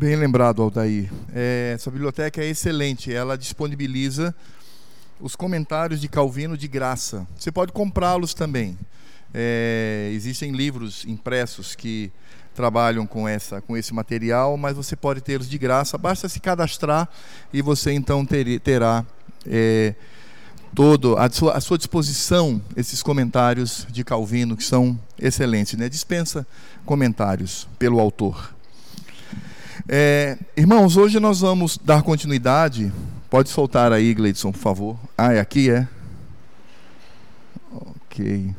Bem 0.00 0.16
lembrado, 0.16 0.62
Aldair. 0.62 1.12
É, 1.30 1.72
essa 1.74 1.90
biblioteca 1.90 2.42
é 2.42 2.46
excelente. 2.46 3.12
Ela 3.12 3.36
disponibiliza 3.36 4.34
os 5.20 5.36
comentários 5.36 6.00
de 6.00 6.08
Calvino 6.08 6.56
de 6.56 6.66
graça. 6.66 7.28
Você 7.38 7.52
pode 7.52 7.70
comprá-los 7.70 8.32
também. 8.32 8.78
É, 9.34 10.08
existem 10.14 10.52
livros 10.52 11.04
impressos 11.04 11.74
que 11.74 12.10
trabalham 12.54 13.06
com, 13.06 13.28
essa, 13.28 13.60
com 13.60 13.76
esse 13.76 13.92
material, 13.92 14.56
mas 14.56 14.74
você 14.74 14.96
pode 14.96 15.20
tê-los 15.20 15.46
de 15.46 15.58
graça. 15.58 15.98
Basta 15.98 16.30
se 16.30 16.40
cadastrar 16.40 17.06
e 17.52 17.60
você 17.60 17.92
então 17.92 18.24
ter, 18.24 18.58
terá 18.60 19.04
é, 19.44 19.94
todo 20.74 21.14
à 21.18 21.28
sua, 21.28 21.58
à 21.58 21.60
sua 21.60 21.76
disposição 21.76 22.58
esses 22.74 23.02
comentários 23.02 23.86
de 23.90 24.02
Calvino 24.02 24.56
que 24.56 24.64
são 24.64 24.98
excelentes. 25.18 25.74
Né? 25.74 25.90
Dispensa 25.90 26.46
comentários 26.86 27.68
pelo 27.78 28.00
autor. 28.00 28.58
É, 29.88 30.38
irmãos, 30.56 30.96
hoje 30.96 31.18
nós 31.18 31.40
vamos 31.40 31.78
dar 31.82 32.02
continuidade. 32.02 32.92
Pode 33.28 33.48
soltar 33.48 33.92
aí, 33.92 34.12
Gleidson, 34.12 34.52
por 34.52 34.58
favor. 34.58 34.98
Ah, 35.16 35.32
é 35.32 35.40
aqui, 35.40 35.70
é? 35.70 35.88
Ok. 37.72 38.54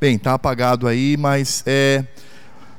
Bem, 0.00 0.16
está 0.16 0.32
apagado 0.32 0.88
aí, 0.88 1.16
mas 1.18 1.62
é, 1.66 2.06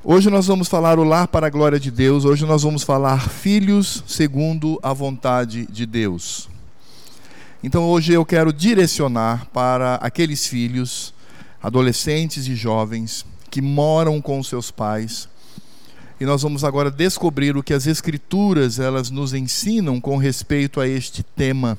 hoje 0.04 0.30
nós 0.32 0.48
vamos 0.48 0.68
falar 0.68 0.98
o 0.98 1.04
lar 1.04 1.28
para 1.28 1.46
a 1.46 1.52
glória 1.52 1.80
de 1.80 1.92
Deus. 1.92 2.26
Hoje 2.26 2.46
nós 2.48 2.64
vamos 2.64 2.82
falar 2.82 3.30
filhos 3.30 4.04
segundo 4.08 4.80
a 4.82 4.92
vontade 4.92 5.68
de 5.68 5.86
Deus. 5.86 6.50
Então 7.64 7.84
hoje 7.84 8.12
eu 8.12 8.26
quero 8.26 8.52
direcionar 8.52 9.46
para 9.54 9.96
aqueles 9.96 10.48
filhos, 10.48 11.14
adolescentes 11.62 12.48
e 12.48 12.56
jovens 12.56 13.26
que 13.50 13.62
moram 13.62 14.22
com 14.22 14.42
seus 14.42 14.72
pais. 14.72 15.28
E 16.20 16.26
nós 16.26 16.42
vamos 16.42 16.64
agora 16.64 16.90
descobrir 16.90 17.58
o 17.58 17.64
que 17.64 17.74
as 17.74 17.88
escrituras 17.88 18.80
elas 18.80 19.10
nos 19.10 19.34
ensinam 19.34 20.00
com 20.00 20.18
respeito 20.18 20.80
a 20.80 20.88
este 20.88 21.24
tema. 21.24 21.78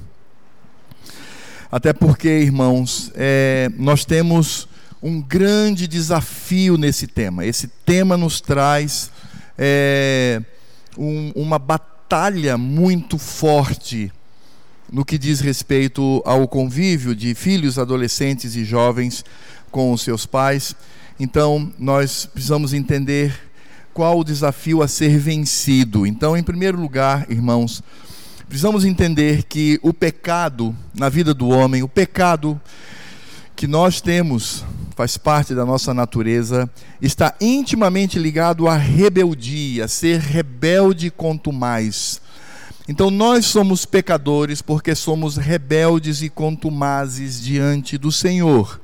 Até 1.70 1.92
porque, 1.92 2.28
irmãos, 2.28 3.10
é, 3.14 3.70
nós 3.78 4.04
temos 4.04 4.68
um 5.02 5.20
grande 5.20 5.88
desafio 5.88 6.76
nesse 6.76 7.06
tema. 7.06 7.46
Esse 7.46 7.66
tema 7.66 8.16
nos 8.16 8.40
traz 8.40 9.10
é, 9.56 10.42
um, 10.98 11.32
uma 11.34 11.58
batalha 11.58 12.58
muito 12.58 13.16
forte 13.16 14.12
no 14.92 15.04
que 15.04 15.16
diz 15.16 15.40
respeito 15.40 16.22
ao 16.26 16.46
convívio 16.46 17.16
de 17.16 17.34
filhos, 17.34 17.78
adolescentes 17.78 18.54
e 18.54 18.64
jovens 18.64 19.24
com 19.72 19.92
os 19.92 20.02
seus 20.02 20.24
pais. 20.24 20.76
Então, 21.18 21.72
nós 21.78 22.26
precisamos 22.26 22.72
entender 22.72 23.34
qual 23.92 24.20
o 24.20 24.24
desafio 24.24 24.82
a 24.82 24.88
ser 24.88 25.18
vencido. 25.18 26.06
Então, 26.06 26.36
em 26.36 26.42
primeiro 26.42 26.80
lugar, 26.80 27.26
irmãos, 27.28 27.82
precisamos 28.48 28.84
entender 28.84 29.44
que 29.44 29.80
o 29.82 29.92
pecado 29.92 30.76
na 30.94 31.08
vida 31.08 31.34
do 31.34 31.48
homem, 31.48 31.82
o 31.82 31.88
pecado 31.88 32.60
que 33.56 33.66
nós 33.66 34.00
temos, 34.00 34.64
faz 34.94 35.16
parte 35.16 35.54
da 35.54 35.64
nossa 35.64 35.94
natureza, 35.94 36.70
está 37.00 37.34
intimamente 37.40 38.18
ligado 38.18 38.68
à 38.68 38.76
rebeldia, 38.76 39.88
ser 39.88 40.20
rebelde 40.20 41.10
quanto 41.10 41.52
mais. 41.52 42.20
Então 42.88 43.10
nós 43.10 43.46
somos 43.46 43.86
pecadores 43.86 44.60
porque 44.60 44.94
somos 44.94 45.36
rebeldes 45.36 46.20
e 46.20 46.28
contumazes 46.28 47.40
diante 47.40 47.96
do 47.96 48.10
Senhor. 48.10 48.81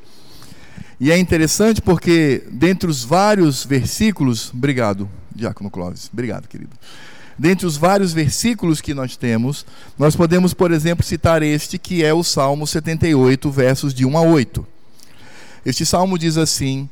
E 1.01 1.13
é 1.13 1.19
interessante 1.19 1.81
porque, 1.81 2.43
dentre 2.51 2.91
os 2.91 3.05
vários 3.05 3.65
versículos, 3.65 4.53
obrigado, 4.53 5.09
Diácono 5.35 5.71
Clóvis, 5.71 6.11
obrigado, 6.13 6.49
querido. 6.49 6.71
Dentre 7.39 7.67
os 7.67 7.77
vários 7.77 8.13
versículos 8.13 8.81
que 8.81 8.93
nós 8.93 9.17
temos, 9.17 9.65
nós 9.97 10.17
podemos, 10.17 10.53
por 10.53 10.73
exemplo, 10.73 11.05
citar 11.05 11.41
este 11.41 11.79
que 11.79 12.05
é 12.05 12.13
o 12.13 12.25
Salmo 12.25 12.67
78, 12.67 13.49
versos 13.49 13.95
de 13.95 14.05
1 14.05 14.19
a 14.19 14.23
8. 14.23 14.67
Este 15.65 15.87
salmo 15.87 16.19
diz 16.19 16.37
assim: 16.37 16.89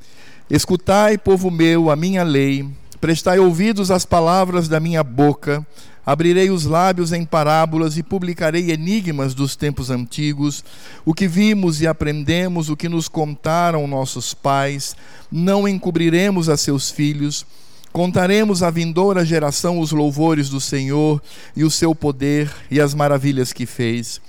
Escutai, 0.48 1.18
povo 1.18 1.50
meu, 1.50 1.90
a 1.90 1.96
minha 1.96 2.22
lei, 2.22 2.64
prestai 3.00 3.40
ouvidos 3.40 3.90
às 3.90 4.06
palavras 4.06 4.68
da 4.68 4.78
minha 4.78 5.02
boca, 5.02 5.66
abrirei 6.06 6.50
os 6.50 6.64
lábios 6.64 7.12
em 7.12 7.24
parábolas 7.24 7.98
e 7.98 8.02
publicarei 8.02 8.70
enigmas 8.70 9.34
dos 9.34 9.56
tempos 9.56 9.90
antigos, 9.90 10.64
o 11.04 11.12
que 11.12 11.26
vimos 11.26 11.82
e 11.82 11.86
aprendemos, 11.86 12.70
o 12.70 12.76
que 12.76 12.88
nos 12.88 13.08
contaram 13.08 13.88
nossos 13.88 14.32
pais, 14.32 14.94
não 15.30 15.66
encobriremos 15.66 16.48
a 16.48 16.56
seus 16.56 16.88
filhos. 16.88 17.44
Contaremos 17.92 18.62
à 18.62 18.70
vindoura 18.70 19.24
geração 19.24 19.80
os 19.80 19.90
louvores 19.90 20.48
do 20.48 20.60
Senhor 20.60 21.20
e 21.56 21.64
o 21.64 21.70
seu 21.70 21.94
poder 21.94 22.54
e 22.70 22.80
as 22.80 22.94
maravilhas 22.94 23.52
que 23.52 23.66
fez. 23.66 24.20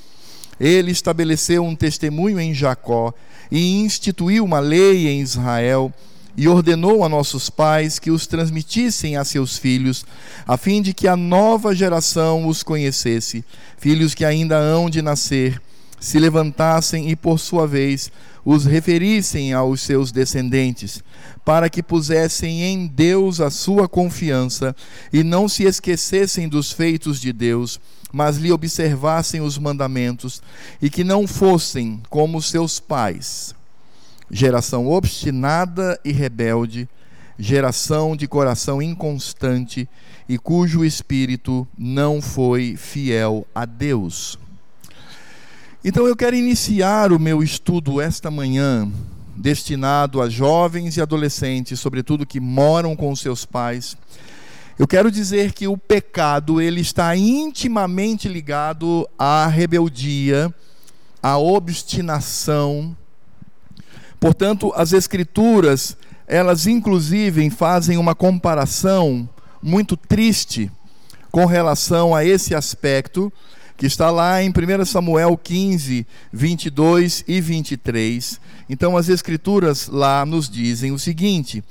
Ele 0.60 0.92
estabeleceu 0.92 1.64
um 1.64 1.76
testemunho 1.76 2.40
em 2.40 2.54
Jacó 2.54 3.14
e 3.52 3.80
instituiu 3.82 4.44
uma 4.44 4.60
lei 4.60 5.08
em 5.08 5.22
Israel 5.22 5.94
e 6.38 6.48
ordenou 6.48 7.04
a 7.04 7.10
nossos 7.10 7.50
pais 7.50 7.98
que 7.98 8.12
os 8.12 8.28
transmitissem 8.28 9.18
a 9.18 9.26
seus 9.26 9.58
filhos, 9.58 10.06
a 10.46 10.56
fim 10.56 10.84
de 10.84 10.94
que 10.94 11.08
a 11.08 11.18
nova 11.18 11.74
geração 11.74 12.48
os 12.48 12.62
conhecesse, 12.62 13.44
filhos 13.80 14.14
que 14.14 14.24
ainda 14.24 14.56
hão 14.56 14.88
de 14.88 15.02
nascer, 15.02 15.60
se 16.00 16.20
levantassem 16.20 17.10
e, 17.10 17.16
por 17.16 17.40
sua 17.40 17.66
vez, 17.66 18.12
os 18.46 18.66
referissem 18.66 19.52
aos 19.52 19.82
seus 19.82 20.12
descendentes, 20.12 21.04
para 21.44 21.70
que 21.70 21.82
pusessem 21.82 22.62
em 22.62 22.86
Deus 22.86 23.42
a 23.42 23.50
sua 23.50 23.90
confiança 23.90 24.76
e 25.12 25.24
não 25.24 25.50
se 25.50 25.64
esquecessem 25.64 26.48
dos 26.48 26.72
feitos 26.72 27.20
de 27.20 27.34
Deus, 27.34 27.80
mas 28.14 28.38
lhe 28.38 28.52
observassem 28.52 29.42
os 29.42 29.58
mandamentos 29.58 30.42
e 30.82 30.90
que 30.90 31.04
não 31.04 31.28
fossem 31.28 32.02
como 32.10 32.42
seus 32.42 32.80
pais, 32.80 33.54
geração 34.30 34.88
obstinada 34.88 36.00
e 36.04 36.12
rebelde, 36.12 36.88
geração 37.38 38.16
de 38.16 38.28
coração 38.28 38.82
inconstante 38.82 39.88
e 40.28 40.38
cujo 40.38 40.84
espírito 40.84 41.68
não 41.78 42.22
foi 42.22 42.76
fiel 42.76 43.48
a 43.54 43.66
Deus. 43.66 44.38
Então 45.84 46.08
eu 46.08 46.16
quero 46.16 46.36
iniciar 46.36 47.14
o 47.14 47.20
meu 47.20 47.42
estudo 47.42 48.02
esta 48.02 48.30
manhã, 48.30 48.92
destinado 49.36 50.22
a 50.22 50.28
jovens 50.28 50.98
e 50.98 51.02
adolescentes, 51.02 51.80
sobretudo 51.80 52.26
que 52.26 52.40
moram 52.40 52.96
com 52.96 53.16
seus 53.16 53.46
pais. 53.46 53.96
Eu 54.78 54.88
quero 54.88 55.10
dizer 55.10 55.54
que 55.54 55.68
o 55.68 55.78
pecado 55.78 56.60
ele 56.60 56.82
está 56.82 57.16
intimamente 57.16 58.28
ligado 58.28 59.08
à 59.18 59.48
rebeldia, 59.48 60.54
à 61.22 61.38
obstinação. 61.38 62.96
Portanto, 64.20 64.72
as 64.76 64.94
escrituras, 64.94 65.96
elas 66.28 66.68
inclusive 66.68 67.50
fazem 67.50 67.98
uma 67.98 68.16
comparação 68.16 69.30
muito 69.62 69.96
triste 69.96 70.72
com 71.32 71.46
relação 71.46 72.16
a 72.16 72.26
esse 72.26 72.56
aspecto 72.56 73.32
que 73.78 73.86
está 73.86 74.10
lá 74.10 74.42
em 74.42 74.50
1 74.50 74.86
Samuel 74.86 75.38
15, 75.38 76.06
22 76.34 77.24
e 77.28 77.40
23. 77.40 78.42
Então, 78.68 78.98
as 78.98 79.08
Escrituras 79.08 79.88
lá 79.88 80.26
nos 80.26 80.50
dizem 80.50 80.92
o 80.92 80.98
seguinte. 80.98 81.64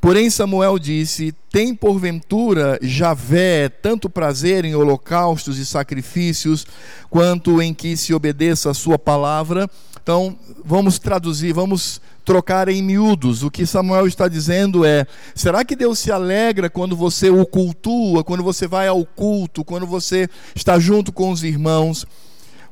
Porém, 0.00 0.30
Samuel 0.30 0.78
disse: 0.78 1.34
Tem 1.50 1.74
porventura 1.74 2.78
Javé 2.82 3.68
tanto 3.68 4.10
prazer 4.10 4.64
em 4.64 4.74
holocaustos 4.74 5.58
e 5.58 5.66
sacrifícios, 5.66 6.66
quanto 7.10 7.60
em 7.60 7.74
que 7.74 7.96
se 7.96 8.14
obedeça 8.14 8.70
a 8.70 8.74
sua 8.74 8.98
palavra? 8.98 9.68
Então, 10.08 10.38
vamos 10.64 10.98
traduzir, 10.98 11.52
vamos 11.52 12.00
trocar 12.24 12.66
em 12.70 12.80
miúdos. 12.80 13.42
O 13.42 13.50
que 13.50 13.66
Samuel 13.66 14.06
está 14.06 14.26
dizendo 14.26 14.82
é: 14.82 15.06
será 15.34 15.62
que 15.66 15.76
Deus 15.76 15.98
se 15.98 16.10
alegra 16.10 16.70
quando 16.70 16.96
você 16.96 17.28
o 17.28 17.44
cultua, 17.44 18.24
quando 18.24 18.42
você 18.42 18.66
vai 18.66 18.88
ao 18.88 19.04
culto, 19.04 19.62
quando 19.62 19.86
você 19.86 20.26
está 20.54 20.78
junto 20.78 21.12
com 21.12 21.30
os 21.30 21.44
irmãos? 21.44 22.06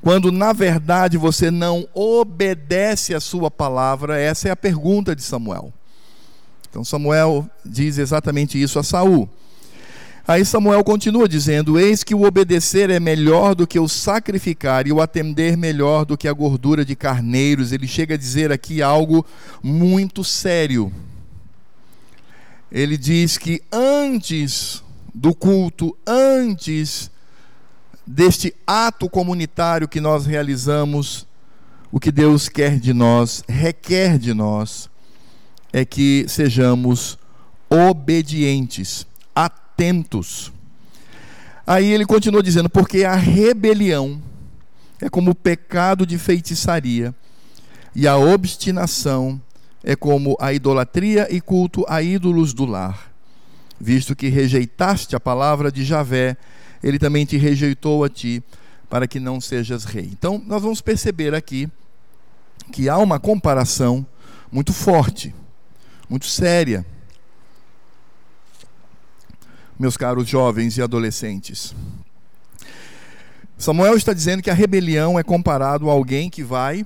Quando 0.00 0.32
na 0.32 0.55
verdade 0.55 1.19
você 1.19 1.50
não 1.50 1.87
obedece 1.93 3.14
a 3.14 3.20
sua 3.20 3.50
palavra? 3.50 4.19
Essa 4.19 4.49
é 4.49 4.50
a 4.50 4.56
pergunta 4.56 5.14
de 5.14 5.20
Samuel. 5.20 5.70
Então 6.70 6.82
Samuel 6.82 7.46
diz 7.62 7.99
exatamente 7.99 8.58
isso 8.58 8.78
a 8.78 8.82
Saul. 8.82 9.28
Aí 10.28 10.44
Samuel 10.44 10.82
continua 10.82 11.28
dizendo: 11.28 11.78
Eis 11.78 12.02
que 12.02 12.14
o 12.14 12.25
obedecer 12.25 12.90
é 12.90 12.99
melhor 12.99 13.55
do 13.55 13.67
que 13.67 13.78
o 13.78 13.87
sacrificar, 13.87 14.87
e 14.87 14.93
o 14.93 15.00
atender 15.00 15.56
melhor 15.56 16.05
do 16.05 16.17
que 16.17 16.26
a 16.26 16.32
gordura 16.32 16.84
de 16.84 16.96
carneiros. 16.96 17.70
Ele 17.70 17.87
chega 17.87 18.14
a 18.14 18.19
dizer 18.19 18.50
aqui 18.50 18.82
algo 18.82 19.25
muito 19.62 20.25
sério. 20.25 20.93
Ele 22.73 22.96
diz 22.96 23.38
que 23.38 23.62
antes 23.70 24.82
do 25.14 25.32
culto, 25.32 25.96
antes 26.05 27.11
deste 28.05 28.52
ato 28.67 29.08
comunitário 29.08 29.88
que 29.88 30.00
nós 30.00 30.26
realizamos, 30.26 31.26
o 31.90 32.00
que 32.00 32.11
Deus 32.11 32.49
quer 32.49 32.81
de 32.81 32.93
nós, 32.93 33.44
requer 33.49 34.19
de 34.19 34.34
nós, 34.34 34.90
é 35.73 35.84
que 35.84 36.26
sejamos 36.28 37.17
obedientes, 37.70 39.06
atentos. 39.76 40.50
Aí 41.67 41.93
ele 41.93 42.06
continua 42.06 42.43
dizendo: 42.43 42.70
porque 42.70 43.05
a 43.05 43.14
rebelião 43.14 44.20
é 45.00 45.11
como 45.11 45.32
o 45.32 45.34
pecado 45.34 46.06
de 46.06 46.17
feitiçaria, 46.17 47.14
e 47.94 48.08
a 48.08 48.17
obstinação 48.17 49.40
é 49.84 49.94
como 49.94 50.37
a 50.40 50.52
idolatria 50.52 51.28
e 51.31 51.40
culto 51.40 51.84
a 51.87 52.02
ídolos 52.02 52.55
do 52.55 52.64
lar. 52.64 53.12
Visto 53.78 54.17
que 54.17 54.28
rejeitaste 54.28 55.14
a 55.14 55.20
palavra 55.20 55.70
de 55.70 55.84
Javé, 55.84 56.37
ele 56.82 56.99
também 56.99 57.26
te 57.26 57.37
rejeitou 57.37 58.02
a 58.02 58.08
ti, 58.08 58.43
para 58.88 59.06
que 59.06 59.20
não 59.20 59.40
sejas 59.40 59.84
rei. 59.84 60.08
Então, 60.11 60.43
nós 60.46 60.62
vamos 60.62 60.81
perceber 60.81 61.34
aqui 61.34 61.69
que 62.73 62.88
há 62.88 62.96
uma 62.96 63.20
comparação 63.20 64.06
muito 64.50 64.73
forte, 64.73 65.34
muito 66.08 66.26
séria. 66.26 66.87
Meus 69.78 69.96
caros 69.96 70.28
jovens 70.28 70.78
e 70.78 70.82
adolescentes, 70.82 71.75
Samuel 73.58 73.96
está 73.96 74.12
dizendo 74.12 74.43
que 74.43 74.50
a 74.50 74.55
rebelião 74.55 75.19
é 75.19 75.23
comparado 75.23 75.88
a 75.88 75.93
alguém 75.93 76.28
que 76.28 76.43
vai 76.43 76.84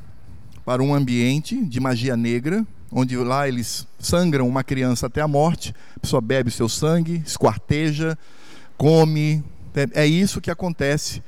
para 0.64 0.80
um 0.80 0.94
ambiente 0.94 1.64
de 1.64 1.80
magia 1.80 2.16
negra, 2.16 2.64
onde 2.92 3.16
lá 3.16 3.48
eles 3.48 3.88
sangram 3.98 4.46
uma 4.46 4.62
criança 4.62 5.06
até 5.06 5.20
a 5.20 5.26
morte, 5.26 5.74
a 5.96 6.00
pessoa 6.00 6.20
bebe 6.20 6.48
seu 6.48 6.68
sangue, 6.68 7.22
esquarteja, 7.26 8.16
come. 8.76 9.42
É, 9.74 10.02
é 10.02 10.06
isso 10.06 10.40
que 10.40 10.50
acontece 10.50 11.20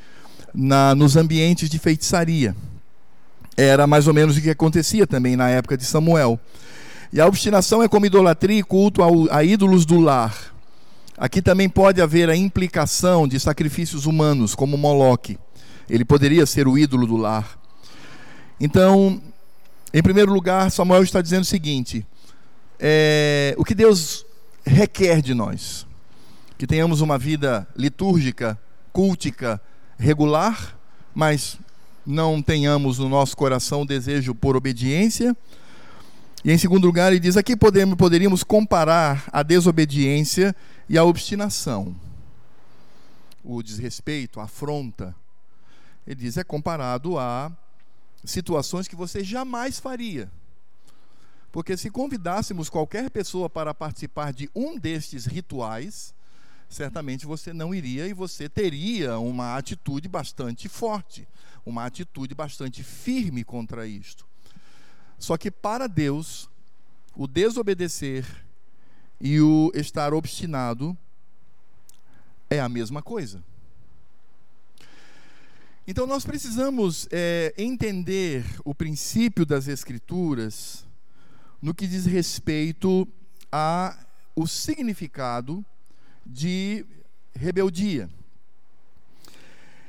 na, 0.55 0.95
nos 0.95 1.17
ambientes 1.17 1.69
de 1.69 1.79
feitiçaria. 1.79 2.55
Era 3.57 3.85
mais 3.85 4.07
ou 4.07 4.15
menos 4.15 4.37
o 4.37 4.41
que 4.41 4.51
acontecia 4.51 5.09
também 5.09 5.35
na 5.35 5.49
época 5.49 5.77
de 5.77 5.85
Samuel. 5.85 6.39
E 7.13 7.21
a 7.21 7.27
obstinação 7.27 7.83
é 7.83 7.89
como 7.89 8.07
idolatria 8.07 8.61
e 8.61 8.63
culto 8.63 9.03
a 9.31 9.43
ídolos 9.43 9.85
do 9.85 9.99
lar. 9.99 10.52
Aqui 11.17 11.43
também 11.43 11.69
pode 11.69 12.01
haver 12.01 12.31
a 12.31 12.37
implicação 12.37 13.29
de 13.29 13.39
sacrifícios 13.39 14.07
humanos, 14.07 14.55
como 14.55 14.79
Moloque. 14.79 15.39
Ele 15.89 16.05
poderia 16.05 16.47
ser 16.47 16.67
o 16.67 16.79
ídolo 16.79 17.07
do 17.07 17.17
lar. 17.17 17.59
Então, 18.59 19.21
em 19.93 20.03
primeiro 20.03 20.33
lugar, 20.33 20.71
Samuel 20.71 21.03
está 21.03 21.21
dizendo 21.21 21.43
o 21.43 21.47
seguinte: 21.47 22.07
é, 22.79 23.55
o 23.59 23.65
que 23.65 23.75
Deus 23.75 24.25
requer 24.65 25.21
de 25.21 25.35
nós? 25.35 25.87
Que 26.57 26.67
tenhamos 26.67 27.01
uma 27.01 27.19
vida 27.19 27.67
litúrgica, 27.77 28.59
cultica, 28.93 29.61
regular, 29.99 30.79
mas 31.15 31.59
não 32.07 32.41
tenhamos 32.41 32.99
no 32.99 33.09
nosso 33.09 33.37
coração 33.37 33.83
o 33.83 33.87
desejo 33.87 34.35
por 34.35 34.57
obediência. 34.57 35.37
E 36.45 36.51
em 36.51 36.59
segundo 36.59 36.87
lugar, 36.87 37.13
ele 37.13 37.21
diz: 37.21 37.37
aqui 37.37 37.55
poderíamos 37.55 38.43
comparar 38.43 39.25
a 39.31 39.43
desobediência 39.43 40.57
e 40.89 40.99
a 40.99 41.05
obstinação. 41.05 41.95
O 43.45 43.63
desrespeito, 43.63 44.41
a 44.41 44.45
afronta. 44.45 45.15
Ele 46.07 46.17
diz: 46.17 46.37
é 46.37 46.45
comparado 46.45 47.19
a 47.19 47.51
situações 48.25 48.87
que 48.87 48.97
você 48.97 49.25
jamais 49.25 49.81
faria. 49.81 50.31
Porque 51.51 51.77
se 51.77 51.91
convidássemos 51.91 52.71
qualquer 52.71 53.11
pessoa 53.11 53.51
para 53.51 53.75
participar 53.75 54.33
de 54.33 54.51
um 54.55 54.79
destes 54.79 55.27
rituais, 55.27 56.15
certamente 56.69 57.27
você 57.27 57.53
não 57.53 57.75
iria 57.75 58.07
e 58.07 58.15
você 58.15 58.49
teria 58.49 59.19
uma 59.19 59.57
atitude 59.57 60.09
bastante 60.09 60.69
forte, 60.69 61.29
uma 61.67 61.85
atitude 61.85 62.35
bastante 62.35 62.83
firme 62.83 63.45
contra 63.45 63.87
isto. 63.87 64.27
Só 65.19 65.37
que 65.37 65.51
para 65.51 65.87
Deus, 65.87 66.49
o 67.15 67.27
desobedecer 67.27 68.25
e 69.23 69.41
o 69.41 69.71
estar 69.73 70.13
obstinado 70.13 70.99
é 72.51 72.61
a 72.61 72.69
mesma 72.69 73.01
coisa. 73.01 73.41
Então 75.87 76.09
nós 76.09 76.25
precisamos 76.25 77.07
é, 77.13 77.55
entender 77.57 78.45
o 78.65 78.75
princípio 78.75 79.47
das 79.47 79.69
Escrituras 79.69 80.85
no 81.61 81.73
que 81.73 81.87
diz 81.87 82.05
respeito 82.05 83.07
a 83.51 83.97
o 84.35 84.47
significado 84.49 85.65
de 86.27 86.85
rebeldia. 87.33 88.11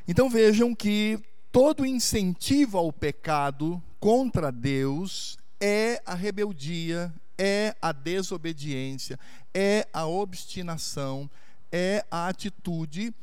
Então 0.07 0.29
vejam 0.29 0.75
que 0.75 1.19
todo 1.51 1.85
incentivo 1.85 2.77
ao 2.77 2.93
pecado 2.93 3.81
contra 3.99 4.51
Deus 4.51 5.39
é 5.59 6.01
a 6.05 6.13
rebeldia, 6.13 7.11
é 7.45 7.75
a 7.81 7.91
desobediência, 7.91 9.19
é 9.53 9.85
a 9.91 10.05
obstinação, 10.07 11.29
é 11.69 12.05
a 12.09 12.29
atitude 12.29 13.13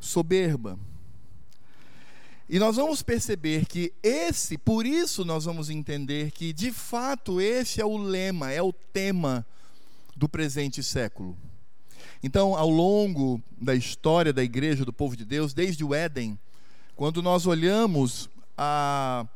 soberba. 0.00 0.78
E 2.48 2.58
nós 2.58 2.76
vamos 2.76 3.02
perceber 3.02 3.66
que 3.66 3.92
esse, 4.02 4.56
por 4.56 4.86
isso 4.86 5.22
nós 5.22 5.44
vamos 5.44 5.68
entender 5.68 6.30
que 6.30 6.50
de 6.50 6.72
fato 6.72 7.42
esse 7.42 7.78
é 7.78 7.84
o 7.84 7.98
lema, 7.98 8.50
é 8.50 8.62
o 8.62 8.72
tema 8.72 9.44
do 10.16 10.26
presente 10.26 10.82
século. 10.82 11.36
Então, 12.22 12.56
ao 12.56 12.70
longo 12.70 13.38
da 13.60 13.74
história 13.74 14.32
da 14.32 14.42
igreja 14.42 14.82
do 14.82 14.94
povo 14.94 15.14
de 15.14 15.26
Deus, 15.26 15.52
desde 15.52 15.84
o 15.84 15.94
Éden, 15.94 16.38
quando 16.96 17.22
nós 17.22 17.46
olhamos 17.46 18.30
a, 18.56 19.26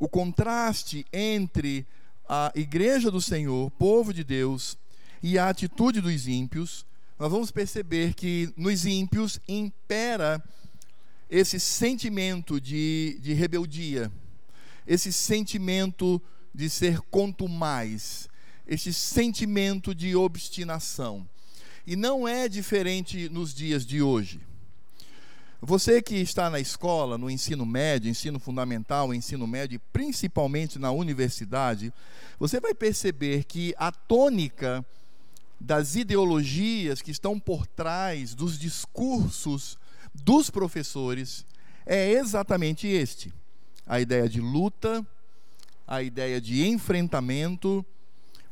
o 0.00 0.08
contraste 0.08 1.06
entre 1.12 1.86
a 2.28 2.52
igreja 2.54 3.10
do 3.10 3.20
Senhor, 3.20 3.70
povo 3.72 4.12
de 4.12 4.22
Deus, 4.22 4.76
e 5.22 5.38
a 5.38 5.48
atitude 5.48 6.00
dos 6.00 6.28
ímpios, 6.28 6.84
nós 7.18 7.30
vamos 7.30 7.50
perceber 7.50 8.14
que 8.14 8.52
nos 8.56 8.84
ímpios 8.84 9.40
impera 9.48 10.42
esse 11.30 11.58
sentimento 11.58 12.60
de, 12.60 13.18
de 13.20 13.32
rebeldia, 13.32 14.12
esse 14.86 15.12
sentimento 15.12 16.20
de 16.54 16.68
ser 16.68 17.00
mais, 17.48 18.28
esse 18.66 18.92
sentimento 18.92 19.94
de 19.94 20.14
obstinação. 20.14 21.28
E 21.86 21.96
não 21.96 22.28
é 22.28 22.48
diferente 22.48 23.28
nos 23.30 23.54
dias 23.54 23.84
de 23.84 24.02
hoje. 24.02 24.40
Você 25.60 26.00
que 26.00 26.14
está 26.14 26.48
na 26.48 26.60
escola, 26.60 27.18
no 27.18 27.28
ensino 27.28 27.66
médio, 27.66 28.08
ensino 28.08 28.38
fundamental, 28.38 29.12
ensino 29.12 29.44
médio, 29.44 29.80
principalmente 29.92 30.78
na 30.78 30.92
universidade, 30.92 31.92
você 32.38 32.60
vai 32.60 32.72
perceber 32.72 33.42
que 33.42 33.74
a 33.76 33.90
tônica 33.90 34.86
das 35.60 35.96
ideologias 35.96 37.02
que 37.02 37.10
estão 37.10 37.40
por 37.40 37.66
trás 37.66 38.34
dos 38.34 38.56
discursos 38.56 39.76
dos 40.14 40.48
professores 40.48 41.44
é 41.84 42.12
exatamente 42.12 42.86
este: 42.86 43.34
a 43.84 44.00
ideia 44.00 44.28
de 44.28 44.40
luta, 44.40 45.04
a 45.88 46.00
ideia 46.04 46.40
de 46.40 46.68
enfrentamento, 46.68 47.84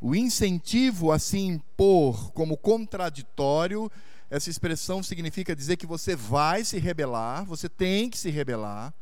o 0.00 0.12
incentivo 0.12 1.12
a 1.12 1.20
se 1.20 1.38
impor 1.38 2.32
como 2.32 2.56
contraditório 2.56 3.90
essa 4.30 4.50
expressão 4.50 5.02
significa 5.02 5.54
dizer 5.54 5.76
que 5.76 5.87
você 5.87 6.16
vai 6.16 6.64
se 6.64 6.78
rebelar, 6.78 7.45
você 7.45 7.68
tem 7.68 8.11
que 8.11 8.18
se 8.18 8.30
rebelar. 8.30 8.92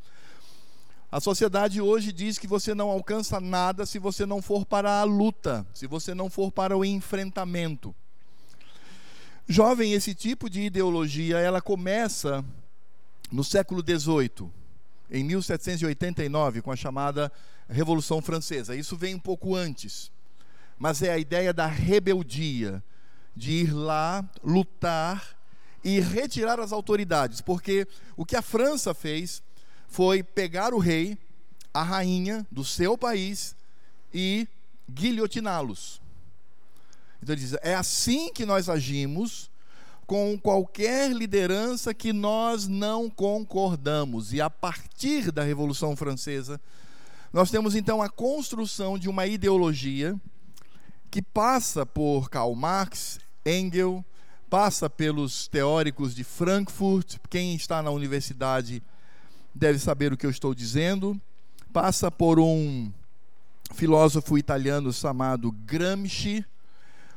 A 1.11 1.21
sociedade 1.21 1.81
hoje 1.81 2.13
diz 2.13 2.39
que 2.39 2.47
você 2.47 2.75
não 2.75 2.91
alcança 2.91 3.41
nada 3.41 3.87
se 3.87 3.99
você 3.99 4.27
não 4.27 4.43
for 4.43 4.67
para 4.67 5.01
a 5.01 5.05
luta, 5.05 5.67
se 5.73 5.87
você 5.87 6.13
não 6.13 6.29
for 6.29 6.51
para 6.51 6.77
o 6.77 6.85
enfrentamento. 6.85 7.95
Jovem, 9.47 9.93
esse 9.93 10.15
tipo 10.15 10.51
de 10.51 10.63
ideologia, 10.63 11.39
ela 11.39 11.61
começa 11.61 12.45
no 13.31 13.45
século 13.45 13.83
XVIII, 13.83 14.51
em 15.11 15.23
1789, 15.23 16.63
com 16.63 16.73
a 16.73 16.77
chamada 16.77 17.31
Revolução 17.69 18.21
Francesa. 18.21 18.75
Isso 18.75 18.97
vem 18.97 19.15
um 19.15 19.21
pouco 19.21 19.55
antes, 19.55 20.11
mas 20.79 21.03
é 21.03 21.13
a 21.13 21.19
ideia 21.19 21.53
da 21.53 21.67
rebeldia, 21.67 22.83
de 23.37 23.53
ir 23.53 23.73
lá, 23.73 24.25
lutar 24.43 25.37
e 25.83 26.01
retirar 26.01 26.61
as 26.61 26.73
autoridades, 26.73 27.41
porque 27.41 27.87
o 28.17 28.25
que 28.25 28.37
a 28.37 28.43
França 28.43 28.95
fez 28.95 29.43
foi 29.87 30.23
pegar 30.23 30.73
o 30.73 30.79
rei, 30.79 31.19
a 31.73 31.83
rainha 31.83 32.47
do 32.51 32.65
seu 32.65 32.97
país 32.97 33.55
e 34.13 34.49
guilhotiná-los. 34.91 36.01
Então 37.23 37.35
ele 37.35 37.43
diz: 37.43 37.57
é 37.63 37.75
assim 37.75 38.33
que 38.33 38.47
nós 38.47 38.69
agimos 38.69 39.51
com 40.07 40.39
qualquer 40.39 41.11
liderança 41.11 41.95
que 41.95 42.13
nós 42.13 42.69
não 42.69 43.09
concordamos. 43.09 44.33
E 44.33 44.41
a 44.41 44.51
partir 44.51 45.33
da 45.33 45.43
Revolução 45.43 45.97
Francesa, 45.97 46.61
nós 47.33 47.51
temos 47.51 47.75
então 47.75 48.03
a 48.03 48.09
construção 48.09 48.99
de 48.99 49.09
uma 49.09 49.27
ideologia 49.27 50.15
que 51.11 51.23
passa 51.23 51.87
por 51.87 52.29
Karl 52.29 52.55
Marx, 52.55 53.19
Engel, 53.45 54.05
passa 54.49 54.89
pelos 54.89 55.49
teóricos 55.49 56.15
de 56.15 56.25
Frankfurt, 56.25 57.17
quem 57.29 57.55
está 57.55 57.83
na 57.83 57.91
universidade 57.91 58.83
deve 59.55 59.79
saber 59.79 60.13
o 60.13 60.17
que 60.17 60.27
eu 60.27 60.31
estou 60.31 60.55
dizendo, 60.55 61.21
passa 61.73 62.11
por 62.11 62.39
um 62.39 62.93
filósofo 63.75 64.39
italiano 64.39 64.93
chamado 64.93 65.51
Gramsci, 65.51 66.45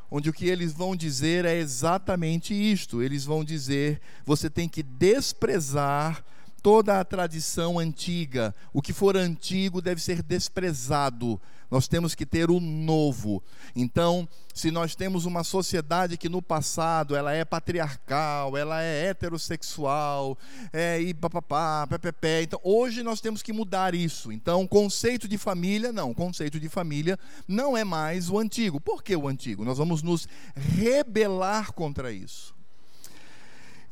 onde 0.10 0.29
o 0.29 0.34
que 0.34 0.48
eles 0.48 0.74
vão 0.74 0.96
dizer 0.96 1.46
é 1.46 1.57
exatamente 1.57 2.53
isto. 2.53 3.01
Eles 3.01 3.25
vão 3.25 3.43
dizer: 3.43 4.01
você 4.25 4.50
tem 4.50 4.67
que 4.67 4.81
desprezar 4.81 6.24
toda 6.67 7.00
a 7.00 7.05
tradição 7.05 7.79
antiga. 7.79 8.53
O 8.74 8.81
que 8.81 8.91
for 8.91 9.15
antigo 9.15 9.81
deve 9.81 10.01
ser 10.01 10.21
desprezado. 10.21 11.39
Nós 11.71 11.88
temos 11.88 12.13
que 12.13 12.25
ter 12.25 12.51
o 12.51 12.59
novo. 12.59 13.41
Então, 13.74 14.27
se 14.53 14.69
nós 14.69 14.93
temos 14.93 15.24
uma 15.24 15.45
sociedade 15.45 16.17
que 16.17 16.27
no 16.27 16.41
passado 16.41 17.15
ela 17.15 17.31
é 17.31 17.45
patriarcal, 17.45 18.57
ela 18.57 18.83
é 18.83 19.05
heterossexual, 19.05 20.38
é 20.74 21.00
e 21.00 21.13
papapá, 21.13 21.88
pé, 22.19 22.41
então 22.41 22.59
hoje 22.62 23.01
nós 23.01 23.21
temos 23.21 23.41
que 23.41 23.53
mudar 23.53 23.95
isso. 23.95 24.29
Então, 24.29 24.67
conceito 24.67 25.25
de 25.25 25.38
família, 25.38 25.93
não, 25.93 26.13
conceito 26.13 26.59
de 26.59 26.67
família 26.67 27.17
não 27.47 27.77
é 27.77 27.86
mais 27.86 28.29
o 28.29 28.38
antigo. 28.38 28.81
Por 28.81 29.01
que 29.01 29.15
o 29.15 29.29
antigo? 29.29 29.63
Nós 29.63 29.77
vamos 29.77 30.03
nos 30.03 30.27
rebelar 30.53 31.71
contra 31.71 32.12
isso. 32.12 32.57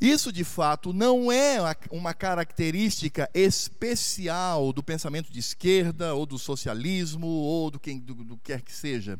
Isso, 0.00 0.30
de 0.30 0.44
fato, 0.44 0.92
não 0.92 1.32
é 1.32 1.56
uma 1.90 2.12
característica 2.12 3.30
especial 3.32 4.72
do 4.72 4.82
pensamento 4.82 5.32
de 5.32 5.38
esquerda, 5.38 6.14
ou 6.14 6.26
do 6.26 6.38
socialismo, 6.38 7.26
ou 7.26 7.70
do, 7.70 7.80
quem, 7.80 7.98
do, 7.98 8.14
do 8.14 8.36
quer 8.36 8.60
que 8.60 8.72
seja. 8.72 9.18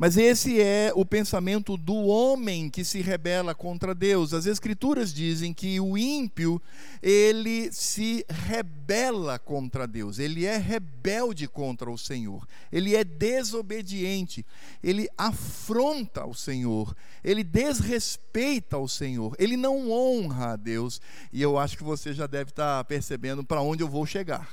Mas 0.00 0.16
esse 0.16 0.58
é 0.58 0.90
o 0.96 1.04
pensamento 1.04 1.76
do 1.76 1.94
homem 1.94 2.70
que 2.70 2.82
se 2.82 3.02
rebela 3.02 3.54
contra 3.54 3.94
Deus. 3.94 4.32
As 4.32 4.46
escrituras 4.46 5.12
dizem 5.12 5.52
que 5.52 5.78
o 5.78 5.98
ímpio, 5.98 6.58
ele 7.02 7.70
se 7.70 8.24
rebela 8.26 9.38
contra 9.38 9.86
Deus. 9.86 10.18
Ele 10.18 10.46
é 10.46 10.56
rebelde 10.56 11.46
contra 11.46 11.90
o 11.90 11.98
Senhor. 11.98 12.48
Ele 12.72 12.96
é 12.96 13.04
desobediente. 13.04 14.42
Ele 14.82 15.06
afronta 15.18 16.24
o 16.24 16.32
Senhor. 16.32 16.96
Ele 17.22 17.44
desrespeita 17.44 18.78
o 18.78 18.88
Senhor. 18.88 19.36
Ele 19.38 19.54
não 19.54 19.90
honra 19.90 20.52
a 20.52 20.56
Deus. 20.56 20.98
E 21.30 21.42
eu 21.42 21.58
acho 21.58 21.76
que 21.76 21.84
você 21.84 22.14
já 22.14 22.26
deve 22.26 22.52
estar 22.52 22.82
percebendo 22.84 23.44
para 23.44 23.60
onde 23.60 23.82
eu 23.82 23.88
vou 23.88 24.06
chegar. 24.06 24.48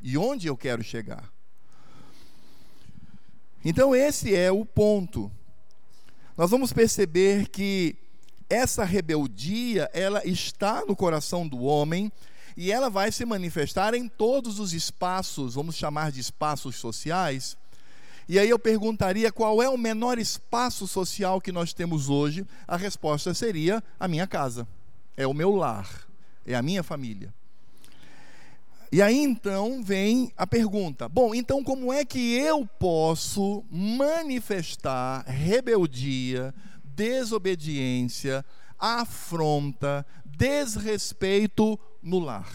E 0.00 0.16
onde 0.16 0.46
eu 0.46 0.56
quero 0.56 0.82
chegar. 0.82 1.35
Então, 3.68 3.96
esse 3.96 4.32
é 4.32 4.48
o 4.52 4.64
ponto. 4.64 5.28
Nós 6.36 6.52
vamos 6.52 6.72
perceber 6.72 7.48
que 7.48 7.96
essa 8.48 8.84
rebeldia, 8.84 9.90
ela 9.92 10.24
está 10.24 10.84
no 10.86 10.94
coração 10.94 11.48
do 11.48 11.64
homem 11.64 12.12
e 12.56 12.70
ela 12.70 12.88
vai 12.88 13.10
se 13.10 13.24
manifestar 13.24 13.92
em 13.92 14.06
todos 14.06 14.60
os 14.60 14.72
espaços, 14.72 15.56
vamos 15.56 15.74
chamar 15.74 16.12
de 16.12 16.20
espaços 16.20 16.76
sociais. 16.76 17.56
E 18.28 18.38
aí 18.38 18.48
eu 18.48 18.58
perguntaria 18.58 19.32
qual 19.32 19.60
é 19.60 19.68
o 19.68 19.76
menor 19.76 20.16
espaço 20.16 20.86
social 20.86 21.40
que 21.40 21.50
nós 21.50 21.72
temos 21.72 22.08
hoje? 22.08 22.46
A 22.68 22.76
resposta 22.76 23.34
seria 23.34 23.82
a 23.98 24.06
minha 24.06 24.28
casa, 24.28 24.64
é 25.16 25.26
o 25.26 25.34
meu 25.34 25.50
lar, 25.50 26.06
é 26.46 26.54
a 26.54 26.62
minha 26.62 26.84
família. 26.84 27.34
E 28.90 29.02
aí 29.02 29.16
então 29.16 29.82
vem 29.82 30.32
a 30.36 30.46
pergunta: 30.46 31.08
bom, 31.08 31.34
então 31.34 31.62
como 31.62 31.92
é 31.92 32.04
que 32.04 32.34
eu 32.34 32.66
posso 32.78 33.64
manifestar 33.70 35.24
rebeldia, 35.26 36.54
desobediência, 36.84 38.44
afronta, 38.78 40.06
desrespeito 40.24 41.78
no 42.02 42.18
lar? 42.18 42.50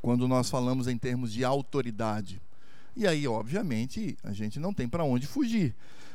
Quando 0.00 0.28
nós 0.28 0.48
falamos 0.48 0.86
em 0.88 0.96
termos 0.96 1.32
de 1.32 1.44
autoridade. 1.44 2.40
E 2.94 3.06
aí, 3.06 3.28
obviamente, 3.28 4.16
a 4.24 4.32
gente 4.32 4.58
não 4.58 4.74
tem 4.74 4.88
para 4.88 5.04
onde 5.04 5.26
fugir. 5.26 5.74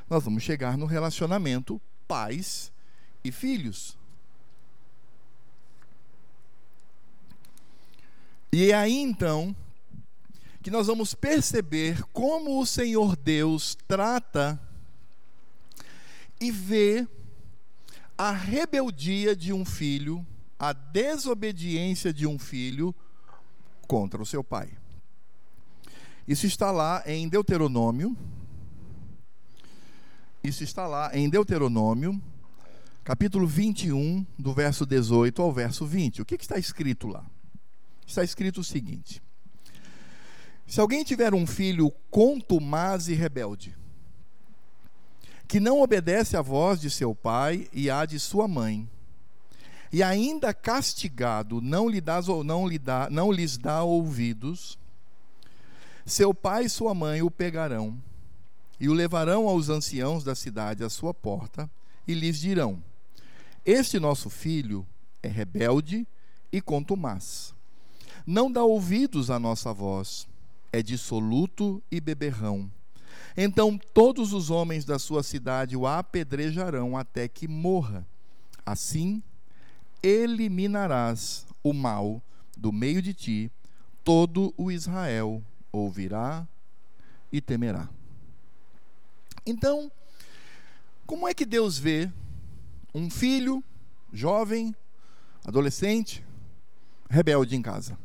Nós 0.10 0.24
vamos 0.26 0.44
chegar 0.44 0.78
no 0.78 0.86
relacionamento 0.86 1.80
pais 2.08 2.72
e 3.24 3.32
filhos. 3.32 3.98
E 8.54 8.70
é 8.70 8.76
aí 8.76 9.00
então 9.00 9.56
que 10.62 10.70
nós 10.70 10.86
vamos 10.86 11.16
perceber 11.16 12.04
como 12.14 12.62
o 12.62 12.68
Senhor 12.68 13.16
Deus 13.16 13.76
trata 13.88 14.62
e 16.40 16.52
vê 16.52 17.08
a 18.16 18.30
rebeldia 18.30 19.36
de 19.36 19.52
um 19.52 19.66
filho, 19.66 20.24
a 20.60 20.72
desobediência 20.72 22.14
de 22.14 22.28
um 22.28 22.38
filho 22.38 22.94
contra 23.88 24.22
o 24.22 24.26
seu 24.26 24.44
pai. 24.44 24.70
Isso 26.28 26.46
está 26.46 26.70
lá 26.70 27.02
em 27.08 27.28
Deuteronômio. 27.28 28.16
Isso 30.44 30.64
está 30.64 30.86
lá 30.86 31.10
em 31.18 31.28
Deuteronômio, 31.28 32.22
capítulo 33.04 33.48
21, 33.48 34.24
do 34.38 34.54
verso 34.54 34.86
18 34.86 35.42
ao 35.42 35.52
verso 35.52 35.88
20. 35.88 36.22
O 36.22 36.26
que, 36.26 36.38
que 36.38 36.44
está 36.44 36.60
escrito 36.60 37.08
lá? 37.08 37.26
Está 38.14 38.24
escrito 38.24 38.62
o 38.62 38.64
seguinte: 38.64 39.22
Se 40.66 40.80
alguém 40.80 41.04
tiver 41.04 41.34
um 41.34 41.46
filho 41.46 41.92
contumaz 42.10 43.08
e 43.08 43.14
rebelde, 43.14 43.76
que 45.48 45.60
não 45.60 45.82
obedece 45.82 46.38
à 46.38 46.42
voz 46.42 46.80
de 46.80 46.90
seu 46.90 47.14
pai 47.14 47.68
e 47.74 47.90
à 47.90 48.06
de 48.06 48.20
sua 48.20 48.48
mãe, 48.48 48.88
e 49.92 50.02
ainda 50.02 50.54
castigado 50.54 51.62
não, 51.62 51.90
lhe 51.90 52.02
dá, 52.02 52.22
não, 52.44 52.68
lhe 52.68 52.80
dá, 52.80 53.10
não 53.10 53.32
lhes 53.32 53.58
dá 53.58 53.84
ouvidos, 53.84 54.78
seu 56.06 56.34
pai 56.34 56.66
e 56.66 56.70
sua 56.70 56.94
mãe 56.94 57.22
o 57.22 57.32
pegarão 57.32 58.02
e 58.80 58.90
o 58.90 58.94
levarão 58.94 59.48
aos 59.48 59.70
anciãos 59.70 60.24
da 60.24 60.36
cidade 60.36 60.84
à 60.84 60.90
sua 60.90 61.14
porta 61.14 61.70
e 62.08 62.14
lhes 62.14 62.40
dirão: 62.40 62.84
Este 63.66 64.00
nosso 64.00 64.30
filho 64.30 64.86
é 65.22 65.28
rebelde 65.28 66.08
e 66.52 66.60
contumaz 66.62 67.54
não 68.26 68.52
dá 68.52 68.64
ouvidos 68.64 69.30
à 69.30 69.40
nossa 69.40 69.74
voz, 69.74 70.28
é 70.72 70.82
dissoluto 70.82 71.82
e 71.92 72.00
beberrão. 72.00 72.70
Então 73.36 73.80
todos 73.94 74.34
os 74.34 74.50
homens 74.50 74.86
da 74.86 74.98
sua 74.98 75.24
cidade 75.24 75.76
o 75.76 75.88
apedrejarão 75.88 76.98
até 76.98 77.28
que 77.28 77.48
morra. 77.48 78.06
Assim, 78.66 79.22
eliminarás 80.02 81.46
o 81.64 81.74
mal 81.74 82.22
do 82.56 82.72
meio 82.72 83.02
de 83.02 83.14
ti, 83.14 83.52
todo 84.04 84.54
o 84.58 84.72
Israel 84.72 85.44
ouvirá 85.72 86.48
e 87.32 87.42
temerá. 87.42 87.90
Então, 89.46 89.92
como 91.06 91.28
é 91.28 91.34
que 91.34 91.46
Deus 91.46 91.78
vê 91.78 92.10
um 92.94 93.10
filho, 93.10 93.64
jovem, 94.12 94.74
adolescente, 95.44 96.24
rebelde 97.10 97.56
em 97.56 97.62
casa? 97.62 97.98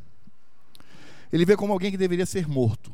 Ele 1.31 1.45
vê 1.45 1.55
como 1.55 1.73
alguém 1.73 1.91
que 1.91 1.97
deveria 1.97 2.25
ser 2.25 2.47
morto. 2.47 2.91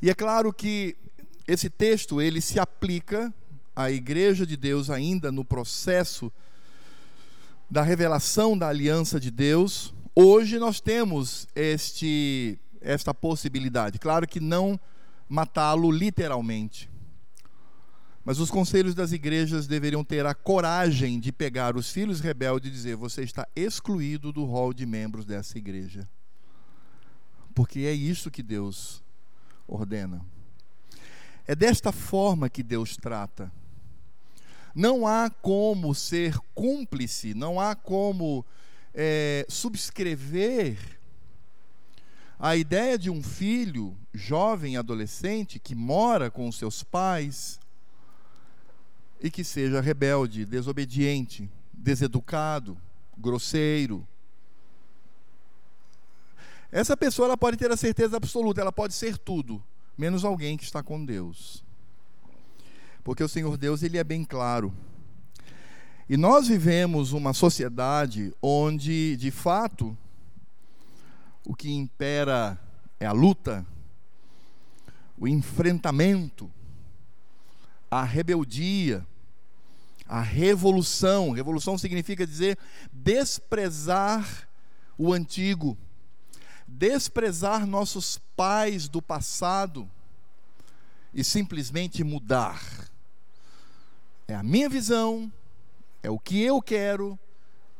E 0.00 0.10
é 0.10 0.14
claro 0.14 0.52
que 0.52 0.96
esse 1.46 1.68
texto 1.68 2.20
ele 2.20 2.40
se 2.40 2.58
aplica 2.58 3.32
à 3.74 3.90
igreja 3.90 4.46
de 4.46 4.56
Deus 4.56 4.90
ainda 4.90 5.30
no 5.30 5.44
processo 5.44 6.32
da 7.70 7.82
revelação 7.82 8.56
da 8.56 8.68
aliança 8.68 9.20
de 9.20 9.30
Deus. 9.30 9.94
Hoje 10.14 10.58
nós 10.58 10.80
temos 10.80 11.46
este 11.54 12.58
esta 12.80 13.14
possibilidade. 13.14 13.98
Claro 13.98 14.26
que 14.26 14.40
não 14.40 14.78
matá-lo 15.28 15.88
literalmente. 15.90 16.90
Mas 18.24 18.40
os 18.40 18.50
conselhos 18.50 18.92
das 18.92 19.12
igrejas 19.12 19.68
deveriam 19.68 20.02
ter 20.02 20.26
a 20.26 20.34
coragem 20.34 21.20
de 21.20 21.30
pegar 21.30 21.76
os 21.76 21.90
filhos 21.90 22.20
rebeldes 22.20 22.70
e 22.70 22.72
dizer: 22.72 22.96
você 22.96 23.22
está 23.22 23.46
excluído 23.54 24.32
do 24.32 24.44
rol 24.44 24.72
de 24.72 24.84
membros 24.84 25.24
dessa 25.24 25.56
igreja 25.56 26.08
porque 27.54 27.80
é 27.80 27.92
isso 27.92 28.30
que 28.30 28.42
Deus 28.42 29.02
ordena. 29.66 30.24
É 31.46 31.54
desta 31.54 31.92
forma 31.92 32.48
que 32.48 32.62
Deus 32.62 32.96
trata. 32.96 33.52
Não 34.74 35.06
há 35.06 35.28
como 35.28 35.94
ser 35.94 36.38
cúmplice, 36.54 37.34
não 37.34 37.60
há 37.60 37.74
como 37.74 38.44
é, 38.94 39.44
subscrever 39.48 40.78
a 42.38 42.56
ideia 42.56 42.98
de 42.98 43.08
um 43.08 43.22
filho 43.22 43.96
jovem, 44.12 44.76
adolescente, 44.76 45.60
que 45.60 45.74
mora 45.74 46.30
com 46.30 46.50
seus 46.50 46.82
pais 46.82 47.60
e 49.20 49.30
que 49.30 49.44
seja 49.44 49.80
rebelde, 49.80 50.44
desobediente, 50.44 51.48
deseducado, 51.72 52.76
grosseiro, 53.16 54.06
essa 56.72 56.96
pessoa 56.96 57.26
ela 57.26 57.36
pode 57.36 57.58
ter 57.58 57.70
a 57.70 57.76
certeza 57.76 58.16
absoluta, 58.16 58.62
ela 58.62 58.72
pode 58.72 58.94
ser 58.94 59.18
tudo, 59.18 59.62
menos 59.96 60.24
alguém 60.24 60.56
que 60.56 60.64
está 60.64 60.82
com 60.82 61.04
Deus. 61.04 61.62
Porque 63.04 63.22
o 63.22 63.28
Senhor 63.28 63.58
Deus, 63.58 63.82
ele 63.82 63.98
é 63.98 64.04
bem 64.04 64.24
claro. 64.24 64.72
E 66.08 66.16
nós 66.16 66.48
vivemos 66.48 67.12
uma 67.12 67.32
sociedade 67.34 68.34
onde, 68.40 69.16
de 69.16 69.30
fato, 69.30 69.96
o 71.44 71.54
que 71.54 71.70
impera 71.70 72.58
é 72.98 73.06
a 73.06 73.12
luta, 73.12 73.66
o 75.18 75.28
enfrentamento, 75.28 76.50
a 77.90 78.02
rebeldia, 78.02 79.06
a 80.06 80.20
revolução. 80.20 81.32
Revolução 81.32 81.76
significa 81.76 82.26
dizer 82.26 82.58
desprezar 82.92 84.48
o 84.96 85.12
antigo, 85.12 85.76
desprezar 86.72 87.66
nossos 87.66 88.18
pais 88.34 88.88
do 88.88 89.02
passado 89.02 89.88
e 91.12 91.22
simplesmente 91.22 92.02
mudar. 92.02 92.90
É 94.26 94.34
a 94.34 94.42
minha 94.42 94.68
visão, 94.68 95.30
é 96.02 96.10
o 96.10 96.18
que 96.18 96.40
eu 96.42 96.62
quero, 96.62 97.18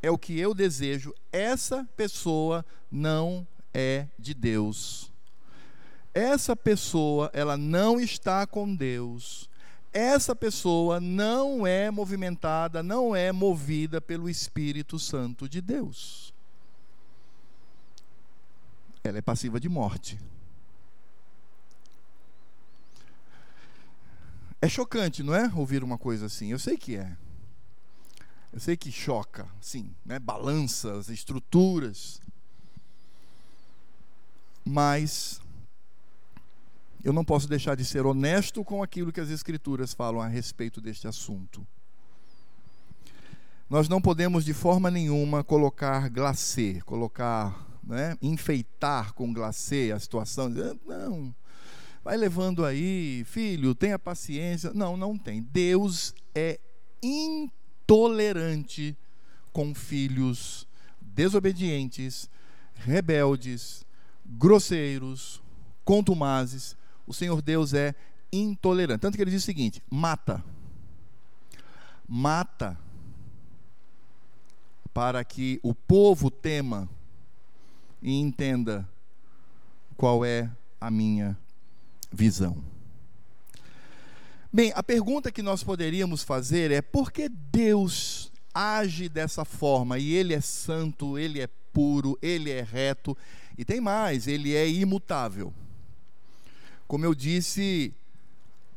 é 0.03 0.11
o 0.11 0.19
que 0.19 0.39
eu 0.39 0.55
desejo. 0.55 1.15
Essa 1.33 1.89
pessoa 1.97 2.65
não 2.91 3.47
é 3.73 4.07
de 4.19 4.35
Deus. 4.35 5.11
Essa 6.13 6.55
pessoa, 6.55 7.31
ela 7.33 7.57
não 7.57 7.99
está 7.99 8.47
com 8.47 8.75
Deus. 8.75 9.49
Essa 9.93 10.37
pessoa 10.37 11.01
não 11.01 11.67
é 11.67 11.91
movimentada, 11.91 12.83
não 12.83 13.17
é 13.17 13.33
movida 13.33 14.01
pelo 14.01 14.29
Espírito 14.29 14.99
Santo 14.99 15.49
de 15.49 15.61
Deus. 15.61 16.32
Ela 19.05 19.19
é 19.19 19.23
passiva 19.23 19.59
de 19.59 19.69
morte. 19.69 20.19
É 24.61 24.69
chocante, 24.69 25.23
não 25.23 25.35
é? 25.35 25.53
Ouvir 25.55 25.83
uma 25.83 25.99
coisa 25.99 26.27
assim. 26.27 26.53
Eu 26.53 26.59
sei 26.59 26.77
que 26.77 26.97
é. 26.97 27.17
Eu 28.53 28.61
sei 28.61 28.77
que 28.77 28.93
choca, 28.93 29.49
sim, 29.61 29.95
né? 30.05 30.19
balança 30.19 30.99
as 30.99 31.09
estruturas. 31.09 32.21
Mas 34.65 35.41
eu 37.03 37.13
não 37.13 37.25
posso 37.25 37.49
deixar 37.49 37.75
de 37.75 37.85
ser 37.85 38.07
honesto 38.07 38.63
com 38.63 38.83
aquilo 38.83 39.13
que 39.13 39.21
as 39.21 39.31
Escrituras 39.31 39.93
falam 39.93 40.21
a 40.21 40.29
respeito 40.29 40.81
deste 40.81 41.09
assunto. 41.09 41.67
Nós 43.69 43.89
não 43.89 44.01
podemos 44.01 44.45
de 44.45 44.53
forma 44.55 44.91
nenhuma 44.91 45.43
colocar 45.43 46.09
glacê, 46.11 46.81
colocar, 46.85 47.67
né, 47.83 48.17
enfeitar 48.23 49.13
com 49.15 49.33
glacê 49.33 49.93
a 49.95 49.99
situação, 49.99 50.51
dizer, 50.51 50.77
não, 50.87 51.35
vai 52.05 52.17
levando 52.17 52.65
aí, 52.65 53.25
filho, 53.27 53.75
tenha 53.75 53.99
paciência. 53.99 54.73
Não, 54.73 54.97
não 54.97 55.19
tem. 55.19 55.43
Deus 55.43 56.15
é 56.35 56.61
incrível 57.03 57.63
tolerante 57.93 58.97
com 59.53 59.75
filhos 59.75 60.67
desobedientes, 60.99 62.31
rebeldes, 62.75 63.85
grosseiros, 64.25 65.43
contumazes. 65.85 66.75
O 67.07 67.13
Senhor 67.13 67.43
Deus 67.43 67.75
é 67.75 67.95
intolerante. 68.33 69.01
Tanto 69.01 69.17
que 69.17 69.23
ele 69.23 69.31
diz 69.31 69.43
o 69.43 69.45
seguinte: 69.45 69.83
mata. 69.91 70.43
Mata 72.09 72.79
para 74.95 75.23
que 75.23 75.61
o 75.63 75.75
povo 75.75 76.31
tema 76.31 76.89
e 78.03 78.19
entenda 78.19 78.89
qual 79.97 80.25
é 80.25 80.51
a 80.81 80.91
minha 80.91 81.39
visão. 82.11 82.63
Bem, 84.53 84.73
a 84.75 84.83
pergunta 84.83 85.33
que 85.33 85.41
nós 85.41 85.63
poderíamos 85.63 86.23
fazer 86.23 86.71
é 86.71 86.83
por 86.83 87.11
que 87.11 87.29
Deus 87.29 88.31
age 88.53 89.09
dessa 89.09 89.45
forma? 89.45 89.99
E 89.99 90.13
Ele 90.13 90.35
é 90.35 90.41
santo, 90.41 91.19
Ele 91.19 91.41
é 91.41 91.49
puro, 91.73 92.19
Ele 92.21 92.51
é 92.51 92.63
reto, 92.63 93.17
e 93.57 93.65
tem 93.65 93.81
mais, 93.81 94.27
Ele 94.27 94.55
é 94.55 94.69
imutável. 94.69 95.55
Como 96.87 97.07
eu 97.07 97.15
disse, 97.15 97.95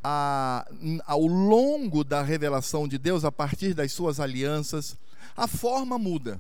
a, 0.02 0.66
ao 1.06 1.26
longo 1.26 2.04
da 2.04 2.22
revelação 2.22 2.88
de 2.88 2.98
Deus, 2.98 3.26
a 3.26 3.32
partir 3.32 3.74
das 3.74 3.92
suas 3.92 4.20
alianças, 4.20 4.96
a 5.36 5.48
forma 5.48 5.98
muda. 5.98 6.40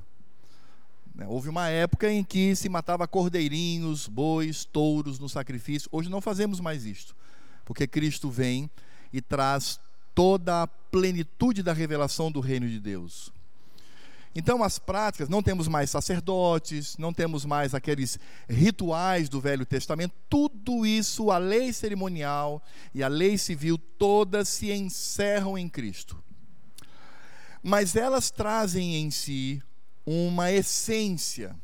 Né, 1.16 1.26
houve 1.26 1.48
uma 1.48 1.70
época 1.70 2.12
em 2.12 2.24
que 2.24 2.54
se 2.58 2.68
matava 2.68 3.08
cordeirinhos, 3.08 4.06
bois, 4.06 4.66
touros 4.66 5.18
no 5.18 5.30
sacrifício. 5.30 5.90
Hoje 5.92 6.10
não 6.10 6.20
fazemos 6.20 6.60
mais 6.60 6.86
isto, 6.86 7.16
porque 7.64 7.88
Cristo 7.88 8.30
vem 8.30 8.70
e 9.14 9.22
traz 9.22 9.80
toda 10.14 10.64
a 10.64 10.68
plenitude 10.68 11.64
da 11.64 11.72
revelação 11.72 12.30
do 12.30 12.42
reino 12.42 12.68
de 12.68 12.82
Deus. 12.82 13.32
Então, 14.38 14.62
as 14.62 14.78
práticas, 14.78 15.30
não 15.30 15.42
temos 15.42 15.70
mais 15.70 15.90
sacerdotes, 15.90 16.98
não 16.98 17.14
temos 17.14 17.46
mais 17.46 17.74
aqueles 17.74 18.20
rituais 18.50 19.30
do 19.30 19.40
Velho 19.40 19.66
Testamento, 19.66 20.14
tudo 20.30 20.86
isso, 20.86 21.32
a 21.32 21.38
lei 21.38 21.72
cerimonial 21.72 22.62
e 22.94 23.02
a 23.02 23.08
lei 23.08 23.38
civil, 23.38 23.78
todas 23.78 24.50
se 24.50 24.70
encerram 24.74 25.58
em 25.58 25.70
Cristo. 25.70 26.22
Mas 27.64 27.96
elas 27.96 28.30
trazem 28.30 28.98
em 28.98 29.10
si 29.10 29.64
uma 30.06 30.52
essência 30.52 31.56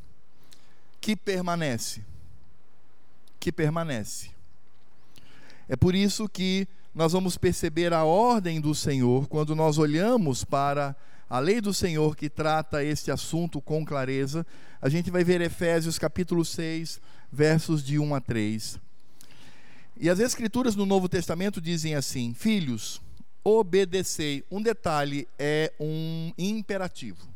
que 0.99 1.15
permanece. 1.15 2.01
Que 3.39 3.51
permanece. 3.51 4.31
É 5.67 5.75
por 5.75 5.95
isso 5.95 6.27
que 6.27 6.67
nós 6.93 7.13
vamos 7.13 7.37
perceber 7.37 7.93
a 7.93 8.03
ordem 8.03 8.59
do 8.59 8.75
Senhor 8.75 9.27
quando 9.27 9.55
nós 9.55 9.77
olhamos 9.77 10.43
para 10.43 10.95
a 11.29 11.39
lei 11.39 11.61
do 11.61 11.73
Senhor 11.73 12.15
que 12.15 12.29
trata 12.29 12.83
este 12.83 13.09
assunto 13.09 13.61
com 13.61 13.85
clareza. 13.85 14.45
A 14.81 14.89
gente 14.89 15.09
vai 15.09 15.23
ver 15.23 15.39
Efésios 15.39 15.97
capítulo 15.97 16.43
6, 16.43 16.99
versos 17.31 17.81
de 17.81 17.97
1 17.97 18.15
a 18.15 18.19
3. 18.19 18.77
E 19.97 20.09
as 20.09 20.19
Escrituras 20.19 20.75
no 20.75 20.85
Novo 20.85 21.07
Testamento 21.07 21.61
dizem 21.61 21.95
assim: 21.95 22.33
Filhos, 22.33 23.01
obedecei. 23.43 24.43
Um 24.51 24.61
detalhe 24.61 25.25
é 25.39 25.71
um 25.79 26.33
imperativo. 26.37 27.30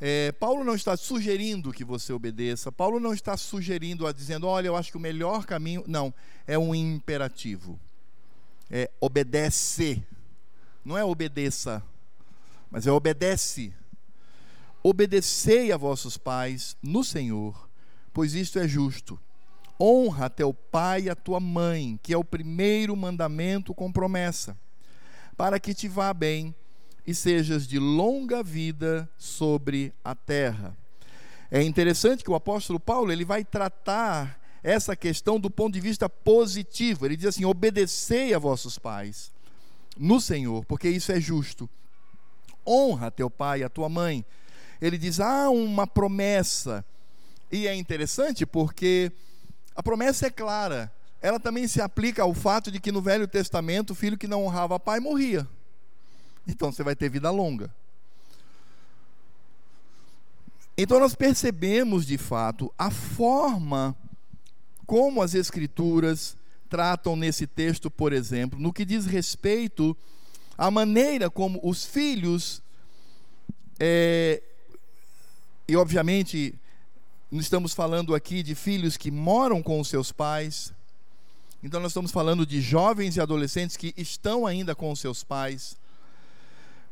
É, 0.00 0.32
Paulo 0.32 0.62
não 0.62 0.74
está 0.74 0.96
sugerindo 0.96 1.72
que 1.72 1.84
você 1.84 2.12
obedeça, 2.12 2.70
Paulo 2.70 3.00
não 3.00 3.12
está 3.12 3.36
sugerindo, 3.36 4.10
dizendo, 4.12 4.46
olha, 4.46 4.68
eu 4.68 4.76
acho 4.76 4.92
que 4.92 4.96
o 4.96 5.00
melhor 5.00 5.44
caminho. 5.44 5.84
Não, 5.86 6.14
é 6.46 6.58
um 6.58 6.74
imperativo 6.74 7.78
é 8.70 8.90
obedece. 9.00 10.02
Não 10.84 10.96
é 10.96 11.04
obedeça, 11.04 11.82
mas 12.70 12.86
é 12.86 12.92
obedece. 12.92 13.72
Obedecei 14.82 15.72
a 15.72 15.76
vossos 15.76 16.16
pais 16.16 16.76
no 16.82 17.02
Senhor, 17.02 17.68
pois 18.12 18.34
isto 18.34 18.58
é 18.58 18.66
justo. 18.66 19.18
Honra 19.80 20.30
teu 20.30 20.52
pai 20.52 21.02
e 21.02 21.10
a 21.10 21.14
tua 21.14 21.40
mãe, 21.40 21.98
que 22.02 22.12
é 22.12 22.16
o 22.16 22.24
primeiro 22.24 22.96
mandamento 22.96 23.74
com 23.74 23.92
promessa, 23.92 24.56
para 25.36 25.60
que 25.60 25.74
te 25.74 25.88
vá 25.88 26.12
bem 26.12 26.54
e 27.08 27.14
sejas 27.14 27.66
de 27.66 27.78
longa 27.78 28.42
vida 28.42 29.08
sobre 29.16 29.94
a 30.04 30.14
terra. 30.14 30.76
É 31.50 31.62
interessante 31.62 32.22
que 32.22 32.30
o 32.30 32.34
apóstolo 32.34 32.78
Paulo 32.78 33.10
ele 33.10 33.24
vai 33.24 33.42
tratar 33.42 34.38
essa 34.62 34.94
questão 34.94 35.40
do 35.40 35.50
ponto 35.50 35.72
de 35.72 35.80
vista 35.80 36.06
positivo. 36.06 37.06
Ele 37.06 37.16
diz 37.16 37.24
assim: 37.24 37.46
obedecei 37.46 38.34
a 38.34 38.38
vossos 38.38 38.78
pais 38.78 39.32
no 39.96 40.20
Senhor, 40.20 40.66
porque 40.66 40.86
isso 40.86 41.10
é 41.10 41.18
justo. 41.18 41.66
Honra 42.66 43.10
teu 43.10 43.30
pai 43.30 43.60
e 43.60 43.64
a 43.64 43.70
tua 43.70 43.88
mãe. 43.88 44.22
Ele 44.78 44.98
diz: 44.98 45.18
há 45.18 45.48
uma 45.48 45.86
promessa. 45.86 46.84
E 47.50 47.66
é 47.66 47.74
interessante 47.74 48.44
porque 48.44 49.10
a 49.74 49.82
promessa 49.82 50.26
é 50.26 50.30
clara. 50.30 50.92
Ela 51.22 51.40
também 51.40 51.66
se 51.66 51.80
aplica 51.80 52.22
ao 52.22 52.34
fato 52.34 52.70
de 52.70 52.78
que 52.78 52.92
no 52.92 53.00
Velho 53.00 53.26
Testamento 53.26 53.92
o 53.92 53.96
filho 53.96 54.18
que 54.18 54.28
não 54.28 54.44
honrava 54.44 54.78
pai 54.78 55.00
morria. 55.00 55.48
Então 56.58 56.72
você 56.72 56.82
vai 56.82 56.96
ter 56.96 57.10
vida 57.10 57.30
longa. 57.30 57.70
Então 60.76 60.98
nós 60.98 61.14
percebemos 61.14 62.06
de 62.06 62.16
fato 62.16 62.72
a 62.78 62.90
forma 62.90 63.94
como 64.86 65.20
as 65.20 65.34
Escrituras 65.34 66.36
tratam 66.68 67.16
nesse 67.16 67.46
texto, 67.46 67.90
por 67.90 68.12
exemplo, 68.12 68.58
no 68.58 68.72
que 68.72 68.84
diz 68.84 69.04
respeito 69.04 69.96
à 70.56 70.70
maneira 70.70 71.28
como 71.28 71.60
os 71.62 71.84
filhos, 71.84 72.62
é, 73.78 74.42
e 75.66 75.76
obviamente 75.76 76.54
estamos 77.32 77.74
falando 77.74 78.14
aqui 78.14 78.42
de 78.42 78.54
filhos 78.54 78.96
que 78.96 79.10
moram 79.10 79.62
com 79.62 79.80
os 79.80 79.88
seus 79.88 80.12
pais, 80.12 80.72
então 81.62 81.80
nós 81.80 81.90
estamos 81.90 82.10
falando 82.10 82.46
de 82.46 82.60
jovens 82.60 83.16
e 83.16 83.20
adolescentes 83.20 83.76
que 83.76 83.92
estão 83.96 84.46
ainda 84.46 84.74
com 84.74 84.92
os 84.92 85.00
seus 85.00 85.24
pais. 85.24 85.76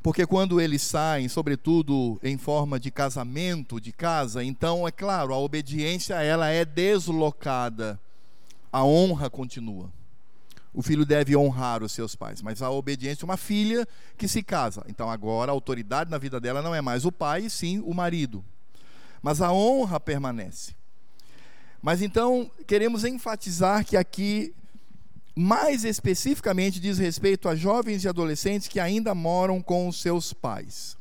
Porque 0.07 0.25
quando 0.25 0.61
eles 0.61 0.83
saem, 0.83 1.29
sobretudo 1.29 2.17
em 2.23 2.39
forma 2.39 2.79
de 2.79 2.93
casamento, 2.93 3.81
de 3.81 3.91
casa, 3.91 4.45
então 4.45 4.87
é 4.87 4.93
claro, 4.93 5.35
a 5.35 5.37
obediência 5.37 6.15
ela 6.23 6.49
é 6.49 6.65
deslocada. 6.65 7.99
A 8.73 8.85
honra 8.85 9.29
continua. 9.29 9.91
O 10.73 10.81
filho 10.81 11.05
deve 11.05 11.37
honrar 11.37 11.83
os 11.83 11.91
seus 11.91 12.15
pais, 12.15 12.41
mas 12.41 12.63
a 12.63 12.71
obediência 12.71 13.25
é 13.25 13.27
uma 13.27 13.37
filha 13.37 13.85
que 14.17 14.29
se 14.29 14.45
casa. 14.45 14.85
Então 14.87 15.11
agora 15.11 15.51
a 15.51 15.55
autoridade 15.55 16.09
na 16.09 16.19
vida 16.19 16.39
dela 16.39 16.63
não 16.63 16.73
é 16.73 16.81
mais 16.81 17.05
o 17.05 17.11
pai, 17.11 17.51
sim 17.51 17.83
o 17.85 17.93
marido. 17.93 18.45
Mas 19.21 19.43
a 19.43 19.53
honra 19.53 19.99
permanece. 19.99 20.77
Mas 21.83 22.01
então, 22.01 22.49
queremos 22.65 23.05
enfatizar 23.05 23.85
que 23.85 23.97
aqui, 23.97 24.55
mais 25.39 25.85
especificamente, 25.85 26.81
diz 26.81 26.99
respeito 26.99 27.47
a 27.47 27.55
jovens 27.55 28.03
e 28.03 28.09
adolescentes 28.09 28.69
que 28.69 28.81
ainda 28.81 29.15
moram 29.15 29.61
com 29.61 29.87
os 29.87 30.01
seus 30.01 30.33
pais. 30.33 30.97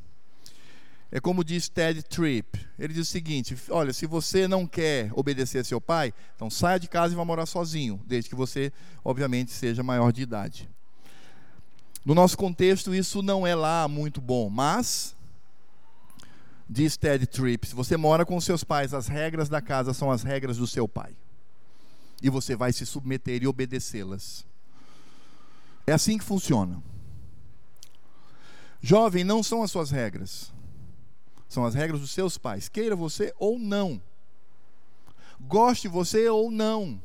É 1.10 1.18
como 1.18 1.42
diz 1.42 1.70
Ted 1.70 2.02
Tripp. 2.02 2.60
Ele 2.78 2.92
diz 2.92 3.08
o 3.08 3.10
seguinte: 3.10 3.56
olha, 3.70 3.94
se 3.94 4.04
você 4.04 4.46
não 4.46 4.66
quer 4.66 5.10
obedecer 5.14 5.60
a 5.60 5.64
seu 5.64 5.80
pai, 5.80 6.12
então 6.34 6.50
saia 6.50 6.78
de 6.78 6.86
casa 6.86 7.14
e 7.14 7.16
vá 7.16 7.24
morar 7.24 7.46
sozinho, 7.46 7.98
desde 8.06 8.28
que 8.28 8.36
você, 8.36 8.70
obviamente, 9.02 9.52
seja 9.52 9.82
maior 9.82 10.12
de 10.12 10.20
idade. 10.20 10.68
No 12.04 12.14
nosso 12.14 12.36
contexto, 12.36 12.94
isso 12.94 13.22
não 13.22 13.46
é 13.46 13.54
lá 13.54 13.88
muito 13.88 14.20
bom, 14.20 14.50
mas 14.50 15.16
diz 16.68 16.96
Ted 16.98 17.26
Tripp, 17.26 17.66
se 17.66 17.74
você 17.74 17.96
mora 17.96 18.26
com 18.26 18.38
seus 18.40 18.62
pais, 18.62 18.92
as 18.92 19.06
regras 19.06 19.48
da 19.48 19.62
casa 19.62 19.94
são 19.94 20.10
as 20.10 20.22
regras 20.22 20.58
do 20.58 20.66
seu 20.66 20.86
pai. 20.86 21.16
E 22.22 22.30
você 22.30 22.56
vai 22.56 22.72
se 22.72 22.86
submeter 22.86 23.42
e 23.42 23.46
obedecê-las. 23.46 24.44
É 25.86 25.92
assim 25.92 26.18
que 26.18 26.24
funciona. 26.24 26.82
Jovem, 28.80 29.24
não 29.24 29.42
são 29.42 29.62
as 29.62 29.70
suas 29.70 29.90
regras. 29.90 30.52
São 31.48 31.64
as 31.64 31.74
regras 31.74 32.00
dos 32.00 32.10
seus 32.10 32.36
pais, 32.36 32.68
queira 32.68 32.96
você 32.96 33.32
ou 33.38 33.58
não. 33.58 34.00
Goste 35.40 35.86
você 35.86 36.28
ou 36.28 36.50
não. 36.50 37.00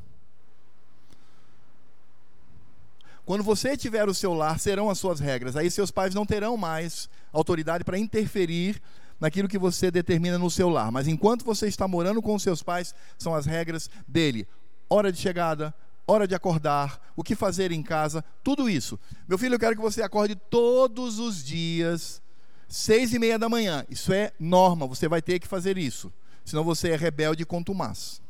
Quando 3.25 3.43
você 3.43 3.77
tiver 3.77 4.09
o 4.09 4.13
seu 4.13 4.33
lar, 4.33 4.59
serão 4.59 4.89
as 4.89 4.97
suas 4.97 5.19
regras. 5.19 5.55
Aí 5.55 5.69
seus 5.69 5.91
pais 5.91 6.13
não 6.13 6.25
terão 6.25 6.57
mais 6.57 7.09
autoridade 7.31 7.83
para 7.83 7.97
interferir 7.97 8.81
naquilo 9.19 9.47
que 9.47 9.59
você 9.59 9.91
determina 9.91 10.37
no 10.37 10.49
seu 10.49 10.67
lar. 10.69 10.91
Mas 10.91 11.07
enquanto 11.07 11.45
você 11.45 11.67
está 11.67 11.87
morando 11.87 12.21
com 12.21 12.37
seus 12.39 12.63
pais, 12.63 12.95
são 13.17 13.35
as 13.35 13.45
regras 13.45 13.89
dele. 14.07 14.47
Hora 14.93 15.09
de 15.09 15.17
chegada, 15.17 15.73
hora 16.05 16.27
de 16.27 16.35
acordar, 16.35 16.99
o 17.15 17.23
que 17.23 17.33
fazer 17.33 17.71
em 17.71 17.81
casa, 17.81 18.25
tudo 18.43 18.69
isso. 18.69 18.99
Meu 19.25 19.37
filho, 19.37 19.55
eu 19.55 19.59
quero 19.59 19.73
que 19.73 19.81
você 19.81 20.03
acorde 20.03 20.35
todos 20.35 21.17
os 21.17 21.41
dias 21.41 22.21
seis 22.67 23.13
e 23.13 23.17
meia 23.17 23.39
da 23.39 23.47
manhã. 23.47 23.85
Isso 23.89 24.11
é 24.11 24.33
norma, 24.37 24.85
você 24.85 25.07
vai 25.07 25.21
ter 25.21 25.39
que 25.39 25.47
fazer 25.47 25.77
isso. 25.77 26.11
Senão 26.43 26.65
você 26.65 26.89
é 26.89 26.97
rebelde 26.97 27.43
e 27.43 27.45
contumaz. 27.45 28.21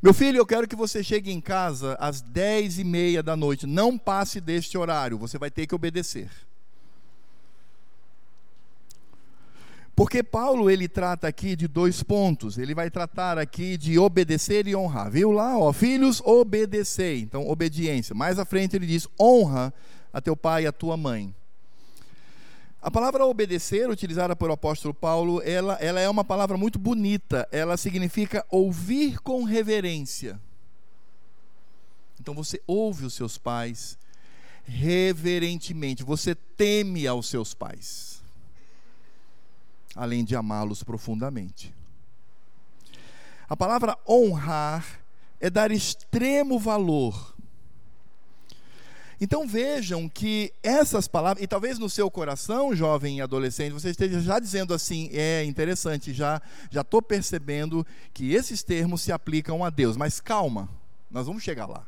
Meu 0.00 0.14
filho, 0.14 0.38
eu 0.38 0.46
quero 0.46 0.68
que 0.68 0.76
você 0.76 1.02
chegue 1.02 1.32
em 1.32 1.40
casa 1.40 1.96
às 1.98 2.20
dez 2.20 2.78
e 2.78 2.84
meia 2.84 3.24
da 3.24 3.34
noite. 3.34 3.66
Não 3.66 3.98
passe 3.98 4.40
deste 4.40 4.78
horário, 4.78 5.18
você 5.18 5.36
vai 5.36 5.50
ter 5.50 5.66
que 5.66 5.74
obedecer. 5.74 6.30
Porque 9.96 10.22
Paulo 10.22 10.70
ele 10.70 10.86
trata 10.86 11.26
aqui 11.26 11.56
de 11.56 11.66
dois 11.66 12.02
pontos. 12.02 12.58
Ele 12.58 12.74
vai 12.74 12.90
tratar 12.90 13.38
aqui 13.38 13.78
de 13.78 13.98
obedecer 13.98 14.68
e 14.68 14.76
honrar. 14.76 15.10
Viu 15.10 15.32
lá, 15.32 15.58
ó, 15.58 15.72
filhos, 15.72 16.20
obedecei. 16.22 17.20
Então, 17.20 17.48
obediência. 17.48 18.14
Mais 18.14 18.38
à 18.38 18.44
frente 18.44 18.76
ele 18.76 18.86
diz: 18.86 19.08
honra 19.18 19.72
a 20.12 20.20
teu 20.20 20.36
pai 20.36 20.64
e 20.64 20.66
a 20.66 20.72
tua 20.72 20.98
mãe. 20.98 21.34
A 22.82 22.90
palavra 22.90 23.24
obedecer, 23.24 23.88
utilizada 23.88 24.36
pelo 24.36 24.52
apóstolo 24.52 24.92
Paulo, 24.92 25.40
ela, 25.42 25.74
ela 25.80 25.98
é 25.98 26.08
uma 26.08 26.22
palavra 26.22 26.58
muito 26.58 26.78
bonita. 26.78 27.48
Ela 27.50 27.78
significa 27.78 28.44
ouvir 28.50 29.18
com 29.20 29.44
reverência. 29.44 30.38
Então 32.20 32.34
você 32.34 32.60
ouve 32.66 33.06
os 33.06 33.14
seus 33.14 33.38
pais 33.38 33.98
reverentemente, 34.64 36.02
você 36.02 36.34
teme 36.34 37.06
aos 37.06 37.28
seus 37.28 37.54
pais, 37.54 38.15
além 39.96 40.24
de 40.24 40.36
amá-los 40.36 40.82
profundamente. 40.82 41.74
A 43.48 43.56
palavra 43.56 43.96
honrar 44.06 45.00
é 45.40 45.48
dar 45.48 45.70
extremo 45.70 46.58
valor 46.58 47.34
então 49.20 49.46
vejam 49.46 50.08
que 50.08 50.52
essas 50.62 51.08
palavras, 51.08 51.42
e 51.42 51.46
talvez 51.46 51.78
no 51.78 51.88
seu 51.88 52.10
coração, 52.10 52.74
jovem 52.76 53.18
e 53.18 53.22
adolescente, 53.22 53.72
você 53.72 53.90
esteja 53.90 54.20
já 54.20 54.38
dizendo 54.38 54.74
assim: 54.74 55.08
é 55.12 55.42
interessante, 55.44 56.12
já 56.12 56.40
já 56.70 56.82
estou 56.82 57.00
percebendo 57.00 57.86
que 58.12 58.34
esses 58.34 58.62
termos 58.62 59.00
se 59.00 59.10
aplicam 59.10 59.64
a 59.64 59.70
Deus. 59.70 59.96
Mas 59.96 60.20
calma, 60.20 60.68
nós 61.10 61.26
vamos 61.26 61.42
chegar 61.42 61.66
lá. 61.66 61.86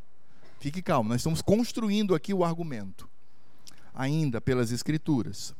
Fique 0.58 0.80
calmo, 0.80 1.10
nós 1.10 1.20
estamos 1.20 1.42
construindo 1.42 2.14
aqui 2.14 2.32
o 2.32 2.42
argumento, 2.42 3.08
ainda 3.94 4.40
pelas 4.40 4.72
Escrituras. 4.72 5.54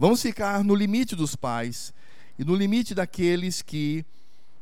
Vamos 0.00 0.22
ficar 0.22 0.64
no 0.64 0.74
limite 0.74 1.14
dos 1.14 1.36
pais 1.36 1.92
e 2.38 2.42
no 2.42 2.54
limite 2.54 2.94
daqueles 2.94 3.60
que 3.60 4.02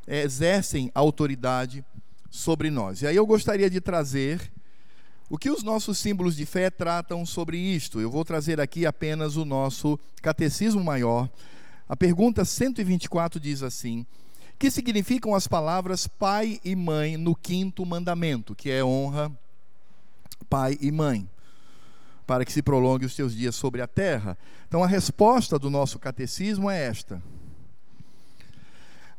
é, 0.05 0.23
exercem 0.23 0.91
autoridade 0.93 1.85
sobre 2.29 2.73
nós. 2.73 3.03
E 3.03 3.07
aí 3.07 3.15
eu 3.15 3.25
gostaria 3.25 3.71
de 3.71 3.81
trazer 3.81 4.51
o 5.31 5.39
que 5.39 5.49
os 5.49 5.63
nossos 5.63 5.97
símbolos 5.97 6.35
de 6.35 6.45
fé 6.45 6.71
tratam 6.71 7.25
sobre 7.25 7.57
isto? 7.57 8.01
Eu 8.01 8.11
vou 8.11 8.25
trazer 8.25 8.61
aqui 8.61 8.85
apenas 8.85 9.37
o 9.37 9.45
nosso 9.45 9.97
catecismo 10.21 10.83
maior. 10.83 11.31
A 11.89 11.95
pergunta 11.95 12.45
124 12.45 13.39
diz 13.39 13.63
assim: 13.63 14.05
Que 14.59 14.73
significam 14.73 15.37
as 15.37 15.47
palavras 15.47 16.09
pai 16.09 16.59
e 16.65 16.75
mãe 16.75 17.17
no 17.17 17.37
quinto 17.37 17.87
mandamento, 17.87 18.57
que 18.57 18.73
é 18.73 18.85
honra 18.85 19.31
pai 20.51 20.77
e 20.81 20.91
mãe, 20.91 21.31
para 22.29 22.45
que 22.45 22.53
se 22.53 22.61
prolongue 22.61 23.07
os 23.07 23.17
teus 23.17 23.35
dias 23.35 23.57
sobre 23.57 23.81
a 23.81 23.87
terra? 23.87 24.37
Então 24.69 24.85
a 24.85 24.87
resposta 24.87 25.59
do 25.59 25.71
nosso 25.71 25.99
catecismo 25.99 26.69
é 26.69 26.85
esta: 26.85 27.23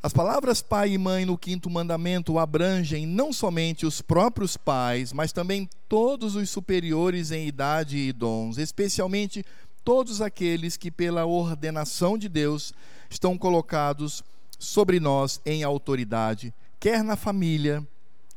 as 0.00 0.12
palavras 0.12 0.62
pai 0.62 0.92
e 0.92 0.98
mãe 0.98 1.24
no 1.24 1.36
quinto 1.36 1.68
mandamento 1.68 2.38
abrangem 2.38 3.04
não 3.04 3.32
somente 3.32 3.84
os 3.84 4.00
próprios 4.00 4.56
pais, 4.56 5.12
mas 5.12 5.32
também 5.32 5.68
todos 5.88 6.36
os 6.36 6.48
superiores 6.48 7.32
em 7.32 7.48
idade 7.48 7.98
e 7.98 8.12
dons, 8.12 8.58
especialmente 8.58 9.44
todos 9.84 10.22
aqueles 10.22 10.76
que, 10.76 10.88
pela 10.88 11.26
ordenação 11.26 12.16
de 12.16 12.28
Deus, 12.28 12.72
estão 13.10 13.36
colocados 13.36 14.22
sobre 14.56 15.00
nós 15.00 15.40
em 15.44 15.64
autoridade, 15.64 16.54
quer 16.78 17.02
na 17.02 17.16
família, 17.16 17.84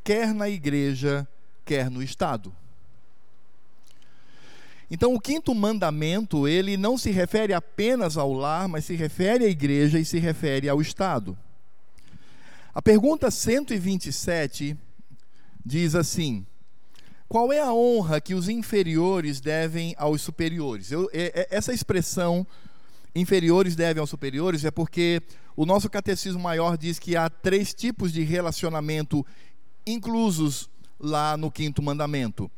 quer 0.04 0.34
na 0.34 0.50
igreja, 0.50 1.28
quer 1.64 1.92
no 1.92 2.02
Estado. 2.02 2.52
Então, 4.94 5.16
o 5.16 5.20
quinto 5.20 5.56
mandamento, 5.56 6.48
ele 6.48 6.78
não 6.78 7.00
se 7.00 7.10
refere 7.10 7.52
apenas 7.52 8.16
ao 8.16 8.32
lar, 8.32 8.68
mas 8.68 8.86
se 8.86 8.94
refere 8.94 9.44
à 9.44 9.48
igreja 9.48 9.98
e 10.00 10.06
se 10.06 10.20
refere 10.20 10.70
ao 10.70 10.80
Estado. 10.80 11.36
A 12.72 12.80
pergunta 12.80 13.32
127 13.32 14.78
diz 15.66 15.96
assim: 15.96 16.46
Qual 17.28 17.52
é 17.52 17.60
a 17.60 17.74
honra 17.74 18.22
que 18.22 18.36
os 18.36 18.48
inferiores 18.48 19.42
devem 19.42 19.96
aos 19.98 20.22
superiores? 20.22 20.92
Eu, 20.92 21.10
é, 21.12 21.42
é, 21.42 21.48
essa 21.50 21.74
expressão, 21.74 22.46
inferiores 23.16 23.76
devem 23.76 24.00
aos 24.00 24.12
superiores, 24.12 24.64
é 24.64 24.70
porque 24.70 25.24
o 25.56 25.66
nosso 25.66 25.90
catecismo 25.90 26.40
maior 26.40 26.78
diz 26.78 27.00
que 27.00 27.16
há 27.16 27.32
três 27.32 27.74
tipos 27.74 28.14
de 28.14 28.22
relacionamento 28.22 29.26
inclusos 29.88 30.70
lá 31.00 31.36
no 31.36 31.50
quinto 31.50 31.82
mandamento: 31.82 32.52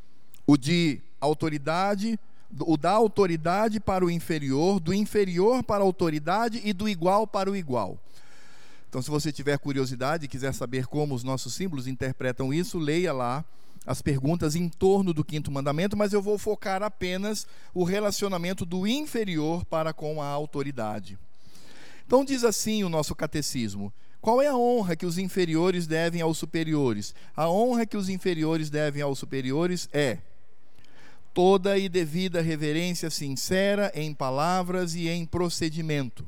o 0.45 0.57
de 0.57 1.01
autoridade, 1.25 2.19
o 2.59 2.77
da 2.77 2.91
autoridade 2.91 3.79
para 3.79 4.05
o 4.05 4.09
inferior, 4.09 4.79
do 4.79 4.93
inferior 4.93 5.63
para 5.63 5.83
a 5.83 5.87
autoridade 5.87 6.61
e 6.63 6.71
do 6.71 6.87
igual 6.87 7.27
para 7.27 7.49
o 7.49 7.55
igual. 7.55 7.99
Então, 8.87 9.01
se 9.01 9.09
você 9.09 9.31
tiver 9.31 9.57
curiosidade 9.59 10.25
e 10.25 10.27
quiser 10.27 10.53
saber 10.53 10.87
como 10.87 11.13
os 11.13 11.23
nossos 11.23 11.53
símbolos 11.53 11.87
interpretam 11.87 12.53
isso, 12.53 12.79
leia 12.79 13.11
lá 13.11 13.43
as 13.85 14.01
perguntas 14.01 14.55
em 14.55 14.69
torno 14.69 15.13
do 15.13 15.23
quinto 15.23 15.51
mandamento, 15.51 15.97
mas 15.97 16.13
eu 16.13 16.21
vou 16.21 16.37
focar 16.37 16.81
apenas 16.81 17.45
o 17.73 17.83
relacionamento 17.83 18.65
do 18.65 18.87
inferior 18.87 19.65
para 19.65 19.93
com 19.93 20.21
a 20.21 20.27
autoridade. 20.27 21.19
Então, 22.07 22.23
diz 22.23 22.43
assim 22.43 22.83
o 22.83 22.89
nosso 22.89 23.13
catecismo: 23.13 23.91
qual 24.21 24.41
é 24.41 24.47
a 24.47 24.55
honra 24.55 24.95
que 24.95 25.05
os 25.05 25.17
inferiores 25.17 25.85
devem 25.85 26.21
aos 26.21 26.37
superiores? 26.37 27.13
A 27.35 27.49
honra 27.49 27.85
que 27.85 27.97
os 27.97 28.09
inferiores 28.09 28.69
devem 28.69 29.01
aos 29.01 29.19
superiores 29.19 29.89
é 29.93 30.19
toda 31.35 31.77
e 31.77 31.87
devida 31.87 32.41
reverência 32.41 33.11
sincera 33.11 33.91
em 33.93 34.11
palavras 34.11 34.95
e 34.95 35.07
em 35.07 35.23
procedimento 35.23 36.27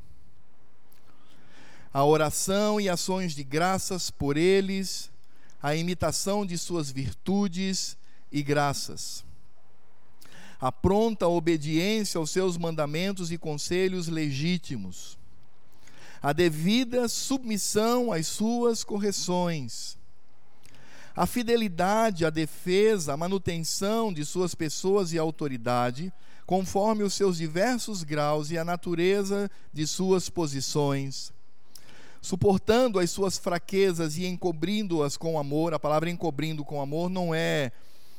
a 1.98 2.04
oração 2.04 2.80
e 2.80 2.88
ações 2.88 3.34
de 3.34 3.42
graças 3.42 4.08
por 4.08 4.36
eles, 4.36 5.10
a 5.60 5.74
imitação 5.74 6.46
de 6.46 6.56
suas 6.56 6.92
virtudes 6.92 7.96
e 8.30 8.40
graças. 8.40 9.24
A 10.60 10.70
pronta 10.70 11.26
obediência 11.26 12.18
aos 12.18 12.30
seus 12.30 12.56
mandamentos 12.56 13.32
e 13.32 13.36
conselhos 13.36 14.06
legítimos. 14.06 15.18
A 16.22 16.32
devida 16.32 17.08
submissão 17.08 18.12
às 18.12 18.28
suas 18.28 18.84
correções. 18.84 19.97
A 21.14 21.26
fidelidade 21.26 22.24
à 22.24 22.30
defesa, 22.30 23.14
à 23.14 23.16
manutenção 23.16 24.12
de 24.12 24.24
suas 24.24 24.54
pessoas 24.54 25.12
e 25.12 25.18
autoridade, 25.18 26.12
conforme 26.46 27.02
os 27.02 27.14
seus 27.14 27.38
diversos 27.38 28.02
graus 28.02 28.50
e 28.50 28.58
a 28.58 28.64
natureza 28.64 29.50
de 29.72 29.86
suas 29.86 30.28
posições 30.28 31.32
suportando 32.20 32.98
as 32.98 33.10
suas 33.10 33.38
fraquezas 33.38 34.16
e 34.16 34.26
encobrindo-as 34.26 35.16
com 35.16 35.38
amor. 35.38 35.72
A 35.74 35.78
palavra 35.78 36.10
encobrindo 36.10 36.64
com 36.64 36.80
amor 36.80 37.08
não 37.08 37.34
é 37.34 37.72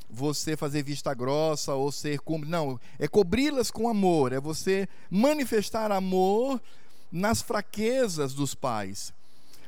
você 0.10 0.58
fazer 0.58 0.84
vista 0.84 1.14
grossa 1.14 1.74
ou 1.76 1.92
ser 1.92 2.20
cúmplice. 2.20 2.52
Não, 2.52 2.80
é 2.98 3.08
cobri-las 3.08 3.70
com 3.70 3.88
amor, 3.88 4.34
é 4.34 4.40
você 4.40 4.88
manifestar 5.10 5.92
amor 5.92 6.62
nas 7.12 7.42
fraquezas 7.42 8.34
dos 8.34 8.56
pais, 8.56 9.14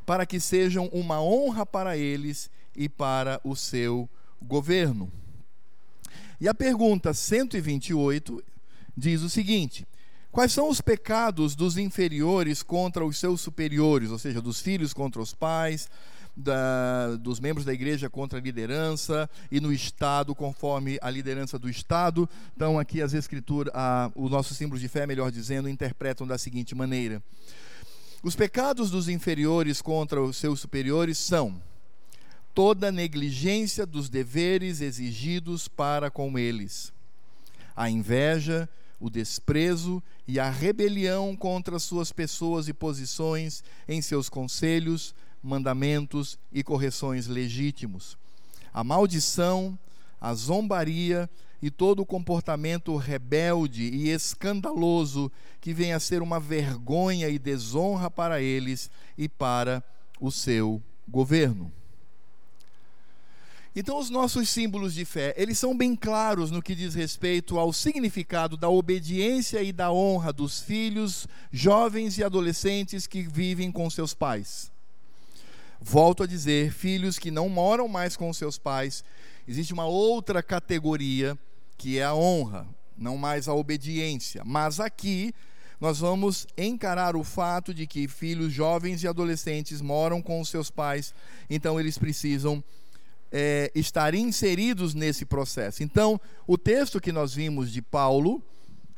para 0.05 0.25
que 0.25 0.39
sejam 0.39 0.87
uma 0.87 1.21
honra 1.21 1.65
para 1.65 1.97
eles 1.97 2.49
e 2.75 2.87
para 2.87 3.39
o 3.43 3.55
seu 3.55 4.09
governo. 4.41 5.11
E 6.39 6.47
a 6.47 6.53
pergunta 6.53 7.13
128 7.13 8.43
diz 8.97 9.21
o 9.21 9.29
seguinte: 9.29 9.85
Quais 10.31 10.51
são 10.51 10.69
os 10.69 10.79
pecados 10.81 11.55
dos 11.55 11.77
inferiores 11.77 12.63
contra 12.63 13.05
os 13.05 13.17
seus 13.17 13.41
superiores, 13.41 14.09
ou 14.09 14.17
seja, 14.17 14.41
dos 14.41 14.61
filhos 14.61 14.93
contra 14.93 15.21
os 15.21 15.33
pais, 15.33 15.89
da, 16.35 17.15
dos 17.17 17.39
membros 17.39 17.65
da 17.65 17.73
igreja 17.73 18.09
contra 18.09 18.39
a 18.39 18.41
liderança 18.41 19.29
e 19.51 19.59
no 19.59 19.73
Estado, 19.73 20.33
conforme 20.33 20.97
a 21.01 21.09
liderança 21.09 21.59
do 21.59 21.69
Estado? 21.69 22.29
Então, 22.55 22.79
aqui 22.79 23.01
as 23.01 23.13
escrituras, 23.13 23.73
a, 23.75 24.09
os 24.15 24.31
nossos 24.31 24.55
símbolos 24.55 24.81
de 24.81 24.87
fé, 24.87 25.05
melhor 25.05 25.31
dizendo, 25.31 25.67
interpretam 25.67 26.25
da 26.25 26.37
seguinte 26.37 26.73
maneira: 26.73 27.21
Os 28.23 28.35
pecados 28.35 28.89
dos 28.89 29.09
inferiores 29.09 29.81
contra 29.81 30.21
os 30.21 30.37
seus 30.37 30.59
superiores 30.59 31.17
são 31.17 31.61
toda 32.53 32.91
negligência 32.91 33.85
dos 33.85 34.09
deveres 34.09 34.81
exigidos 34.81 35.67
para 35.67 36.11
com 36.11 36.37
eles, 36.37 36.91
a 37.75 37.89
inveja, 37.89 38.69
o 38.99 39.09
desprezo 39.09 40.01
e 40.27 40.39
a 40.39 40.49
rebelião 40.49 41.35
contra 41.35 41.79
suas 41.79 42.11
pessoas 42.11 42.67
e 42.67 42.73
posições 42.73 43.63
em 43.87 44.01
seus 44.01 44.29
conselhos, 44.29 45.15
mandamentos 45.41 46.37
e 46.51 46.63
correções 46.63 47.25
legítimos. 47.25 48.17
A 48.71 48.83
maldição, 48.83 49.77
a 50.19 50.33
zombaria 50.35 51.29
e 51.61 51.71
todo 51.71 52.01
o 52.01 52.05
comportamento 52.05 52.95
rebelde 52.95 53.83
e 53.83 54.09
escandaloso 54.09 55.31
que 55.59 55.73
vem 55.73 55.93
a 55.93 55.99
ser 55.99 56.21
uma 56.21 56.39
vergonha 56.39 57.27
e 57.27 57.39
desonra 57.39 58.09
para 58.09 58.41
eles 58.41 58.89
e 59.17 59.27
para 59.27 59.83
o 60.19 60.31
seu 60.31 60.81
governo. 61.07 61.71
Então, 63.73 63.97
os 63.97 64.09
nossos 64.09 64.49
símbolos 64.49 64.93
de 64.93 65.05
fé, 65.05 65.33
eles 65.37 65.57
são 65.57 65.75
bem 65.75 65.95
claros 65.95 66.51
no 66.51 66.61
que 66.61 66.75
diz 66.75 66.93
respeito 66.93 67.57
ao 67.57 67.71
significado 67.71 68.57
da 68.57 68.67
obediência 68.67 69.63
e 69.63 69.71
da 69.71 69.89
honra 69.93 70.33
dos 70.33 70.59
filhos, 70.59 71.25
jovens 71.53 72.17
e 72.17 72.23
adolescentes 72.23 73.07
que 73.07 73.21
vivem 73.21 73.71
com 73.71 73.89
seus 73.89 74.13
pais. 74.13 74.69
Volto 75.79 76.21
a 76.23 76.27
dizer, 76.27 76.73
filhos 76.73 77.17
que 77.17 77.31
não 77.31 77.47
moram 77.47 77.87
mais 77.87 78.17
com 78.17 78.31
seus 78.33 78.57
pais, 78.57 79.05
existe 79.47 79.71
uma 79.71 79.85
outra 79.85 80.43
categoria 80.43 81.39
que 81.77 81.97
é 81.97 82.03
a 82.03 82.13
honra, 82.13 82.67
não 82.97 83.17
mais 83.17 83.47
a 83.47 83.53
obediência. 83.53 84.43
Mas 84.45 84.81
aqui 84.81 85.33
nós 85.79 85.99
vamos 85.99 86.45
encarar 86.57 87.15
o 87.15 87.23
fato 87.23 87.73
de 87.73 87.87
que 87.87 88.05
filhos 88.07 88.51
jovens 88.51 89.01
e 89.01 89.07
adolescentes 89.07 89.81
moram 89.81 90.21
com 90.21 90.43
seus 90.43 90.69
pais, 90.69 91.15
então 91.49 91.79
eles 91.79 91.97
precisam 91.97 92.61
é, 93.31 93.71
estar 93.73 94.13
inseridos 94.13 94.93
nesse 94.93 95.25
processo. 95.25 95.83
Então, 95.83 96.19
o 96.45 96.57
texto 96.57 96.99
que 96.99 97.11
nós 97.11 97.33
vimos 97.33 97.71
de 97.71 97.81
Paulo 97.81 98.43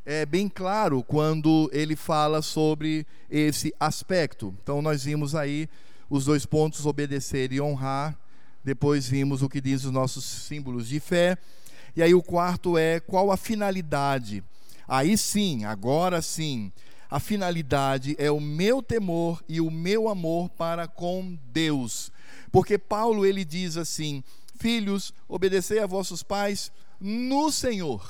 é 0.04 0.26
bem 0.26 0.48
claro 0.48 1.02
quando 1.02 1.70
ele 1.72 1.96
fala 1.96 2.42
sobre 2.42 3.06
esse 3.30 3.72
aspecto. 3.78 4.54
Então, 4.62 4.82
nós 4.82 5.04
vimos 5.04 5.34
aí 5.34 5.68
os 6.10 6.24
dois 6.24 6.44
pontos: 6.44 6.84
obedecer 6.84 7.52
e 7.52 7.60
honrar. 7.60 8.18
Depois 8.64 9.06
vimos 9.06 9.42
o 9.42 9.48
que 9.48 9.60
diz 9.60 9.84
os 9.84 9.92
nossos 9.92 10.24
símbolos 10.24 10.88
de 10.88 10.98
fé. 10.98 11.36
E 11.94 12.02
aí, 12.02 12.14
o 12.14 12.22
quarto 12.22 12.76
é 12.76 12.98
qual 12.98 13.30
a 13.30 13.36
finalidade. 13.36 14.42
Aí 14.86 15.16
sim, 15.16 15.64
agora 15.64 16.20
sim, 16.20 16.70
a 17.14 17.20
finalidade 17.20 18.16
é 18.18 18.28
o 18.28 18.40
meu 18.40 18.82
temor 18.82 19.40
e 19.48 19.60
o 19.60 19.70
meu 19.70 20.08
amor 20.08 20.48
para 20.48 20.88
com 20.88 21.38
Deus. 21.52 22.10
Porque 22.50 22.76
Paulo 22.76 23.24
ele 23.24 23.44
diz 23.44 23.76
assim: 23.76 24.20
Filhos, 24.56 25.14
obedecei 25.28 25.78
a 25.78 25.86
vossos 25.86 26.24
pais 26.24 26.72
no 27.00 27.52
Senhor. 27.52 28.04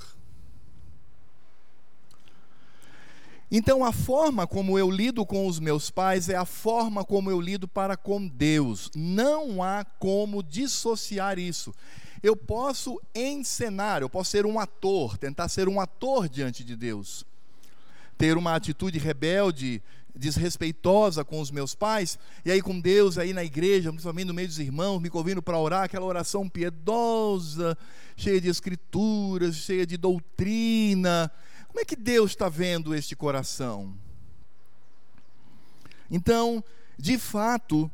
Então, 3.50 3.84
a 3.84 3.92
forma 3.92 4.46
como 4.46 4.78
eu 4.78 4.90
lido 4.90 5.26
com 5.26 5.46
os 5.46 5.60
meus 5.60 5.90
pais 5.90 6.30
é 6.30 6.36
a 6.36 6.46
forma 6.46 7.04
como 7.04 7.30
eu 7.30 7.38
lido 7.38 7.68
para 7.68 7.98
com 7.98 8.26
Deus. 8.26 8.90
Não 8.96 9.62
há 9.62 9.84
como 9.98 10.42
dissociar 10.42 11.38
isso. 11.38 11.74
Eu 12.22 12.34
posso 12.34 12.98
encenar, 13.14 14.00
eu 14.00 14.08
posso 14.08 14.30
ser 14.30 14.46
um 14.46 14.58
ator, 14.58 15.18
tentar 15.18 15.50
ser 15.50 15.68
um 15.68 15.78
ator 15.78 16.26
diante 16.26 16.64
de 16.64 16.74
Deus 16.74 17.26
ter 18.16 18.36
uma 18.36 18.54
atitude 18.54 18.98
rebelde, 18.98 19.82
desrespeitosa 20.14 21.24
com 21.24 21.40
os 21.40 21.50
meus 21.50 21.74
pais, 21.74 22.18
e 22.44 22.50
aí 22.50 22.62
com 22.62 22.78
Deus 22.78 23.18
aí 23.18 23.32
na 23.32 23.42
igreja, 23.42 23.90
principalmente 23.90 24.28
no 24.28 24.34
meio 24.34 24.48
dos 24.48 24.58
irmãos, 24.58 25.00
me 25.00 25.10
convindo 25.10 25.42
para 25.42 25.58
orar, 25.58 25.84
aquela 25.84 26.06
oração 26.06 26.48
piedosa, 26.48 27.76
cheia 28.16 28.40
de 28.40 28.48
escrituras, 28.48 29.56
cheia 29.56 29.86
de 29.86 29.96
doutrina. 29.96 31.30
Como 31.68 31.80
é 31.80 31.84
que 31.84 31.96
Deus 31.96 32.30
está 32.30 32.48
vendo 32.48 32.94
este 32.94 33.16
coração? 33.16 33.94
Então, 36.08 36.62
de 36.96 37.18
fato, 37.18 37.90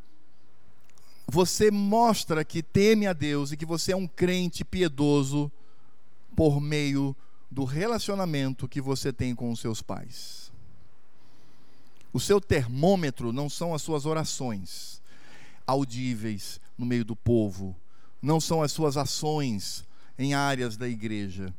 você 1.26 1.70
mostra 1.70 2.44
que 2.44 2.62
teme 2.62 3.06
a 3.06 3.14
Deus 3.14 3.52
e 3.52 3.56
que 3.56 3.64
você 3.64 3.92
é 3.92 3.96
um 3.96 4.06
crente 4.06 4.64
piedoso 4.64 5.50
por 6.37 6.61
meio 6.61 7.16
do 7.50 7.64
relacionamento 7.64 8.68
que 8.68 8.80
você 8.80 9.12
tem 9.12 9.34
com 9.34 9.50
os 9.50 9.60
seus 9.60 9.82
pais. 9.82 10.52
O 12.12 12.20
seu 12.20 12.40
termômetro 12.40 13.32
não 13.32 13.48
são 13.48 13.74
as 13.74 13.82
suas 13.82 14.06
orações 14.06 15.00
audíveis 15.66 16.60
no 16.76 16.84
meio 16.84 17.04
do 17.04 17.14
povo, 17.14 17.76
não 18.20 18.40
são 18.40 18.62
as 18.62 18.72
suas 18.72 18.96
ações 18.96 19.84
em 20.18 20.34
áreas 20.34 20.76
da 20.76 20.88
igreja. 20.88 21.54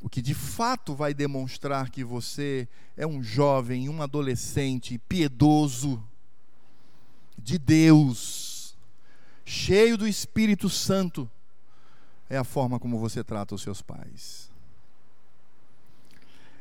O 0.00 0.08
que 0.08 0.22
de 0.22 0.34
fato 0.34 0.94
vai 0.94 1.12
demonstrar 1.12 1.90
que 1.90 2.04
você 2.04 2.68
é 2.96 3.06
um 3.06 3.22
jovem, 3.22 3.88
um 3.88 4.02
adolescente 4.02 4.98
piedoso 5.08 6.02
de 7.36 7.58
Deus, 7.58 8.76
cheio 9.44 9.96
do 9.96 10.06
Espírito 10.06 10.68
Santo, 10.68 11.30
é 12.28 12.36
a 12.36 12.44
forma 12.44 12.78
como 12.78 12.98
você 12.98 13.24
trata 13.24 13.54
os 13.54 13.62
seus 13.62 13.80
pais. 13.80 14.50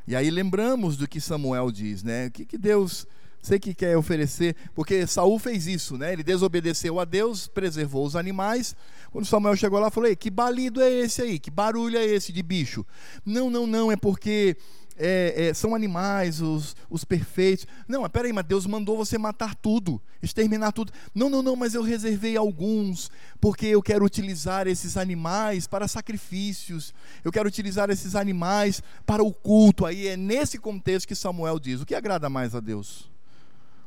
E 0.07 0.15
aí 0.15 0.29
lembramos 0.29 0.95
do 0.95 1.07
que 1.07 1.19
Samuel 1.19 1.69
diz, 1.69 2.01
né? 2.01 2.27
O 2.27 2.31
que, 2.31 2.45
que 2.45 2.57
Deus 2.57 3.05
sei 3.41 3.59
que 3.59 3.73
quer 3.73 3.97
oferecer, 3.97 4.55
porque 4.73 5.05
Saul 5.07 5.39
fez 5.39 5.67
isso, 5.67 5.97
né? 5.97 6.11
Ele 6.11 6.23
desobedeceu 6.23 6.99
a 6.99 7.05
Deus, 7.05 7.47
preservou 7.47 8.05
os 8.05 8.15
animais. 8.15 8.75
Quando 9.11 9.25
Samuel 9.25 9.55
chegou 9.55 9.79
lá, 9.79 9.89
falou: 9.89 10.13
"Que 10.15 10.29
balido 10.29 10.81
é 10.81 10.91
esse 10.91 11.21
aí? 11.21 11.39
Que 11.39 11.51
barulho 11.51 11.97
é 11.97 12.05
esse 12.05 12.31
de 12.31 12.41
bicho?" 12.41 12.85
Não, 13.25 13.49
não, 13.49 13.65
não, 13.65 13.91
é 13.91 13.95
porque 13.95 14.57
é, 14.97 15.47
é, 15.47 15.53
são 15.53 15.75
animais, 15.75 16.41
os, 16.41 16.75
os 16.89 17.03
perfeitos. 17.05 17.67
Não, 17.87 18.01
mas 18.01 18.11
peraí, 18.11 18.33
mas 18.33 18.45
Deus 18.45 18.65
mandou 18.65 18.97
você 18.97 19.17
matar 19.17 19.55
tudo, 19.55 20.01
exterminar 20.21 20.71
tudo. 20.71 20.91
Não, 21.13 21.29
não, 21.29 21.41
não, 21.41 21.55
mas 21.55 21.73
eu 21.73 21.83
reservei 21.83 22.35
alguns, 22.35 23.11
porque 23.39 23.67
eu 23.67 23.81
quero 23.81 24.03
utilizar 24.03 24.67
esses 24.67 24.97
animais 24.97 25.67
para 25.67 25.87
sacrifícios, 25.87 26.93
eu 27.23 27.31
quero 27.31 27.47
utilizar 27.47 27.89
esses 27.89 28.15
animais 28.15 28.81
para 29.05 29.23
o 29.23 29.31
culto. 29.31 29.85
Aí 29.85 30.07
é 30.07 30.17
nesse 30.17 30.57
contexto 30.57 31.07
que 31.07 31.15
Samuel 31.15 31.59
diz: 31.59 31.81
o 31.81 31.85
que 31.85 31.95
agrada 31.95 32.29
mais 32.29 32.55
a 32.55 32.59
Deus? 32.59 33.09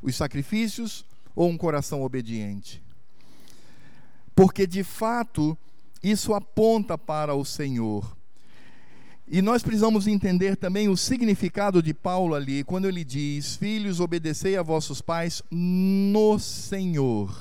Os 0.00 0.16
sacrifícios 0.16 1.04
ou 1.34 1.48
um 1.48 1.58
coração 1.58 2.02
obediente? 2.02 2.82
Porque 4.34 4.66
de 4.66 4.84
fato 4.84 5.58
isso 6.02 6.32
aponta 6.32 6.96
para 6.96 7.34
o 7.34 7.44
Senhor. 7.44 8.19
E 9.32 9.40
nós 9.40 9.62
precisamos 9.62 10.08
entender 10.08 10.56
também 10.56 10.88
o 10.88 10.96
significado 10.96 11.80
de 11.80 11.94
Paulo 11.94 12.34
ali, 12.34 12.64
quando 12.64 12.88
ele 12.88 13.04
diz: 13.04 13.54
Filhos, 13.54 14.00
obedecei 14.00 14.56
a 14.56 14.62
vossos 14.62 15.00
pais 15.00 15.40
no 15.48 16.36
Senhor. 16.40 17.32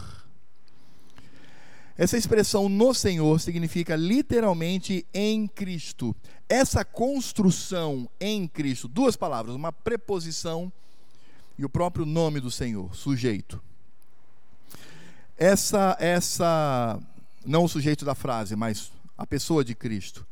Essa 1.97 2.15
expressão 2.15 2.69
no 2.69 2.93
Senhor 2.93 3.39
significa 3.39 3.95
literalmente 3.95 5.04
em 5.12 5.47
Cristo. 5.47 6.15
Essa 6.47 6.86
construção 6.86 8.08
em 8.19 8.47
Cristo, 8.47 8.88
duas 8.88 9.15
palavras, 9.15 9.56
uma 9.56 9.71
preposição 9.71 10.71
e 11.58 11.65
o 11.65 11.69
próprio 11.69 12.06
nome 12.06 12.39
do 12.39 12.52
Senhor, 12.52 12.95
sujeito. 12.95 13.60
Essa 15.36 15.97
essa 15.99 16.99
não 17.43 17.63
o 17.63 17.69
sujeito 17.69 18.06
da 18.06 18.13
frase, 18.13 18.56
mas 18.56 18.91
a 19.17 19.25
pessoa 19.25 19.65
de 19.65 19.73
Cristo 19.73 20.23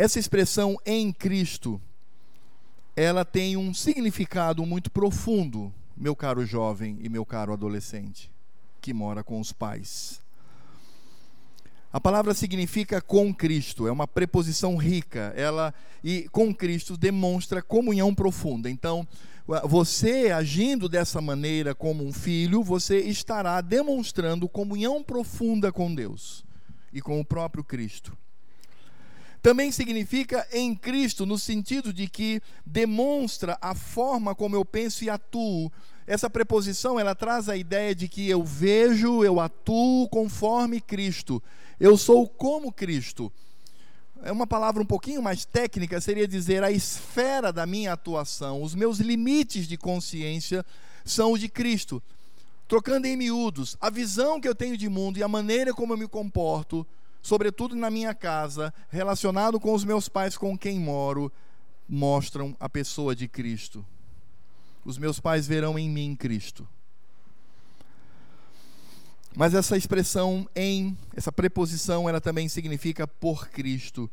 essa 0.00 0.18
expressão 0.18 0.78
em 0.86 1.12
Cristo, 1.12 1.78
ela 2.96 3.22
tem 3.22 3.58
um 3.58 3.74
significado 3.74 4.64
muito 4.64 4.90
profundo 4.90 5.70
meu 5.94 6.16
caro 6.16 6.46
jovem 6.46 6.96
e 7.02 7.08
meu 7.10 7.26
caro 7.26 7.52
adolescente, 7.52 8.30
que 8.80 8.94
mora 8.94 9.22
com 9.22 9.38
os 9.38 9.52
pais. 9.52 10.22
A 11.92 12.00
palavra 12.00 12.32
significa 12.32 13.02
com 13.02 13.34
Cristo, 13.34 13.86
é 13.86 13.92
uma 13.92 14.08
preposição 14.08 14.78
rica. 14.78 15.34
Ela 15.36 15.74
e 16.02 16.26
com 16.30 16.54
Cristo 16.54 16.96
demonstra 16.96 17.60
comunhão 17.60 18.14
profunda. 18.14 18.70
Então, 18.70 19.06
você 19.68 20.30
agindo 20.30 20.88
dessa 20.88 21.20
maneira 21.20 21.74
como 21.74 22.02
um 22.06 22.12
filho, 22.12 22.62
você 22.62 23.00
estará 23.00 23.60
demonstrando 23.60 24.48
comunhão 24.48 25.02
profunda 25.02 25.70
com 25.70 25.94
Deus 25.94 26.42
e 26.90 27.02
com 27.02 27.20
o 27.20 27.24
próprio 27.24 27.62
Cristo. 27.62 28.16
Também 29.42 29.72
significa 29.72 30.46
em 30.52 30.74
Cristo, 30.74 31.24
no 31.24 31.38
sentido 31.38 31.92
de 31.92 32.06
que 32.06 32.42
demonstra 32.64 33.56
a 33.60 33.74
forma 33.74 34.34
como 34.34 34.54
eu 34.54 34.64
penso 34.64 35.02
e 35.02 35.08
atuo. 35.08 35.72
Essa 36.06 36.28
preposição, 36.28 37.00
ela 37.00 37.14
traz 37.14 37.48
a 37.48 37.56
ideia 37.56 37.94
de 37.94 38.06
que 38.06 38.28
eu 38.28 38.44
vejo, 38.44 39.24
eu 39.24 39.40
atuo 39.40 40.08
conforme 40.08 40.80
Cristo. 40.80 41.42
Eu 41.78 41.96
sou 41.96 42.28
como 42.28 42.70
Cristo. 42.70 43.32
É 44.22 44.30
uma 44.30 44.46
palavra 44.46 44.82
um 44.82 44.86
pouquinho 44.86 45.22
mais 45.22 45.46
técnica, 45.46 45.98
seria 46.00 46.28
dizer 46.28 46.62
a 46.62 46.70
esfera 46.70 47.50
da 47.50 47.64
minha 47.64 47.94
atuação, 47.94 48.62
os 48.62 48.74
meus 48.74 48.98
limites 48.98 49.66
de 49.66 49.78
consciência 49.78 50.66
são 51.06 51.32
os 51.32 51.40
de 51.40 51.48
Cristo. 51.48 52.02
Trocando 52.68 53.06
em 53.06 53.16
miúdos, 53.16 53.78
a 53.80 53.88
visão 53.88 54.38
que 54.38 54.46
eu 54.46 54.54
tenho 54.54 54.76
de 54.76 54.88
mundo 54.90 55.16
e 55.16 55.22
a 55.22 55.28
maneira 55.28 55.72
como 55.72 55.94
eu 55.94 55.96
me 55.96 56.06
comporto 56.06 56.86
sobretudo 57.22 57.74
na 57.74 57.90
minha 57.90 58.14
casa, 58.14 58.72
relacionado 58.88 59.58
com 59.60 59.74
os 59.74 59.84
meus 59.84 60.08
pais 60.08 60.36
com 60.36 60.56
quem 60.56 60.78
moro, 60.78 61.32
mostram 61.88 62.56
a 62.58 62.68
pessoa 62.68 63.14
de 63.14 63.26
Cristo. 63.26 63.84
Os 64.84 64.96
meus 64.98 65.20
pais 65.20 65.46
verão 65.46 65.78
em 65.78 65.88
mim 65.90 66.16
Cristo. 66.16 66.66
Mas 69.36 69.54
essa 69.54 69.76
expressão 69.76 70.48
em, 70.56 70.96
essa 71.14 71.30
preposição, 71.30 72.08
ela 72.08 72.20
também 72.20 72.48
significa 72.48 73.06
por 73.06 73.48
Cristo 73.48 74.10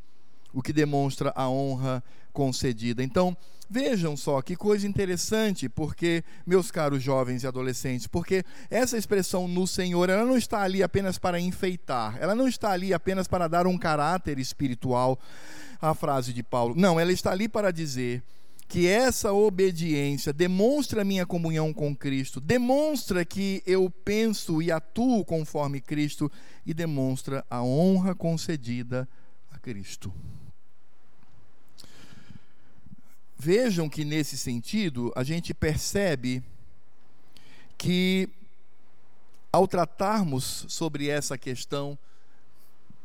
o 0.57 0.61
que 0.63 0.73
demonstra 0.73 1.31
a 1.35 1.47
honra 1.47 2.03
concedida. 2.33 3.03
Então, 3.03 3.37
vejam 3.69 4.17
só 4.17 4.41
que 4.41 4.55
coisa 4.55 4.87
interessante, 4.87 5.69
porque, 5.69 6.23
meus 6.47 6.71
caros 6.71 7.03
jovens 7.03 7.43
e 7.43 7.47
adolescentes, 7.47 8.07
porque 8.07 8.43
essa 8.67 8.97
expressão 8.97 9.47
no 9.47 9.67
Senhor, 9.67 10.09
ela 10.09 10.25
não 10.25 10.35
está 10.35 10.63
ali 10.63 10.81
apenas 10.81 11.19
para 11.19 11.39
enfeitar, 11.39 12.17
ela 12.19 12.33
não 12.33 12.47
está 12.47 12.71
ali 12.71 12.91
apenas 12.91 13.27
para 13.27 13.47
dar 13.47 13.67
um 13.67 13.77
caráter 13.77 14.39
espiritual 14.39 15.19
à 15.79 15.93
frase 15.93 16.33
de 16.33 16.41
Paulo. 16.41 16.73
Não, 16.75 16.99
ela 16.99 17.11
está 17.11 17.29
ali 17.29 17.47
para 17.47 17.69
dizer 17.69 18.23
que 18.67 18.87
essa 18.87 19.31
obediência 19.31 20.33
demonstra 20.33 21.03
a 21.03 21.05
minha 21.05 21.27
comunhão 21.27 21.71
com 21.71 21.95
Cristo, 21.95 22.41
demonstra 22.41 23.23
que 23.23 23.61
eu 23.63 23.91
penso 24.03 24.59
e 24.59 24.71
atuo 24.71 25.23
conforme 25.23 25.79
Cristo 25.79 26.31
e 26.65 26.73
demonstra 26.73 27.45
a 27.47 27.61
honra 27.61 28.15
concedida 28.15 29.07
a 29.51 29.59
Cristo. 29.59 30.11
Vejam 33.37 33.87
que 33.87 34.03
nesse 34.03 34.37
sentido 34.37 35.11
a 35.15 35.23
gente 35.23 35.53
percebe 35.53 36.43
que 37.77 38.29
ao 39.51 39.67
tratarmos 39.67 40.65
sobre 40.67 41.07
essa 41.07 41.37
questão, 41.37 41.97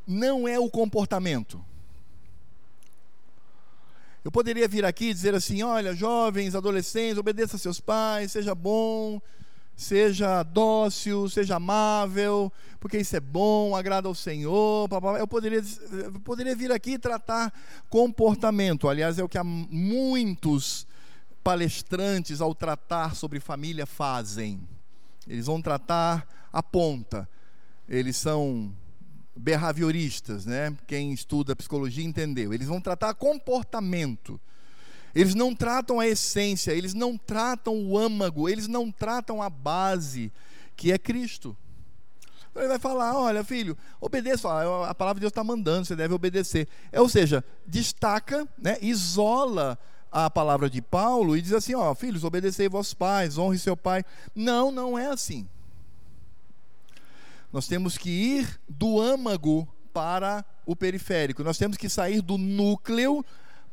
não 0.06 0.48
é 0.48 0.58
o 0.58 0.70
comportamento. 0.70 1.64
Eu 4.24 4.30
poderia 4.30 4.68
vir 4.68 4.84
aqui 4.84 5.06
e 5.06 5.14
dizer 5.14 5.34
assim: 5.34 5.62
olha, 5.62 5.94
jovens, 5.94 6.54
adolescentes, 6.54 7.18
obedeça 7.18 7.56
a 7.56 7.58
seus 7.58 7.80
pais, 7.80 8.32
seja 8.32 8.54
bom, 8.54 9.20
seja 9.76 10.42
dócil, 10.42 11.28
seja 11.28 11.56
amável, 11.56 12.52
porque 12.78 12.98
isso 12.98 13.16
é 13.16 13.20
bom, 13.20 13.74
agrada 13.74 14.08
ao 14.08 14.14
Senhor. 14.14 14.88
Eu 15.18 15.26
poderia, 15.26 15.62
eu 15.92 16.20
poderia 16.20 16.54
vir 16.54 16.70
aqui 16.70 16.98
tratar 16.98 17.52
comportamento. 17.88 18.88
Aliás, 18.88 19.18
é 19.18 19.24
o 19.24 19.28
que 19.28 19.38
há 19.38 19.44
muitos 19.44 20.87
palestrantes, 21.42 22.40
ao 22.40 22.54
tratar 22.54 23.14
sobre 23.16 23.40
família, 23.40 23.87
fazem. 23.87 24.61
Eles 25.26 25.46
vão 25.46 25.61
tratar 25.61 26.26
a 26.52 26.62
ponta. 26.62 27.28
Eles 27.88 28.16
são 28.16 28.72
behavioristas, 29.35 30.46
né? 30.46 30.76
Quem 30.87 31.12
estuda 31.12 31.56
psicologia 31.56 32.04
entendeu. 32.04 32.52
Eles 32.52 32.68
vão 32.68 32.80
tratar 32.80 33.14
comportamento. 33.14 34.40
Eles 35.14 35.35
não 35.35 35.55
tratam 35.55 36.01
a 36.01 36.07
essência, 36.07 36.72
eles 36.72 36.94
não 36.94 37.18
tratam 37.18 37.77
o 37.77 37.98
âmago, 37.98 38.48
eles 38.48 38.66
não 38.66 38.90
tratam 38.90 39.42
a 39.42 39.51
base, 39.51 40.33
que 40.77 40.90
é 40.90 40.98
Cristo. 40.98 41.57
Então 42.51 42.62
ele 42.62 42.68
vai 42.68 42.79
falar: 42.79 43.18
olha, 43.18 43.42
filho, 43.42 43.77
obedeça, 44.01 44.48
a 44.87 44.94
palavra 44.94 45.18
de 45.18 45.22
Deus 45.22 45.31
está 45.31 45.42
mandando, 45.42 45.87
você 45.87 45.96
deve 45.96 46.14
obedecer. 46.14 46.68
É, 46.90 47.01
ou 47.01 47.09
seja, 47.09 47.44
destaca, 47.66 48.46
né, 48.59 48.79
isola 48.81 49.79
a 50.11 50.29
palavra 50.29 50.68
de 50.68 50.83
Paulo 50.83 51.37
e 51.37 51.42
diz 51.42 51.53
assim: 51.53 51.75
ó, 51.75 51.94
filhos, 51.94 52.25
obedecei 52.25 52.68
vossos 52.68 52.94
pais, 52.94 53.38
honre 53.38 53.59
seu 53.59 53.77
pai. 53.77 54.05
Não, 54.35 54.70
não 54.70 54.98
é 54.98 55.07
assim. 55.07 55.48
Nós 57.51 57.66
temos 57.66 57.98
que 57.98 58.11
ir 58.11 58.61
do 58.68 59.01
âmago 59.01 59.68
para 59.92 60.44
o 60.64 60.77
periférico, 60.77 61.42
nós 61.42 61.59
temos 61.59 61.77
que 61.77 61.88
sair 61.88 62.22
do 62.22 62.38
núcleo 62.38 63.25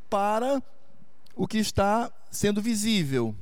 para 0.10 0.62
o 1.40 1.48
que 1.48 1.58
está 1.58 2.12
sendo 2.30 2.62
visível. 2.62 3.34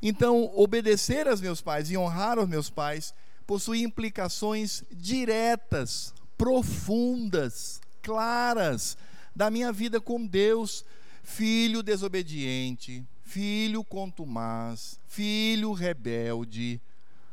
Então, 0.00 0.48
obedecer 0.54 1.26
aos 1.26 1.40
meus 1.40 1.60
pais 1.60 1.90
e 1.90 1.96
honrar 1.98 2.38
aos 2.38 2.48
meus 2.48 2.70
pais 2.70 3.12
possui 3.44 3.82
implicações 3.82 4.84
diretas, 4.92 6.14
profundas, 6.36 7.80
claras 8.00 8.96
da 9.34 9.50
minha 9.50 9.72
vida 9.72 10.00
com 10.00 10.24
Deus. 10.24 10.84
Filho 11.24 11.82
desobediente, 11.82 13.04
filho 13.24 13.82
contumaz, 13.82 15.00
filho 15.08 15.72
rebelde, 15.72 16.80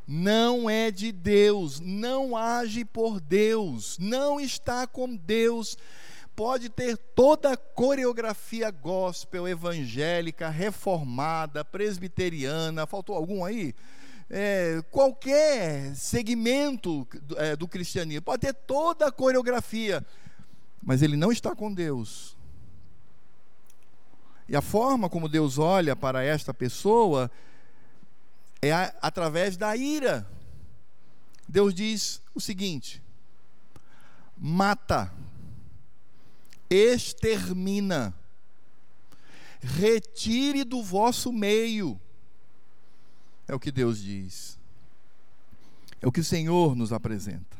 não 0.08 0.68
é 0.68 0.90
de 0.90 1.12
Deus, 1.12 1.80
não 1.80 2.36
age 2.36 2.84
por 2.84 3.22
Deus, 3.22 3.96
não 4.00 4.40
está 4.40 4.88
com 4.88 5.16
Deus, 5.16 5.78
pode 6.36 6.70
ter 6.70 6.98
toda 6.98 7.54
a 7.54 7.58
coreografia 7.58 8.70
gospel, 8.70 9.48
evangélica, 9.48 10.50
reformada, 10.50 11.64
presbiteriana, 11.64 12.86
faltou 12.86 13.16
algum 13.16 13.46
aí? 13.46 13.74
É, 14.30 14.84
qualquer 14.92 15.96
segmento 15.96 17.08
é, 17.38 17.56
do 17.56 17.68
cristianismo, 17.68 18.24
pode 18.24 18.42
ter 18.42 18.54
toda 18.54 19.08
a 19.08 19.12
coreografia, 19.12 20.06
mas 20.84 21.02
ele 21.02 21.16
não 21.16 21.32
está 21.32 21.56
com 21.56 21.74
Deus. 21.74 22.36
E 24.48 24.56
a 24.56 24.62
forma 24.62 25.10
como 25.10 25.30
Deus 25.30 25.58
olha 25.58 25.96
para 25.96 26.24
esta 26.24 26.54
pessoa 26.54 27.32
é 28.62 28.72
a, 28.72 28.94
através 29.02 29.56
da 29.58 29.76
ira. 29.76 30.28
Deus 31.48 31.74
diz 31.74 32.22
o 32.34 32.42
seguinte: 32.42 33.02
mata 34.38 35.12
extermina, 36.76 38.14
retire 39.62 40.64
do 40.64 40.84
vosso 40.84 41.32
meio. 41.32 42.00
É 43.48 43.56
o 43.56 43.60
que 43.60 43.72
Deus 43.72 44.02
diz. 44.02 44.58
É 46.02 46.08
o 46.08 46.12
que 46.12 46.20
o 46.20 46.26
Senhor 46.26 46.76
nos 46.76 46.92
apresenta. 46.92 47.56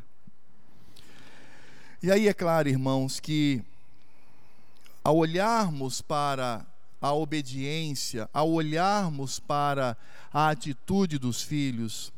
E 2.04 2.12
aí 2.12 2.28
é 2.28 2.34
claro, 2.34 2.70
irmãos, 2.70 3.20
que 3.20 3.64
ao 5.04 5.18
olharmos 5.18 6.02
para 6.02 6.66
a 7.02 7.14
obediência, 7.14 8.30
ao 8.34 8.52
olharmos 8.52 9.40
para 9.40 9.98
a 10.34 10.50
atitude 10.50 11.18
dos 11.18 11.42
filhos, 11.42 12.12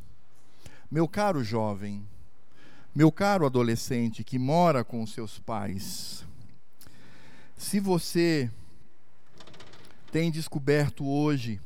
meu 0.89 1.07
caro 1.07 1.43
jovem, 1.43 2.05
meu 2.95 3.11
caro 3.11 3.45
adolescente 3.45 4.23
que 4.23 4.39
mora 4.39 4.83
com 4.83 5.05
seus 5.05 5.37
pais, 5.37 6.25
se 7.57 7.79
você 7.79 8.51
tem 10.11 10.31
descoberto 10.31 11.05
hoje, 11.05 11.59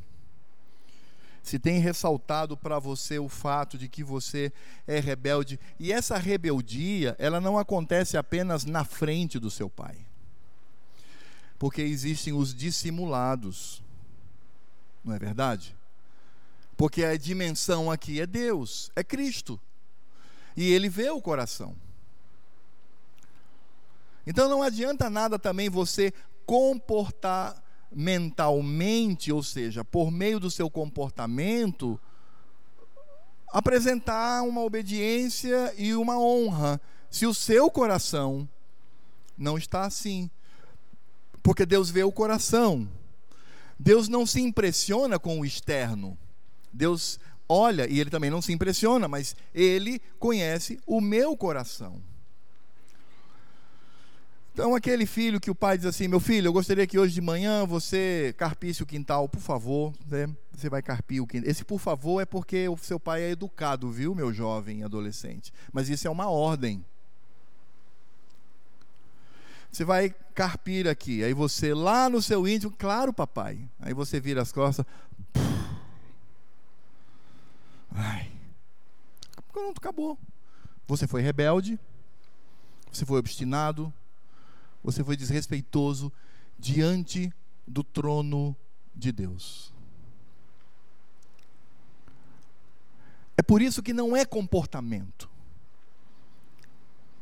se 1.43 1.59
tem 1.59 1.79
ressaltado 1.79 2.55
para 2.55 2.79
você 2.79 3.19
o 3.19 3.27
fato 3.27 3.77
de 3.77 3.89
que 3.89 4.03
você 4.03 4.53
é 4.87 4.99
rebelde, 4.99 5.59
e 5.79 5.91
essa 5.91 6.17
rebeldia, 6.17 7.15
ela 7.19 7.41
não 7.41 7.57
acontece 7.57 8.15
apenas 8.15 8.63
na 8.63 8.85
frente 8.85 9.37
do 9.37 9.51
seu 9.51 9.69
pai. 9.69 9.97
Porque 11.59 11.81
existem 11.81 12.33
os 12.33 12.55
dissimulados. 12.55 13.83
Não 15.03 15.13
é 15.13 15.19
verdade? 15.19 15.75
Porque 16.77 17.03
a 17.03 17.15
dimensão 17.17 17.91
aqui 17.91 18.19
é 18.21 18.25
Deus, 18.25 18.89
é 18.95 19.03
Cristo. 19.03 19.59
E 20.55 20.71
ele 20.71 20.89
vê 20.89 21.09
o 21.09 21.21
coração. 21.21 21.75
Então 24.25 24.49
não 24.49 24.61
adianta 24.61 25.09
nada 25.09 25.39
também 25.39 25.69
você 25.69 26.13
comportar 26.45 27.61
mentalmente, 27.91 29.31
ou 29.31 29.43
seja, 29.43 29.83
por 29.83 30.11
meio 30.11 30.39
do 30.39 30.49
seu 30.49 30.69
comportamento, 30.69 31.99
apresentar 33.51 34.43
uma 34.43 34.61
obediência 34.61 35.73
e 35.77 35.93
uma 35.93 36.17
honra, 36.17 36.79
se 37.09 37.25
o 37.25 37.33
seu 37.33 37.69
coração 37.69 38.47
não 39.37 39.57
está 39.57 39.85
assim. 39.85 40.29
Porque 41.43 41.65
Deus 41.65 41.89
vê 41.89 42.03
o 42.03 42.11
coração. 42.11 42.87
Deus 43.77 44.07
não 44.07 44.25
se 44.25 44.39
impressiona 44.39 45.17
com 45.17 45.39
o 45.39 45.45
externo. 45.45 46.17
Deus 46.71 47.19
olha 47.49 47.87
e 47.89 47.99
ele 47.99 48.09
também 48.09 48.29
não 48.29 48.41
se 48.41 48.53
impressiona, 48.53 49.07
mas 49.07 49.35
ele 49.53 49.99
conhece 50.19 50.79
o 50.85 51.01
meu 51.01 51.35
coração. 51.35 52.01
Então, 54.53 54.75
aquele 54.75 55.05
filho 55.05 55.39
que 55.39 55.49
o 55.49 55.55
pai 55.55 55.77
diz 55.77 55.85
assim: 55.85 56.07
Meu 56.07 56.19
filho, 56.19 56.47
eu 56.47 56.53
gostaria 56.53 56.85
que 56.85 56.99
hoje 56.99 57.13
de 57.13 57.21
manhã 57.21 57.65
você 57.65 58.35
carpisse 58.37 58.83
o 58.83 58.85
quintal, 58.85 59.29
por 59.29 59.39
favor. 59.39 59.93
Né? 60.05 60.27
Você 60.53 60.69
vai 60.69 60.81
carpir 60.81 61.23
o 61.23 61.27
quintal. 61.27 61.49
Esse 61.49 61.63
por 61.63 61.79
favor 61.79 62.21
é 62.21 62.25
porque 62.25 62.67
o 62.67 62.77
seu 62.77 62.99
pai 62.99 63.21
é 63.21 63.29
educado, 63.31 63.89
viu, 63.89 64.13
meu 64.13 64.33
jovem 64.33 64.83
adolescente? 64.83 65.53
Mas 65.71 65.87
isso 65.87 66.05
é 66.05 66.11
uma 66.11 66.29
ordem. 66.29 66.83
Você 69.71 69.85
vai 69.85 70.13
carpir 70.35 70.85
aqui. 70.85 71.23
Aí 71.23 71.33
você 71.33 71.73
lá 71.73 72.09
no 72.09 72.21
seu 72.21 72.45
íntimo, 72.45 72.75
claro, 72.77 73.13
papai. 73.13 73.69
Aí 73.79 73.93
você 73.93 74.19
vira 74.19 74.41
as 74.41 74.51
costas. 74.51 74.85
Ai. 77.89 78.29
Pronto, 79.53 79.77
acabou. 79.77 80.17
Você 80.87 81.07
foi 81.07 81.21
rebelde. 81.21 81.79
Você 82.91 83.05
foi 83.05 83.17
obstinado 83.17 83.93
você 84.83 85.03
foi 85.03 85.15
desrespeitoso 85.15 86.11
diante 86.57 87.31
do 87.67 87.83
trono 87.83 88.55
de 88.95 89.11
Deus. 89.11 89.73
É 93.37 93.41
por 93.41 93.61
isso 93.61 93.81
que 93.81 93.93
não 93.93 94.15
é 94.15 94.25
comportamento. 94.25 95.29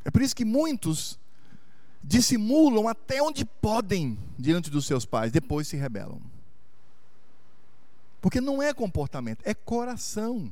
É 0.03 0.11
por 0.11 0.21
isso 0.21 0.35
que 0.35 0.45
muitos 0.45 1.19
dissimulam 2.03 2.87
até 2.87 3.21
onde 3.21 3.43
podem 3.45 4.17
diante 4.37 4.69
dos 4.69 4.85
seus 4.85 5.05
pais, 5.05 5.31
depois 5.31 5.67
se 5.67 5.75
rebelam. 5.75 6.21
Porque 8.21 8.41
não 8.41 8.61
é 8.61 8.73
comportamento, 8.73 9.41
é 9.45 9.53
coração. 9.53 10.51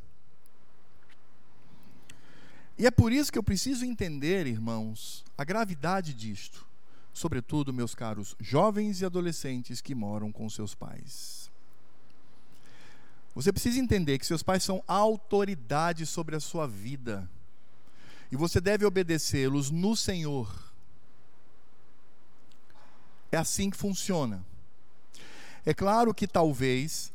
E 2.78 2.86
é 2.86 2.92
por 2.92 3.12
isso 3.12 3.32
que 3.32 3.40
eu 3.40 3.44
preciso 3.44 3.84
entender, 3.84 4.46
irmãos, 4.46 5.26
a 5.38 5.44
gravidade 5.44 6.14
disto 6.14 6.67
sobretudo, 7.18 7.74
meus 7.74 7.96
caros 7.96 8.36
jovens 8.40 9.02
e 9.02 9.06
adolescentes 9.06 9.82
que 9.82 9.96
moram 9.96 10.32
com 10.32 10.48
seus 10.48 10.76
pais. 10.76 11.50
Você 13.34 13.52
precisa 13.52 13.80
entender 13.80 14.20
que 14.20 14.26
seus 14.26 14.44
pais 14.44 14.64
são 14.64 14.84
autoridade 14.88 16.06
sobre 16.06 16.36
a 16.36 16.40
sua 16.40 16.68
vida. 16.68 17.28
E 18.32 18.36
você 18.36 18.62
deve 18.62 18.86
obedecê-los 18.86 19.72
no 19.72 19.96
Senhor. 19.96 20.72
É 23.32 23.38
assim 23.38 23.72
que 23.72 23.78
funciona. 23.78 24.46
É 25.66 25.74
claro 25.74 26.14
que 26.14 26.28
talvez 26.28 27.12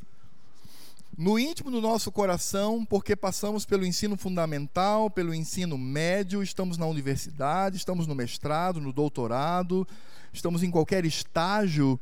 no 1.15 1.37
íntimo 1.37 1.69
do 1.69 1.79
nosso 1.79 2.11
coração, 2.11 2.83
porque 2.83 3.15
passamos 3.15 3.65
pelo 3.65 3.85
ensino 3.85 4.17
fundamental, 4.17 5.09
pelo 5.09 5.33
ensino 5.33 5.77
médio, 5.77 6.41
estamos 6.41 6.75
na 6.77 6.87
universidade, 6.87 7.77
estamos 7.77 8.07
no 8.07 8.15
mestrado, 8.15 8.81
no 8.81 8.91
doutorado, 8.91 9.87
estamos 10.31 10.63
em 10.63 10.71
qualquer 10.71 11.05
estágio 11.05 11.99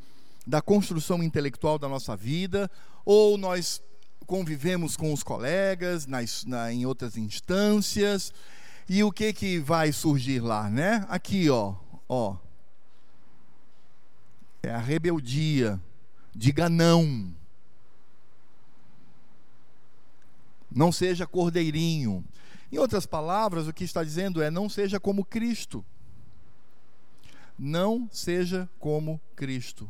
da 0.47 0.61
construção 0.61 1.21
intelectual 1.21 1.77
da 1.77 1.89
nossa 1.89 2.15
vida, 2.15 2.71
ou 3.03 3.37
nós 3.37 3.81
convivemos 4.25 4.95
com 4.95 5.11
os 5.11 5.23
colegas 5.23 6.07
nas, 6.07 6.45
na, 6.45 6.71
em 6.71 6.85
outras 6.85 7.17
instâncias, 7.17 8.33
e 8.87 9.03
o 9.03 9.11
que 9.11 9.33
que 9.33 9.59
vai 9.59 9.91
surgir 9.91 10.39
lá, 10.39 10.69
né? 10.69 11.05
Aqui, 11.09 11.49
ó, 11.49 11.75
ó, 12.07 12.37
é 14.63 14.69
a 14.69 14.77
rebeldia, 14.77 15.79
diga 16.33 16.69
não 16.69 17.35
Não 20.73 20.91
seja 20.91 21.27
cordeirinho. 21.27 22.23
Em 22.71 22.77
outras 22.77 23.05
palavras, 23.05 23.67
o 23.67 23.73
que 23.73 23.83
está 23.83 24.03
dizendo 24.03 24.41
é: 24.41 24.49
não 24.49 24.69
seja 24.69 24.99
como 24.99 25.25
Cristo. 25.25 25.83
Não 27.59 28.07
seja 28.11 28.69
como 28.79 29.19
Cristo. 29.35 29.89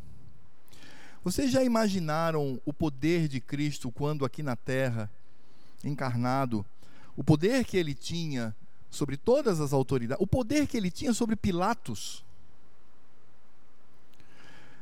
Vocês 1.23 1.51
já 1.51 1.63
imaginaram 1.63 2.59
o 2.65 2.73
poder 2.73 3.27
de 3.27 3.39
Cristo 3.39 3.91
quando 3.91 4.25
aqui 4.25 4.41
na 4.41 4.55
terra, 4.55 5.09
encarnado, 5.84 6.65
o 7.15 7.23
poder 7.23 7.63
que 7.63 7.77
ele 7.77 7.93
tinha 7.93 8.55
sobre 8.89 9.15
todas 9.15 9.61
as 9.61 9.71
autoridades, 9.71 10.21
o 10.21 10.25
poder 10.25 10.65
que 10.65 10.75
ele 10.75 10.89
tinha 10.89 11.13
sobre 11.13 11.36
Pilatos? 11.36 12.25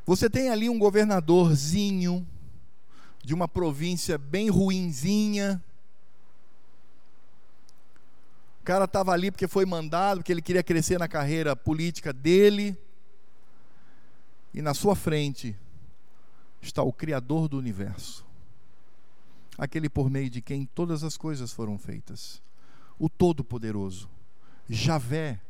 Você 0.05 0.29
tem 0.29 0.49
ali 0.49 0.69
um 0.69 0.79
governadorzinho 0.79 2.25
de 3.23 3.33
uma 3.33 3.47
província 3.47 4.17
bem 4.17 4.49
ruinzinha, 4.49 5.61
cara 8.69 8.85
estava 8.85 9.11
ali 9.11 9.31
porque 9.31 9.47
foi 9.47 9.65
mandado, 9.65 10.19
porque 10.19 10.31
ele 10.31 10.43
queria 10.43 10.61
crescer 10.61 10.99
na 10.99 11.07
carreira 11.07 11.55
política 11.55 12.13
dele. 12.13 12.77
E 14.53 14.61
na 14.61 14.75
sua 14.75 14.95
frente 14.95 15.55
está 16.61 16.83
o 16.83 16.93
Criador 16.93 17.47
do 17.47 17.57
universo, 17.57 18.23
aquele 19.57 19.89
por 19.89 20.07
meio 20.07 20.29
de 20.29 20.39
quem 20.39 20.67
todas 20.67 21.03
as 21.03 21.17
coisas 21.17 21.51
foram 21.51 21.79
feitas, 21.79 22.43
o 22.99 23.09
Todo-Poderoso, 23.09 24.07
Javé, 24.69 25.41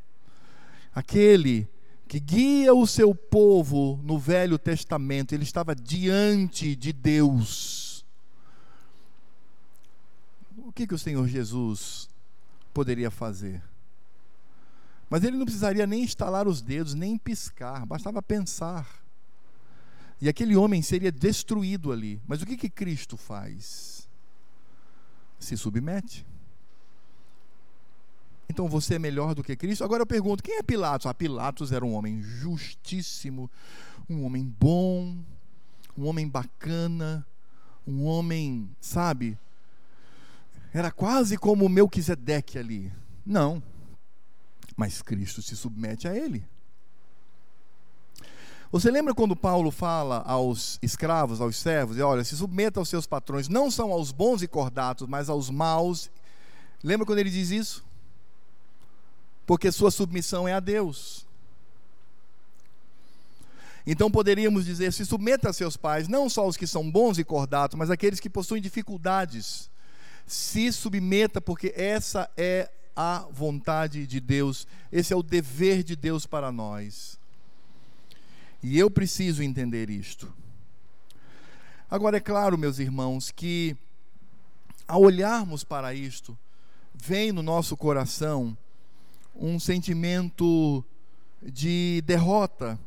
aquele 0.95 1.67
que 2.07 2.21
guia 2.21 2.73
o 2.73 2.87
seu 2.87 3.13
povo 3.13 3.99
no 4.01 4.17
Velho 4.17 4.57
Testamento, 4.57 5.33
ele 5.33 5.43
estava 5.43 5.75
diante 5.75 6.73
de 6.73 6.93
Deus. 6.93 8.05
O 10.57 10.71
que, 10.71 10.87
que 10.87 10.95
o 10.95 10.99
Senhor 10.99 11.27
Jesus 11.27 12.08
poderia 12.79 13.11
fazer. 13.11 13.61
Mas 15.09 15.25
ele 15.25 15.35
não 15.35 15.43
precisaria 15.43 15.85
nem 15.85 16.01
estalar 16.01 16.47
os 16.47 16.61
dedos, 16.61 16.93
nem 16.93 17.17
piscar, 17.17 17.85
bastava 17.85 18.21
pensar. 18.21 18.87
E 20.21 20.29
aquele 20.29 20.55
homem 20.55 20.81
seria 20.81 21.11
destruído 21.11 21.91
ali. 21.91 22.21
Mas 22.25 22.41
o 22.41 22.45
que, 22.45 22.55
que 22.55 22.69
Cristo 22.69 23.17
faz? 23.17 24.07
Se 25.37 25.57
submete. 25.57 26.25
Então 28.47 28.69
você 28.69 28.95
é 28.95 28.99
melhor 28.99 29.35
do 29.35 29.43
que 29.43 29.57
Cristo? 29.57 29.83
Agora 29.83 30.03
eu 30.03 30.07
pergunto: 30.07 30.41
quem 30.41 30.55
é 30.55 30.63
Pilatos? 30.63 31.05
Ah, 31.05 31.13
Pilatos 31.13 31.73
era 31.73 31.85
um 31.85 31.93
homem 31.93 32.21
justíssimo, 32.21 33.51
um 34.09 34.23
homem 34.23 34.45
bom, 34.57 35.17
um 35.97 36.05
homem 36.05 36.29
bacana, 36.29 37.27
um 37.85 38.05
homem, 38.05 38.69
sabe, 38.79 39.37
era 40.73 40.91
quase 40.91 41.37
como 41.37 41.65
o 41.65 41.69
Melquisedeque 41.69 42.57
ali. 42.57 42.91
Não. 43.25 43.61
Mas 44.75 45.01
Cristo 45.01 45.41
se 45.41 45.55
submete 45.55 46.07
a 46.07 46.15
ele. 46.15 46.45
Você 48.71 48.91
lembra 48.91 49.15
quando 49.15 49.35
Paulo 49.35 49.71
fala 49.71 50.21
aos 50.27 50.77
escravos, 50.81 51.41
aos 51.41 51.55
servos, 51.55 51.97
e 51.97 52.01
olha, 52.01 52.23
se 52.23 52.37
submeta 52.37 52.79
aos 52.79 52.87
seus 52.87 53.07
patrões, 53.07 53.47
não 53.47 53.71
são 53.71 53.91
aos 53.91 54.11
bons 54.11 54.43
e 54.43 54.47
cordatos, 54.47 55.07
mas 55.07 55.27
aos 55.27 55.49
maus. 55.49 56.11
Lembra 56.83 57.05
quando 57.05 57.17
ele 57.17 57.31
diz 57.31 57.49
isso? 57.49 57.83
Porque 59.47 59.71
sua 59.71 59.89
submissão 59.89 60.47
é 60.47 60.53
a 60.53 60.59
Deus. 60.59 61.25
Então 63.87 64.11
poderíamos 64.11 64.65
dizer: 64.65 64.93
se 64.93 65.03
submeta 65.03 65.49
a 65.49 65.53
seus 65.53 65.75
pais, 65.75 66.07
não 66.07 66.29
só 66.29 66.47
os 66.47 66.55
que 66.55 66.67
são 66.67 66.91
bons 66.91 67.17
e 67.17 67.23
cordatos, 67.23 67.75
mas 67.75 67.89
aqueles 67.89 68.19
que 68.19 68.29
possuem 68.29 68.61
dificuldades 68.61 69.67
se 70.29 70.71
submeta, 70.71 71.41
porque 71.41 71.73
essa 71.75 72.29
é 72.37 72.69
a 72.95 73.25
vontade 73.31 74.05
de 74.05 74.19
Deus, 74.19 74.67
esse 74.91 75.11
é 75.11 75.15
o 75.15 75.23
dever 75.23 75.81
de 75.81 75.95
Deus 75.95 76.27
para 76.27 76.51
nós. 76.51 77.19
E 78.61 78.77
eu 78.77 78.91
preciso 78.91 79.41
entender 79.41 79.89
isto. 79.89 80.31
Agora, 81.89 82.17
é 82.17 82.19
claro, 82.19 82.59
meus 82.59 82.77
irmãos, 82.77 83.31
que 83.31 83.75
ao 84.87 85.01
olharmos 85.01 85.63
para 85.63 85.95
isto, 85.95 86.37
vem 86.93 87.31
no 87.31 87.41
nosso 87.41 87.75
coração 87.75 88.55
um 89.35 89.59
sentimento 89.59 90.85
de 91.41 92.03
derrota. 92.05 92.79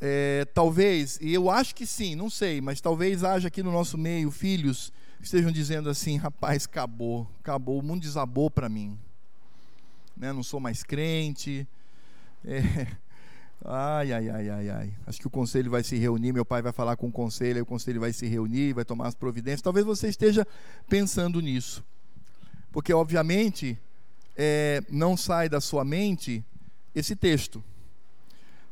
É, 0.00 0.44
talvez, 0.54 1.18
e 1.20 1.32
eu 1.32 1.48
acho 1.48 1.72
que 1.72 1.86
sim, 1.86 2.16
não 2.16 2.28
sei, 2.28 2.60
mas 2.60 2.80
talvez 2.80 3.22
haja 3.22 3.46
aqui 3.46 3.62
no 3.62 3.70
nosso 3.70 3.96
meio 3.96 4.32
filhos 4.32 4.92
estejam 5.22 5.50
dizendo 5.50 5.88
assim: 5.90 6.16
rapaz, 6.16 6.64
acabou, 6.64 7.28
acabou, 7.40 7.78
o 7.78 7.82
mundo 7.82 8.02
desabou 8.02 8.50
para 8.50 8.68
mim. 8.68 8.98
Né? 10.16 10.32
Não 10.32 10.42
sou 10.42 10.60
mais 10.60 10.82
crente. 10.82 11.66
É, 12.44 12.86
Ai, 13.64 14.10
ai, 14.12 14.28
ai, 14.30 14.48
ai, 14.48 14.70
ai. 14.70 14.92
Acho 15.06 15.20
que 15.20 15.26
o 15.26 15.30
conselho 15.30 15.70
vai 15.70 15.82
se 15.82 15.96
reunir, 15.96 16.32
meu 16.32 16.44
pai 16.46 16.62
vai 16.62 16.72
falar 16.72 16.96
com 16.96 17.08
o 17.08 17.12
conselho, 17.12 17.56
aí 17.56 17.62
o 17.62 17.66
conselho 17.66 18.00
vai 18.00 18.12
se 18.12 18.26
reunir, 18.26 18.72
vai 18.72 18.84
tomar 18.84 19.08
as 19.08 19.14
providências. 19.14 19.60
Talvez 19.60 19.84
você 19.84 20.08
esteja 20.08 20.46
pensando 20.88 21.40
nisso. 21.40 21.84
Porque, 22.72 22.92
obviamente, 22.92 23.78
é, 24.34 24.82
não 24.88 25.16
sai 25.16 25.48
da 25.48 25.60
sua 25.60 25.84
mente 25.84 26.42
esse 26.94 27.14
texto. 27.14 27.62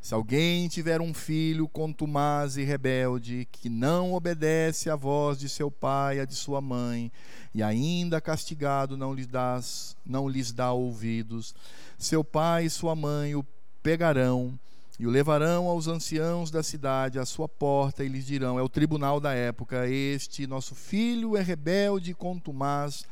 Se 0.01 0.13
alguém 0.13 0.67
tiver 0.69 1.01
um 1.01 1.13
filho 1.13 1.67
contumaz 1.67 2.55
e 2.55 2.63
rebelde, 2.63 3.47
que 3.51 3.69
não 3.69 4.13
obedece 4.13 4.89
à 4.89 4.95
voz 4.95 5.37
de 5.37 5.49
seu 5.49 5.69
pai 5.69 6.17
e 6.17 6.19
a 6.21 6.25
de 6.25 6.33
sua 6.35 6.61
mãe, 6.61 7.11
e 7.53 7.61
ainda 7.61 8.21
castigado 8.21 8.95
não 8.95 9.13
lhes, 9.13 9.27
dá, 9.27 9.59
não 10.05 10.29
lhes 10.29 10.53
dá 10.53 10.71
ouvidos, 10.71 11.53
seu 11.97 12.23
pai 12.23 12.65
e 12.65 12.69
sua 12.69 12.95
mãe 12.95 13.35
o 13.35 13.45
pegarão 13.83 14.57
e 14.99 15.07
o 15.07 15.09
levarão 15.09 15.67
aos 15.67 15.87
anciãos 15.87 16.51
da 16.51 16.61
cidade 16.61 17.19
à 17.19 17.25
sua 17.25 17.47
porta 17.47 18.03
e 18.03 18.09
lhes 18.09 18.25
dirão: 18.25 18.59
É 18.59 18.61
o 18.61 18.67
tribunal 18.67 19.19
da 19.19 19.33
época, 19.33 19.87
este 19.87 20.45
nosso 20.45 20.75
filho 20.75 21.37
é 21.37 21.41
rebelde 21.41 22.11
e 22.11 22.13
contumaz, 22.13 23.05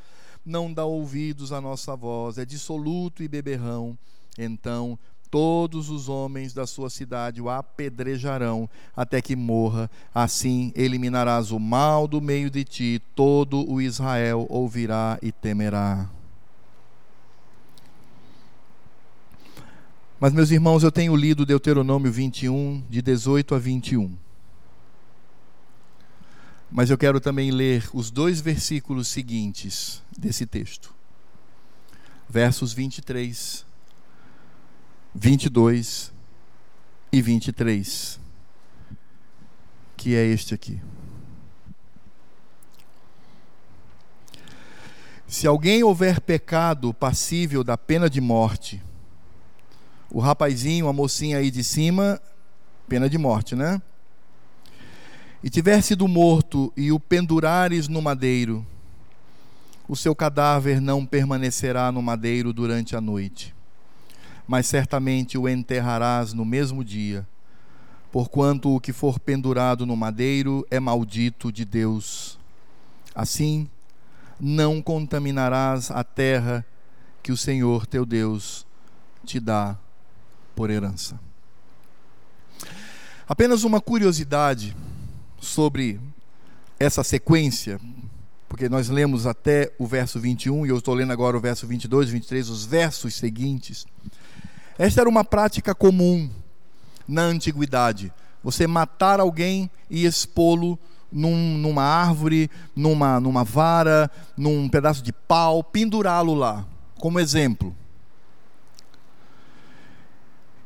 não 0.45 0.71
dá 0.71 0.83
ouvidos 0.83 1.53
à 1.53 1.61
nossa 1.61 1.95
voz, 1.95 2.37
é 2.37 2.45
dissoluto 2.45 3.23
e 3.23 3.27
beberrão. 3.27 3.97
Então 4.37 4.99
todos 5.29 5.89
os 5.89 6.09
homens 6.09 6.53
da 6.53 6.65
sua 6.65 6.89
cidade 6.89 7.41
o 7.41 7.49
apedrejarão 7.49 8.69
até 8.95 9.21
que 9.21 9.35
morra. 9.35 9.89
Assim 10.13 10.71
eliminarás 10.75 11.51
o 11.51 11.59
mal 11.59 12.07
do 12.07 12.21
meio 12.21 12.49
de 12.49 12.63
ti, 12.63 13.01
todo 13.15 13.69
o 13.69 13.81
Israel 13.81 14.45
ouvirá 14.49 15.19
e 15.21 15.31
temerá. 15.31 16.09
Mas, 20.19 20.33
meus 20.33 20.49
irmãos, 20.49 20.81
eu 20.81 20.91
tenho 20.91 21.15
lido 21.15 21.45
Deuteronômio 21.45 22.11
21, 22.11 22.83
de 22.89 23.03
18 23.03 23.53
a 23.53 23.59
21. 23.59 24.17
Mas 26.71 26.89
eu 26.89 26.97
quero 26.97 27.19
também 27.19 27.51
ler 27.51 27.87
os 27.93 28.09
dois 28.09 28.41
versículos 28.41 29.07
seguintes 29.07 30.01
desse 30.17 30.47
texto. 30.47 30.93
Versos 32.27 32.73
23 32.73 33.66
22 35.19 36.13
e 37.11 37.23
23, 37.23 38.19
que 39.97 40.15
é 40.15 40.23
este 40.23 40.53
aqui. 40.53 40.79
Se 45.25 45.47
alguém 45.47 45.83
houver 45.83 46.21
pecado 46.21 46.93
passível 46.93 47.63
da 47.63 47.75
pena 47.75 48.07
de 48.07 48.21
morte, 48.21 48.79
o 50.11 50.19
rapazinho, 50.19 50.87
a 50.87 50.93
mocinha 50.93 51.39
aí 51.39 51.49
de 51.49 51.63
cima, 51.63 52.21
pena 52.87 53.09
de 53.09 53.17
morte, 53.17 53.55
né? 53.55 53.81
E 55.43 55.49
tiver 55.49 55.81
sido 55.81 56.07
morto 56.07 56.71
e 56.77 56.91
o 56.91 56.99
pendurares 56.99 57.87
no 57.87 58.03
madeiro, 58.03 58.63
o 59.89 59.95
seu 59.95 60.15
cadáver 60.15 60.79
não 60.79 61.07
permanecerá 61.07 61.91
no 61.91 62.03
madeiro 62.03 62.53
durante 62.53 62.95
a 62.95 63.01
noite 63.01 63.56
mas 64.47 64.65
certamente 64.65 65.37
o 65.37 65.49
enterrarás 65.49 66.33
no 66.33 66.45
mesmo 66.45 66.83
dia, 66.83 67.27
porquanto 68.11 68.73
o 68.73 68.79
que 68.79 68.93
for 68.93 69.19
pendurado 69.19 69.85
no 69.85 69.95
madeiro 69.95 70.65
é 70.71 70.79
maldito 70.79 71.51
de 71.51 71.65
Deus. 71.65 72.39
Assim, 73.13 73.67
não 74.39 74.81
contaminarás 74.81 75.91
a 75.91 76.03
terra 76.03 76.65
que 77.21 77.31
o 77.31 77.37
Senhor 77.37 77.85
teu 77.85 78.05
Deus 78.05 78.65
te 79.25 79.39
dá 79.39 79.77
por 80.55 80.69
herança. 80.69 81.19
Apenas 83.27 83.63
uma 83.63 83.81
curiosidade 83.81 84.75
sobre 85.39 85.99
essa 86.79 87.03
sequência, 87.03 87.79
porque 88.47 88.69
nós 88.69 88.87
lemos 88.87 89.25
até 89.25 89.73
o 89.77 89.85
verso 89.85 90.19
21 90.19 90.65
e 90.65 90.69
eu 90.69 90.77
estou 90.77 90.93
lendo 90.93 91.11
agora 91.11 91.35
o 91.35 91.41
verso 91.41 91.67
22 91.67 92.07
e 92.07 92.11
23, 92.13 92.49
os 92.49 92.65
versos 92.65 93.15
seguintes. 93.15 93.85
Esta 94.77 95.01
era 95.01 95.09
uma 95.09 95.23
prática 95.23 95.73
comum 95.73 96.29
na 97.07 97.23
antiguidade. 97.23 98.11
Você 98.43 98.67
matar 98.67 99.19
alguém 99.19 99.69
e 99.89 100.05
expô-lo 100.05 100.77
num, 101.11 101.57
numa 101.57 101.83
árvore, 101.83 102.49
numa, 102.75 103.19
numa 103.19 103.43
vara, 103.43 104.11
num 104.37 104.69
pedaço 104.69 105.01
de 105.01 105.11
pau, 105.11 105.63
pendurá-lo 105.63 106.33
lá, 106.33 106.65
como 106.99 107.19
exemplo. 107.19 107.75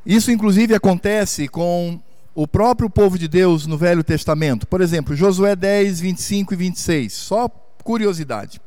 Isso, 0.06 0.32
inclusive, 0.32 0.74
acontece 0.74 1.48
com 1.48 2.00
o 2.34 2.48
próprio 2.48 2.90
povo 2.90 3.20
de 3.20 3.28
Deus 3.28 3.68
no 3.68 3.78
Velho 3.78 4.04
Testamento. 4.04 4.68
Por 4.68 4.82
exemplo, 4.82 5.16
Josué 5.16 5.56
10, 5.56 6.00
25 6.00 6.54
e 6.54 6.58
26. 6.58 7.14
Só 7.14 7.48
curiosidade. 7.84 8.60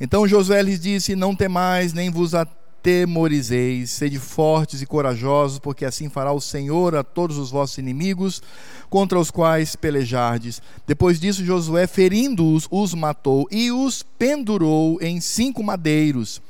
Então 0.00 0.26
Josué 0.26 0.62
lhes 0.62 0.80
disse: 0.80 1.16
Não 1.16 1.34
temais, 1.34 1.92
nem 1.92 2.10
vos 2.10 2.34
temorizeis, 2.82 3.90
sede 3.90 4.18
fortes 4.18 4.82
e 4.82 4.86
corajosos, 4.86 5.58
porque 5.58 5.84
assim 5.84 6.08
fará 6.08 6.32
o 6.32 6.40
Senhor 6.40 6.96
a 6.96 7.04
todos 7.04 7.38
os 7.38 7.50
vossos 7.50 7.78
inimigos, 7.78 8.42
contra 8.90 9.18
os 9.18 9.30
quais 9.30 9.76
pelejardes. 9.76 10.60
Depois 10.86 11.20
disso, 11.20 11.44
Josué, 11.44 11.86
ferindo-os, 11.86 12.66
os 12.70 12.92
matou 12.92 13.46
e 13.50 13.70
os 13.70 14.02
pendurou 14.02 14.98
em 15.00 15.20
cinco 15.20 15.62
madeiros. 15.62 16.42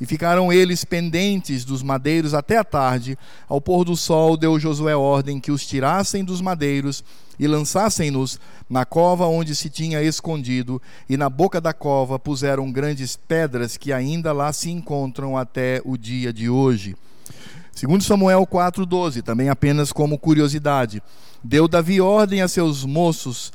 E 0.00 0.04
ficaram 0.04 0.52
eles 0.52 0.84
pendentes 0.84 1.64
dos 1.64 1.82
madeiros 1.82 2.34
até 2.34 2.58
a 2.58 2.64
tarde. 2.64 3.16
Ao 3.48 3.60
pôr 3.60 3.84
do 3.84 3.96
sol, 3.96 4.36
deu 4.36 4.58
Josué 4.58 4.94
ordem 4.94 5.40
que 5.40 5.50
os 5.50 5.66
tirassem 5.66 6.22
dos 6.22 6.40
madeiros 6.40 7.02
e 7.38 7.46
lançassem-nos 7.46 8.40
na 8.68 8.84
cova 8.84 9.26
onde 9.26 9.54
se 9.54 9.70
tinha 9.70 10.02
escondido, 10.02 10.80
e 11.08 11.16
na 11.16 11.28
boca 11.28 11.60
da 11.60 11.72
cova 11.72 12.18
puseram 12.18 12.70
grandes 12.70 13.16
pedras 13.16 13.76
que 13.76 13.92
ainda 13.92 14.32
lá 14.32 14.52
se 14.52 14.70
encontram 14.70 15.36
até 15.36 15.80
o 15.84 15.96
dia 15.96 16.32
de 16.32 16.48
hoje. 16.48 16.96
Segundo 17.72 18.02
Samuel 18.02 18.46
4:12, 18.46 19.22
também 19.22 19.48
apenas 19.48 19.92
como 19.92 20.18
curiosidade, 20.18 21.02
deu 21.42 21.68
Davi 21.68 22.00
ordem 22.00 22.40
a 22.42 22.48
seus 22.48 22.84
moços 22.84 23.52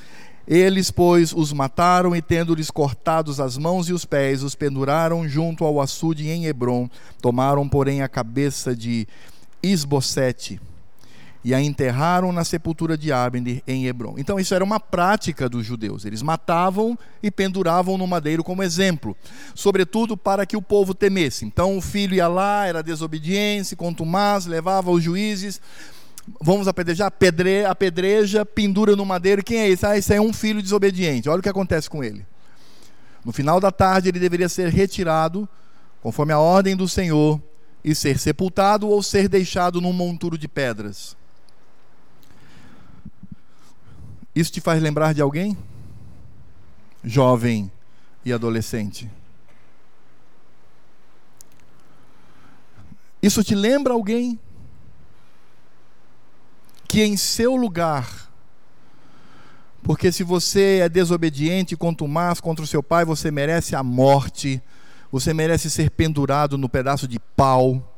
eles, 0.48 0.90
pois, 0.90 1.32
os 1.34 1.54
mataram 1.54 2.16
e, 2.16 2.22
tendo-lhes 2.22 2.72
cortados 2.72 3.40
as 3.40 3.58
mãos 3.58 3.88
e 3.88 3.94
os 3.94 4.06
pés, 4.06 4.44
os 4.44 4.56
penduraram 4.56 5.28
junto 5.28 5.64
ao 5.64 5.80
açude 5.80 6.28
em 6.28 6.46
Hebron. 6.46 6.90
Tomaram, 7.22 7.70
porém, 7.70 8.02
a 8.02 8.10
cabeça 8.10 8.76
de 8.76 9.08
Isbosete 9.62 10.60
e 11.44 11.54
a 11.54 11.62
enterraram 11.62 12.32
na 12.32 12.44
sepultura 12.44 12.98
de 12.98 13.12
Abner 13.12 13.64
em 13.68 13.88
Hebron. 13.88 14.16
Então 14.18 14.40
isso 14.40 14.54
era 14.54 14.64
uma 14.64 14.80
prática 14.80 15.50
dos 15.50 15.66
judeus. 15.66 16.06
Eles 16.06 16.22
matavam 16.22 16.98
e 17.22 17.32
penduravam 17.32 17.98
no 17.98 18.06
madeiro 18.06 18.44
como 18.44 18.62
exemplo, 18.62 19.18
sobretudo 19.56 20.16
para 20.16 20.46
que 20.46 20.56
o 20.56 20.62
povo 20.62 20.94
temesse. 20.94 21.46
Então 21.46 21.78
o 21.78 21.82
filho 21.82 22.14
ia 22.14 22.28
lá, 22.28 22.68
era 22.68 22.84
desobediência, 22.84 23.76
contumaz, 23.76 24.46
levava 24.46 24.92
os 24.92 25.04
juízes, 25.04 25.60
vamos 26.40 26.68
apedrejar, 26.68 27.08
apedre, 27.08 27.66
apedreja, 27.66 28.46
pendura 28.46 28.96
no 28.96 29.06
madeiro. 29.06 29.44
Quem 29.44 29.60
é 29.60 29.70
esse? 29.70 29.86
Ah, 29.86 29.98
esse 29.98 30.14
é 30.14 30.22
um 30.22 30.32
filho 30.32 30.62
desobediente. 30.62 31.28
Olha 31.28 31.40
o 31.40 31.44
que 31.44 31.50
acontece 31.50 31.90
com 31.90 32.04
ele. 32.04 32.24
No 33.26 33.32
final 33.32 33.60
da 33.60 33.72
tarde 33.72 34.10
ele 34.10 34.20
deveria 34.20 34.50
ser 34.50 34.70
retirado, 34.70 35.50
conforme 36.02 36.34
a 36.34 36.40
ordem 36.40 36.76
do 36.76 36.88
Senhor, 36.88 37.42
e 37.84 37.96
ser 37.96 38.20
sepultado 38.20 38.88
ou 38.88 39.02
ser 39.02 39.28
deixado 39.28 39.82
num 39.82 39.94
monturo 39.94 40.38
de 40.38 40.48
pedras. 40.48 41.16
Isso 44.34 44.52
te 44.52 44.62
faz 44.62 44.82
lembrar 44.82 45.14
de 45.14 45.22
alguém? 45.22 45.58
Jovem 47.04 47.72
e 48.24 48.32
adolescente. 48.32 49.10
Isso 53.22 53.44
te 53.44 53.54
lembra 53.54 53.94
alguém 53.94 54.40
que 56.88 57.04
em 57.04 57.16
seu 57.16 57.56
lugar, 57.56 58.30
porque 59.84 60.12
se 60.12 60.24
você 60.24 60.80
é 60.80 60.90
desobediente 60.90 61.78
contumaz 61.78 62.42
contra 62.42 62.64
o 62.64 62.68
seu 62.68 62.84
pai, 62.84 63.06
você 63.06 63.32
merece 63.32 63.76
a 63.76 63.84
morte, 63.84 64.62
você 65.12 65.34
merece 65.34 65.70
ser 65.70 65.92
pendurado 65.92 66.58
no 66.58 66.68
pedaço 66.68 67.08
de 67.08 67.20
pau, 67.20 67.91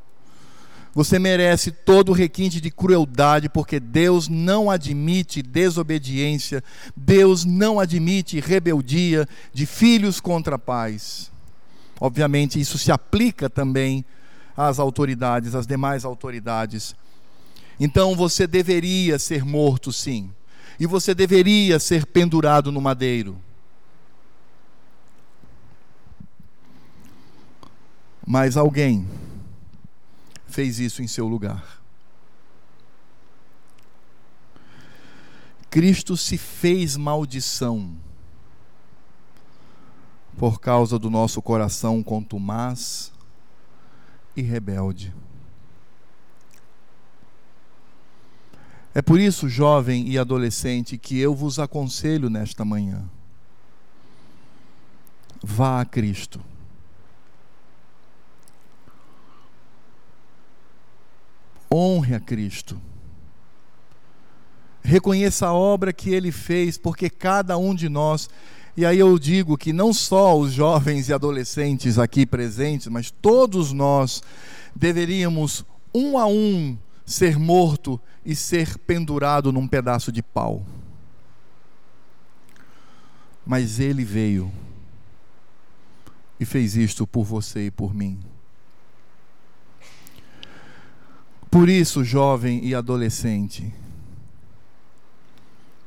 você 0.93 1.17
merece 1.17 1.71
todo 1.71 2.09
o 2.09 2.13
requinte 2.13 2.61
de 2.61 2.69
crueldade, 2.69 3.49
porque 3.49 3.79
Deus 3.79 4.27
não 4.27 4.69
admite 4.69 5.41
desobediência, 5.41 6.63
Deus 6.95 7.43
não 7.45 7.79
admite 7.79 8.39
rebeldia 8.39 9.27
de 9.51 9.65
filhos 9.65 10.19
contra 10.19 10.59
pais. 10.59 11.31
Obviamente, 11.99 12.59
isso 12.59 12.77
se 12.77 12.91
aplica 12.91 13.49
também 13.49 14.05
às 14.55 14.77
autoridades, 14.77 15.55
às 15.55 15.65
demais 15.65 16.05
autoridades. 16.05 16.95
Então, 17.79 18.15
você 18.15 18.45
deveria 18.45 19.17
ser 19.17 19.43
morto, 19.43 19.91
sim, 19.91 20.29
e 20.79 20.85
você 20.85 21.15
deveria 21.15 21.79
ser 21.79 22.05
pendurado 22.05 22.71
no 22.71 22.79
madeiro. 22.79 23.35
Mas 28.25 28.55
alguém 28.55 29.07
fez 30.53 30.79
isso 30.79 31.01
em 31.01 31.07
seu 31.07 31.27
lugar. 31.27 31.81
Cristo 35.69 36.15
se 36.15 36.37
fez 36.37 36.95
maldição 36.95 37.91
por 40.37 40.59
causa 40.59 40.99
do 40.99 41.09
nosso 41.09 41.41
coração 41.41 42.03
contumaz 42.03 43.11
e 44.35 44.43
rebelde. 44.43 45.11
É 48.93 49.01
por 49.01 49.19
isso, 49.19 49.49
jovem 49.49 50.07
e 50.07 50.19
adolescente, 50.19 50.99
que 50.99 51.17
eu 51.17 51.33
vos 51.33 51.57
aconselho 51.57 52.29
nesta 52.29 52.63
manhã. 52.63 53.09
Vá 55.41 55.81
a 55.81 55.85
Cristo. 55.85 56.52
Honre 61.73 62.15
a 62.15 62.19
Cristo. 62.19 62.79
Reconheça 64.83 65.47
a 65.47 65.53
obra 65.53 65.93
que 65.93 66.09
ele 66.09 66.31
fez, 66.31 66.77
porque 66.77 67.09
cada 67.09 67.57
um 67.57 67.73
de 67.73 67.89
nós 67.89 68.29
e 68.75 68.85
aí 68.85 68.97
eu 68.97 69.19
digo 69.19 69.55
que 69.55 69.71
não 69.71 69.93
só 69.93 70.37
os 70.37 70.51
jovens 70.51 71.07
e 71.07 71.13
adolescentes 71.13 71.99
aqui 71.99 72.25
presentes, 72.25 72.87
mas 72.87 73.11
todos 73.11 73.71
nós 73.71 74.23
deveríamos, 74.75 75.63
um 75.93 76.17
a 76.17 76.25
um, 76.25 76.75
ser 77.05 77.37
morto 77.37 78.01
e 78.25 78.35
ser 78.35 78.79
pendurado 78.79 79.51
num 79.51 79.67
pedaço 79.67 80.11
de 80.11 80.23
pau. 80.23 80.65
Mas 83.45 83.79
ele 83.79 84.03
veio 84.03 84.51
e 86.39 86.45
fez 86.45 86.75
isto 86.75 87.05
por 87.05 87.23
você 87.23 87.67
e 87.67 87.71
por 87.71 87.93
mim. 87.93 88.17
Por 91.53 91.69
isso, 91.69 92.03
jovem 92.03 92.65
e 92.65 92.73
adolescente, 92.73 93.71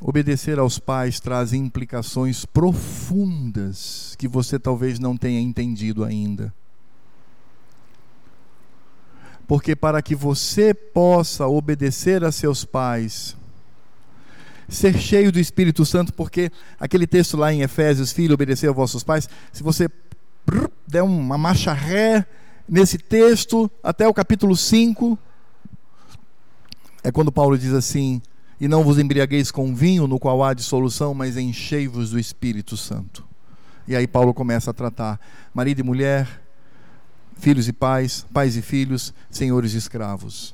Obedecer 0.01 0.59
aos 0.59 0.79
pais 0.79 1.19
traz 1.19 1.53
implicações 1.53 2.45
profundas 2.45 4.15
que 4.17 4.29
você 4.29 4.59
talvez 4.59 5.01
não 5.01 5.17
tenha 5.17 5.41
entendido 5.41 6.05
ainda. 6.05 6.55
Porque 9.49 9.75
para 9.75 10.01
que 10.03 10.15
você 10.15 10.73
possa 10.73 11.49
obedecer 11.49 12.23
a 12.23 12.31
seus 12.31 12.65
pais, 12.65 13.37
ser 14.69 14.97
cheio 14.99 15.33
do 15.33 15.41
Espírito 15.41 15.85
Santo, 15.85 16.13
porque 16.13 16.53
aquele 16.79 17.09
texto 17.09 17.37
lá 17.37 17.53
em 17.53 17.63
Efésios, 17.63 18.13
filho, 18.13 18.35
obedecer 18.35 18.69
aos 18.69 18.77
vossos 18.77 19.03
pais, 19.03 19.29
se 19.53 19.63
você 19.63 19.89
der 20.87 21.03
uma 21.03 21.37
marcha 21.37 21.73
ré 21.73 22.25
nesse 22.69 22.99
texto, 22.99 23.69
até 23.83 24.07
o 24.07 24.15
capítulo 24.15 24.55
5, 24.55 25.19
é 27.07 27.13
quando 27.13 27.31
Paulo 27.31 27.57
diz 27.57 27.73
assim: 27.73 28.21
e 28.61 28.67
não 28.67 28.83
vos 28.83 28.99
embriagueis 28.99 29.53
com 29.53 29.73
vinho, 29.73 30.09
no 30.09 30.19
qual 30.19 30.43
há 30.43 30.53
dissolução, 30.53 31.15
mas 31.15 31.37
enchei-vos 31.37 32.11
do 32.11 32.19
Espírito 32.19 32.77
Santo. 32.77 33.25
E 33.87 33.95
aí 33.95 34.09
Paulo 34.09 34.35
começa 34.35 34.73
a 34.73 34.75
tratar 34.75 35.21
marido 35.55 35.79
e 35.79 35.85
mulher, 35.85 36.43
filhos 37.37 37.69
e 37.69 37.73
pais, 37.73 38.27
pais 38.33 38.57
e 38.57 38.63
filhos, 38.63 39.15
senhores 39.31 39.73
e 39.75 39.77
escravos. 39.77 40.53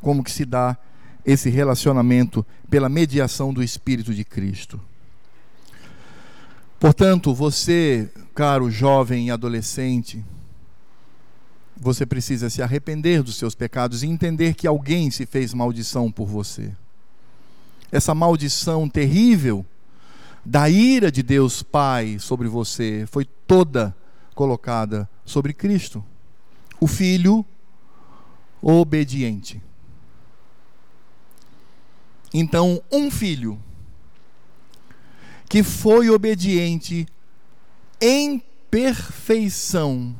Como 0.00 0.24
que 0.24 0.30
se 0.30 0.46
dá 0.46 0.74
esse 1.22 1.50
relacionamento 1.50 2.46
pela 2.70 2.88
mediação 2.88 3.52
do 3.52 3.62
Espírito 3.62 4.14
de 4.14 4.24
Cristo. 4.24 4.80
Portanto, 6.80 7.34
você, 7.34 8.10
caro 8.34 8.70
jovem 8.70 9.26
e 9.26 9.30
adolescente, 9.30 10.24
você 11.80 12.04
precisa 12.04 12.50
se 12.50 12.62
arrepender 12.62 13.22
dos 13.22 13.36
seus 13.36 13.54
pecados 13.54 14.02
e 14.02 14.06
entender 14.06 14.54
que 14.54 14.66
alguém 14.66 15.10
se 15.10 15.24
fez 15.26 15.54
maldição 15.54 16.10
por 16.10 16.26
você 16.26 16.72
essa 17.90 18.14
maldição 18.14 18.88
terrível 18.88 19.64
da 20.44 20.68
ira 20.68 21.10
de 21.10 21.22
Deus 21.22 21.62
Pai 21.62 22.18
sobre 22.18 22.48
você 22.48 23.06
foi 23.10 23.24
toda 23.24 23.94
colocada 24.34 25.08
sobre 25.24 25.52
Cristo, 25.52 26.04
o 26.80 26.86
Filho 26.86 27.44
obediente. 28.60 29.62
Então, 32.32 32.82
um 32.92 33.10
filho 33.10 33.58
que 35.48 35.62
foi 35.62 36.10
obediente 36.10 37.06
em 38.00 38.42
perfeição, 38.70 40.14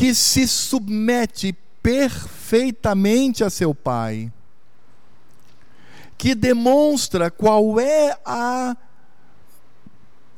que 0.00 0.14
se 0.14 0.48
submete 0.48 1.54
perfeitamente 1.82 3.44
a 3.44 3.50
seu 3.50 3.74
pai, 3.74 4.32
que 6.16 6.34
demonstra 6.34 7.30
qual 7.30 7.78
é 7.78 8.18
a, 8.24 8.74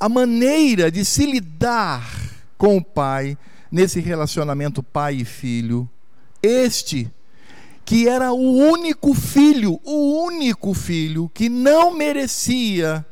a 0.00 0.08
maneira 0.08 0.90
de 0.90 1.04
se 1.04 1.24
lidar 1.26 2.04
com 2.58 2.78
o 2.78 2.84
pai 2.84 3.38
nesse 3.70 4.00
relacionamento 4.00 4.82
pai 4.82 5.18
e 5.18 5.24
filho. 5.24 5.88
Este 6.42 7.08
que 7.84 8.08
era 8.08 8.32
o 8.32 8.56
único 8.56 9.14
filho, 9.14 9.80
o 9.84 10.24
único 10.24 10.74
filho 10.74 11.30
que 11.32 11.48
não 11.48 11.96
merecia 11.96 13.06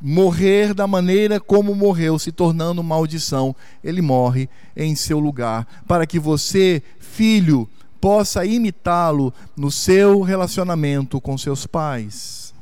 morrer 0.00 0.74
da 0.74 0.86
maneira 0.86 1.40
como 1.40 1.74
morreu, 1.74 2.18
se 2.18 2.30
tornando 2.30 2.82
maldição. 2.82 3.54
Ele 3.82 4.00
morre 4.00 4.48
em 4.76 4.94
seu 4.94 5.18
lugar, 5.18 5.66
para 5.86 6.06
que 6.06 6.18
você, 6.18 6.82
filho, 6.98 7.68
possa 8.00 8.44
imitá-lo 8.44 9.32
no 9.56 9.70
seu 9.70 10.22
relacionamento 10.22 11.20
com 11.20 11.36
seus 11.36 11.66
pais. 11.66 12.54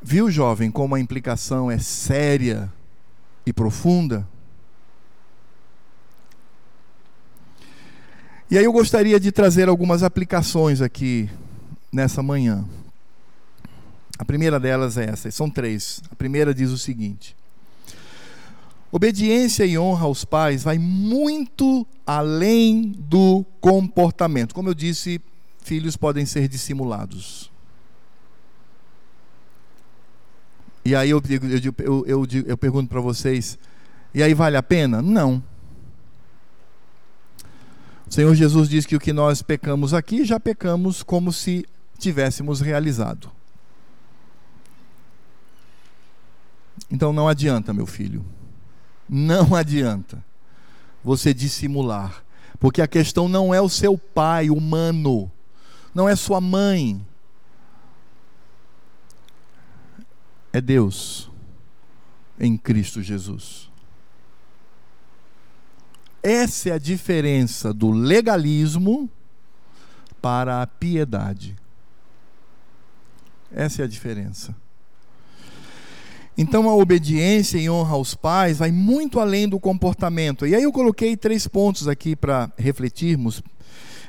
Viu, 0.00 0.30
jovem, 0.30 0.70
como 0.70 0.94
a 0.94 1.00
implicação 1.00 1.70
é 1.70 1.78
séria 1.78 2.72
e 3.46 3.52
profunda? 3.52 4.26
E 8.50 8.58
aí 8.58 8.64
eu 8.64 8.72
gostaria 8.72 9.18
de 9.18 9.32
trazer 9.32 9.68
algumas 9.68 10.02
aplicações 10.02 10.82
aqui 10.82 11.30
nessa 11.92 12.22
manhã. 12.22 12.64
A 14.18 14.24
primeira 14.24 14.58
delas 14.58 14.96
é 14.96 15.04
essa, 15.10 15.30
são 15.30 15.50
três. 15.50 16.02
A 16.10 16.14
primeira 16.14 16.54
diz 16.54 16.70
o 16.70 16.78
seguinte: 16.78 17.36
Obediência 18.90 19.64
e 19.64 19.78
honra 19.78 20.04
aos 20.04 20.24
pais 20.24 20.62
vai 20.62 20.78
muito 20.78 21.86
além 22.06 22.92
do 22.96 23.44
comportamento. 23.60 24.54
Como 24.54 24.68
eu 24.68 24.74
disse, 24.74 25.20
filhos 25.62 25.96
podem 25.96 26.26
ser 26.26 26.46
dissimulados. 26.46 27.50
E 30.84 30.94
aí 30.94 31.10
eu, 31.10 31.22
eu, 31.78 32.06
eu, 32.06 32.26
eu, 32.46 32.58
pergunto 32.58 32.88
para 32.90 33.00
vocês: 33.00 33.58
e 34.12 34.22
aí 34.22 34.34
vale 34.34 34.56
a 34.56 34.62
pena? 34.62 35.00
Não. 35.00 35.42
O 38.06 38.12
Senhor 38.12 38.34
Jesus 38.34 38.68
diz 38.68 38.84
que 38.84 38.94
o 38.94 39.00
que 39.00 39.12
nós 39.12 39.40
pecamos 39.40 39.94
aqui, 39.94 40.22
já 40.22 40.38
pecamos 40.38 41.02
como 41.02 41.32
se 41.32 41.64
tivéssemos 42.02 42.60
realizado. 42.60 43.30
Então 46.90 47.12
não 47.12 47.28
adianta, 47.28 47.72
meu 47.72 47.86
filho. 47.86 48.24
Não 49.08 49.54
adianta 49.56 50.22
você 51.02 51.32
dissimular, 51.32 52.22
porque 52.60 52.80
a 52.80 52.86
questão 52.86 53.28
não 53.28 53.52
é 53.52 53.60
o 53.60 53.68
seu 53.68 53.98
pai 53.98 54.50
humano, 54.50 55.30
não 55.94 56.08
é 56.08 56.14
sua 56.14 56.40
mãe, 56.40 57.04
é 60.52 60.60
Deus 60.60 61.28
em 62.38 62.56
Cristo 62.56 63.02
Jesus. 63.02 63.68
Essa 66.22 66.68
é 66.68 66.72
a 66.72 66.78
diferença 66.78 67.74
do 67.74 67.90
legalismo 67.90 69.10
para 70.20 70.62
a 70.62 70.66
piedade. 70.66 71.56
Essa 73.54 73.82
é 73.82 73.84
a 73.84 73.88
diferença. 73.88 74.54
Então 76.36 76.68
a 76.68 76.74
obediência 76.74 77.58
e 77.58 77.68
honra 77.68 77.94
aos 77.94 78.14
pais 78.14 78.58
vai 78.58 78.72
muito 78.72 79.20
além 79.20 79.48
do 79.48 79.60
comportamento. 79.60 80.46
E 80.46 80.54
aí 80.54 80.62
eu 80.62 80.72
coloquei 80.72 81.16
três 81.16 81.46
pontos 81.46 81.86
aqui 81.86 82.16
para 82.16 82.50
refletirmos. 82.56 83.42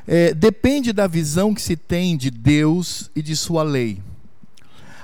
É, 0.08 0.34
depende 0.34 0.92
da 0.94 1.08
visão 1.08 1.54
que 1.54 1.62
se 1.62 1.76
tem 1.76 2.16
de 2.16 2.30
Deus 2.30 3.10
e 3.16 3.22
de 3.22 3.36
sua 3.36 3.64
lei. 3.64 4.02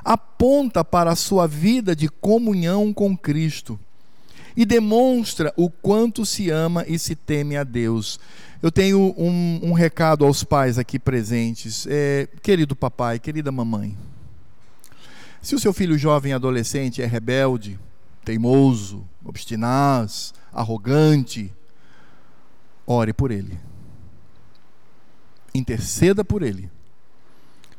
Aponta 0.04 0.84
para 0.84 1.12
a 1.12 1.16
sua 1.16 1.46
vida 1.48 1.96
de 1.96 2.08
comunhão 2.08 2.94
com 2.94 3.18
Cristo 3.18 3.80
e 4.56 4.66
demonstra 4.66 5.54
o 5.56 5.70
quanto 5.70 6.26
se 6.26 6.50
ama 6.50 6.86
e 6.88 6.98
se 6.98 7.16
teme 7.16 7.56
a 7.56 7.64
Deus. 7.64 8.20
Eu 8.62 8.72
tenho 8.72 9.14
um, 9.18 9.60
um 9.64 9.74
recado 9.74 10.26
aos 10.26 10.44
pais 10.44 10.78
aqui 10.78 11.00
presentes. 11.00 11.86
É, 11.90 12.28
querido 12.42 12.76
papai, 12.76 13.20
querida 13.20 13.52
mamãe. 13.52 13.96
Se 15.42 15.56
o 15.56 15.60
seu 15.60 15.74
filho 15.74 15.98
jovem 15.98 16.34
adolescente 16.34 17.02
é 17.02 17.06
rebelde, 17.06 17.80
teimoso, 18.26 19.08
obstinaz, 19.24 20.34
arrogante, 20.52 21.54
ore 22.86 23.14
por 23.14 23.32
ele. 23.32 23.58
interceda 25.54 26.24
por 26.24 26.44
ele, 26.44 26.70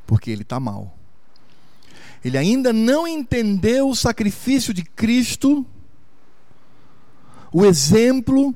porque 0.06 0.30
ele 0.30 0.42
está 0.42 0.58
mal. 0.58 0.96
Ele 2.24 2.36
ainda 2.36 2.72
não 2.72 3.06
entendeu 3.06 3.88
o 3.88 3.94
sacrifício 3.94 4.74
de 4.74 4.82
Cristo, 4.82 5.64
o 7.52 7.64
exemplo 7.64 8.54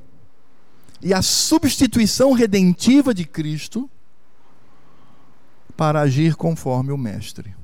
e 1.01 1.13
a 1.13 1.21
substituição 1.21 2.33
redentiva 2.33 3.13
de 3.13 3.25
Cristo 3.25 3.89
para 5.77 6.01
agir 6.01 6.35
conforme 6.35 6.91
o 6.91 6.97
Mestre. 6.97 7.55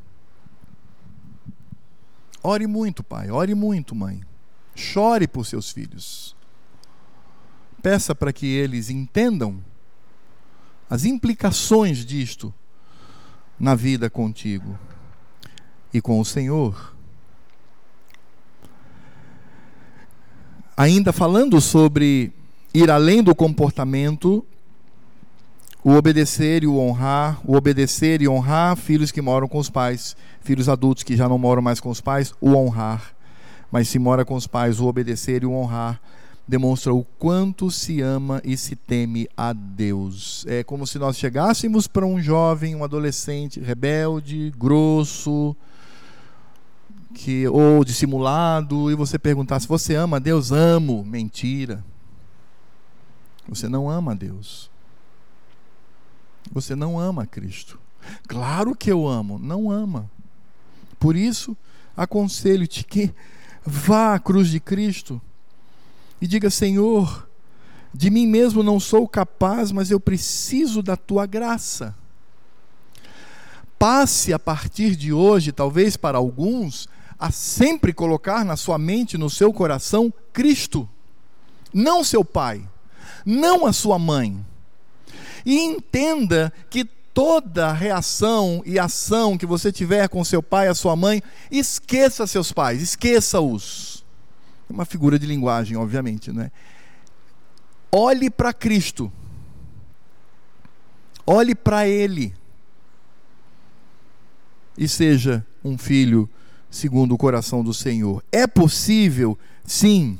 Ore 2.43 2.65
muito, 2.65 3.03
pai, 3.03 3.29
ore 3.29 3.53
muito, 3.53 3.95
mãe. 3.95 4.21
Chore 4.75 5.27
por 5.27 5.45
seus 5.45 5.71
filhos. 5.71 6.35
Peça 7.81 8.15
para 8.15 8.33
que 8.33 8.45
eles 8.45 8.89
entendam 8.89 9.61
as 10.89 11.05
implicações 11.05 12.05
disto 12.05 12.53
na 13.59 13.75
vida 13.75 14.09
contigo 14.09 14.77
e 15.93 16.01
com 16.01 16.19
o 16.19 16.25
Senhor. 16.25 16.95
Ainda 20.75 21.13
falando 21.13 21.61
sobre 21.61 22.33
ir 22.73 22.89
além 22.89 23.21
do 23.21 23.35
comportamento, 23.35 24.45
o 25.83 25.91
obedecer 25.91 26.63
e 26.63 26.67
o 26.67 26.77
honrar, 26.77 27.39
o 27.43 27.55
obedecer 27.55 28.21
e 28.21 28.27
honrar 28.27 28.75
filhos 28.75 29.11
que 29.11 29.21
moram 29.21 29.47
com 29.47 29.57
os 29.57 29.69
pais, 29.69 30.15
filhos 30.41 30.69
adultos 30.69 31.03
que 31.03 31.15
já 31.15 31.27
não 31.27 31.37
moram 31.37 31.61
mais 31.61 31.79
com 31.79 31.89
os 31.89 32.01
pais, 32.01 32.33
o 32.39 32.53
honrar. 32.53 33.13
Mas 33.71 33.87
se 33.87 33.97
mora 33.97 34.23
com 34.23 34.35
os 34.35 34.45
pais, 34.45 34.79
o 34.79 34.85
obedecer 34.85 35.43
e 35.43 35.45
o 35.45 35.53
honrar 35.53 35.99
demonstra 36.47 36.93
o 36.93 37.03
quanto 37.17 37.71
se 37.71 38.01
ama 38.01 38.41
e 38.43 38.57
se 38.57 38.75
teme 38.75 39.27
a 39.37 39.53
Deus. 39.53 40.45
É 40.47 40.63
como 40.63 40.85
se 40.85 40.99
nós 40.99 41.17
chegássemos 41.17 41.87
para 41.87 42.05
um 42.05 42.21
jovem, 42.21 42.75
um 42.75 42.83
adolescente 42.83 43.59
rebelde, 43.59 44.51
grosso, 44.57 45.55
que 47.13 47.47
ou 47.47 47.83
dissimulado, 47.83 48.91
e 48.91 48.95
você 48.95 49.17
perguntasse: 49.17 49.67
"Você 49.67 49.95
ama 49.95 50.17
a 50.17 50.19
Deus?" 50.19 50.51
"Amo." 50.51 51.03
Mentira. 51.05 51.83
Você 53.47 53.67
não 53.67 53.89
ama 53.89 54.11
a 54.11 54.15
Deus. 54.15 54.70
Você 56.51 56.75
não 56.75 56.99
ama 56.99 57.25
Cristo. 57.25 57.79
Claro 58.27 58.75
que 58.75 58.91
eu 58.91 59.07
amo, 59.07 59.37
não 59.37 59.69
ama. 59.69 60.09
Por 60.99 61.15
isso, 61.15 61.55
aconselho-te 61.95 62.83
que 62.83 63.13
vá 63.65 64.15
à 64.15 64.19
cruz 64.19 64.49
de 64.49 64.59
Cristo 64.59 65.21
e 66.21 66.27
diga: 66.27 66.49
Senhor, 66.49 67.27
de 67.93 68.09
mim 68.09 68.27
mesmo 68.27 68.63
não 68.63 68.79
sou 68.79 69.07
capaz, 69.07 69.71
mas 69.71 69.91
eu 69.91 69.99
preciso 69.99 70.81
da 70.81 70.95
tua 70.95 71.25
graça. 71.25 71.95
Passe 73.77 74.31
a 74.31 74.39
partir 74.39 74.95
de 74.95 75.11
hoje, 75.11 75.51
talvez 75.51 75.97
para 75.97 76.17
alguns, 76.17 76.87
a 77.17 77.31
sempre 77.31 77.91
colocar 77.91 78.45
na 78.45 78.55
sua 78.55 78.77
mente, 78.77 79.17
no 79.17 79.29
seu 79.29 79.51
coração, 79.51 80.13
Cristo, 80.31 80.87
não 81.73 82.03
seu 82.03 82.23
pai, 82.23 82.67
não 83.25 83.65
a 83.65 83.73
sua 83.73 83.97
mãe 83.97 84.45
e 85.45 85.59
entenda 85.59 86.51
que 86.69 86.85
toda 87.13 87.71
reação 87.71 88.61
e 88.65 88.79
ação 88.79 89.37
que 89.37 89.45
você 89.45 89.71
tiver 89.71 90.07
com 90.07 90.23
seu 90.23 90.41
pai, 90.41 90.67
a 90.67 90.75
sua 90.75 90.95
mãe, 90.95 91.21
esqueça 91.49 92.25
seus 92.25 92.51
pais, 92.51 92.81
esqueça-os. 92.81 94.05
É 94.69 94.73
uma 94.73 94.85
figura 94.85 95.19
de 95.19 95.25
linguagem, 95.25 95.75
obviamente, 95.75 96.31
né? 96.31 96.51
Olhe 97.91 98.29
para 98.29 98.53
Cristo. 98.53 99.11
Olhe 101.25 101.53
para 101.53 101.87
ele. 101.87 102.33
E 104.77 104.87
seja 104.87 105.45
um 105.63 105.77
filho 105.77 106.29
segundo 106.69 107.13
o 107.13 107.17
coração 107.17 107.63
do 107.63 107.73
Senhor. 107.73 108.23
É 108.31 108.47
possível? 108.47 109.37
Sim. 109.65 110.17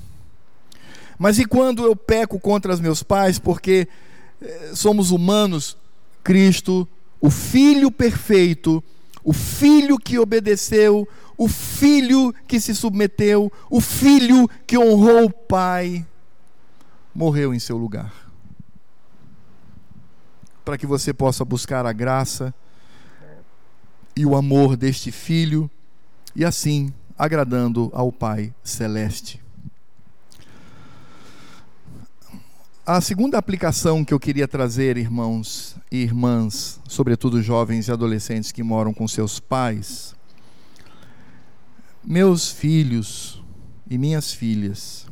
Mas 1.18 1.40
e 1.40 1.46
quando 1.46 1.86
eu 1.86 1.96
peco 1.96 2.40
contra 2.40 2.74
os 2.74 2.82
meus 2.82 3.02
pais 3.02 3.40
porque 3.40 3.88
somos 4.74 5.12
humanos, 5.12 5.78
Cristo, 6.24 6.88
o 7.20 7.30
Filho 7.30 7.92
perfeito, 7.92 8.84
o 9.24 9.34
Filho 9.34 9.98
que 9.98 10.18
obedeceu, 10.18 11.08
o 11.38 11.48
Filho 11.48 12.34
que 12.48 12.60
se 12.60 12.74
submeteu, 12.76 13.52
o 13.70 13.80
Filho 13.80 14.50
que 14.66 14.78
honrou 14.78 15.26
o 15.26 15.30
Pai, 15.30 16.06
morreu 17.14 17.54
em 17.54 17.60
seu 17.60 17.78
lugar. 17.78 18.14
Para 20.64 20.78
que 20.78 20.86
você 20.86 21.14
possa 21.14 21.44
buscar 21.44 21.86
a 21.86 21.94
graça 21.94 22.54
e 24.16 24.26
o 24.26 24.36
amor 24.36 24.76
deste 24.76 25.12
Filho, 25.12 25.70
e 26.36 26.46
assim 26.46 26.94
agradando 27.18 27.90
ao 27.94 28.12
Pai 28.12 28.54
Celeste. 28.64 29.42
A 32.84 33.00
segunda 33.00 33.38
aplicação 33.38 34.04
que 34.04 34.12
eu 34.12 34.20
queria 34.20 34.48
trazer, 34.48 34.98
irmãos 34.98 35.76
e 35.92 35.98
irmãs, 35.98 36.80
sobretudo 36.88 37.40
jovens 37.40 37.88
e 37.88 37.92
adolescentes 37.92 38.52
que 38.52 38.64
moram 38.64 38.92
com 38.92 39.08
seus 39.08 39.40
pais, 39.40 40.16
meus 42.04 42.52
filhos 42.52 43.44
e 43.88 44.00
minhas 44.00 44.34
filhas, 44.34 45.06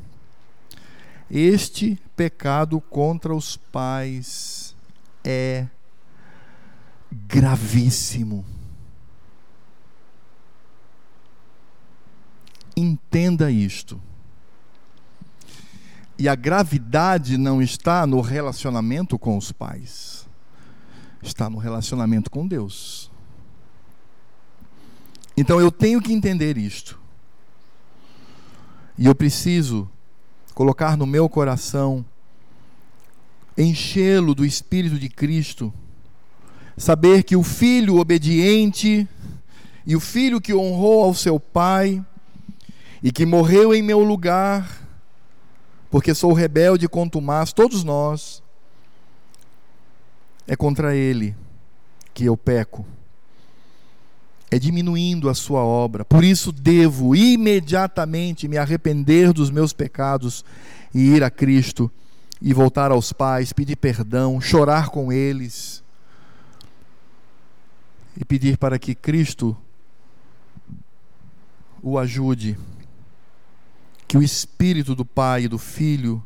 este 1.29 2.01
pecado 2.15 2.81
contra 2.81 3.35
os 3.35 3.55
pais 3.55 4.75
é 5.23 5.67
gravíssimo. 7.11 8.43
Entenda 12.75 13.51
isto. 13.51 14.08
E 16.19 16.27
a 16.27 16.35
gravidade 16.35 17.37
não 17.37 17.61
está 17.61 18.05
no 18.05 18.19
relacionamento 18.19 19.17
com 19.17 19.37
os 19.37 19.53
pais, 19.53 20.27
está 21.23 21.49
no 21.49 21.57
relacionamento 21.57 22.29
com 22.29 22.45
Deus. 22.45 23.09
Então 25.37 25.61
eu 25.61 25.71
tenho 25.71 26.01
que 26.01 26.11
entender 26.11 26.57
isto. 26.57 26.99
E 28.97 29.05
eu 29.05 29.15
preciso 29.15 29.89
colocar 30.53 30.97
no 30.97 31.05
meu 31.05 31.29
coração, 31.29 32.05
enchê-lo 33.57 34.35
do 34.35 34.45
Espírito 34.45 34.99
de 34.99 35.07
Cristo, 35.07 35.73
saber 36.75 37.23
que 37.23 37.37
o 37.37 37.43
filho 37.43 37.97
obediente 37.97 39.07
e 39.85 39.95
o 39.95 40.01
filho 40.01 40.41
que 40.41 40.53
honrou 40.53 41.05
ao 41.05 41.13
seu 41.13 41.39
pai 41.39 42.05
e 43.01 43.09
que 43.09 43.25
morreu 43.25 43.73
em 43.73 43.81
meu 43.81 44.03
lugar, 44.03 44.88
porque 45.89 46.13
sou 46.13 46.33
rebelde 46.33 46.85
e 46.85 46.89
contumaz, 46.89 47.51
todos 47.51 47.83
nós, 47.83 48.43
é 50.47 50.55
contra 50.55 50.95
Ele 50.95 51.35
que 52.13 52.25
eu 52.25 52.35
peco. 52.35 52.85
É 54.51 54.57
diminuindo 54.57 55.29
a 55.29 55.35
sua 55.35 55.61
obra. 55.61 56.03
Por 56.03 56.23
isso 56.23 56.51
devo 56.51 57.15
imediatamente 57.15 58.47
me 58.47 58.57
arrepender 58.57 59.31
dos 59.31 59.51
meus 59.51 59.73
pecados 59.73 60.43
e 60.93 61.15
ir 61.15 61.23
a 61.23 61.29
Cristo 61.29 61.91
e 62.41 62.53
voltar 62.53 62.89
aos 62.91 63.13
pais, 63.13 63.53
pedir 63.53 63.75
perdão, 63.75 64.41
chorar 64.41 64.89
com 64.89 65.11
eles 65.11 65.83
e 68.17 68.25
pedir 68.25 68.57
para 68.57 68.79
que 68.79 68.95
Cristo 68.95 69.55
o 71.81 71.97
ajude 71.97 72.57
que 74.09 74.17
o 74.17 74.23
Espírito 74.23 74.95
do 74.95 75.05
Pai 75.05 75.43
e 75.43 75.47
do 75.47 75.59
Filho 75.59 76.23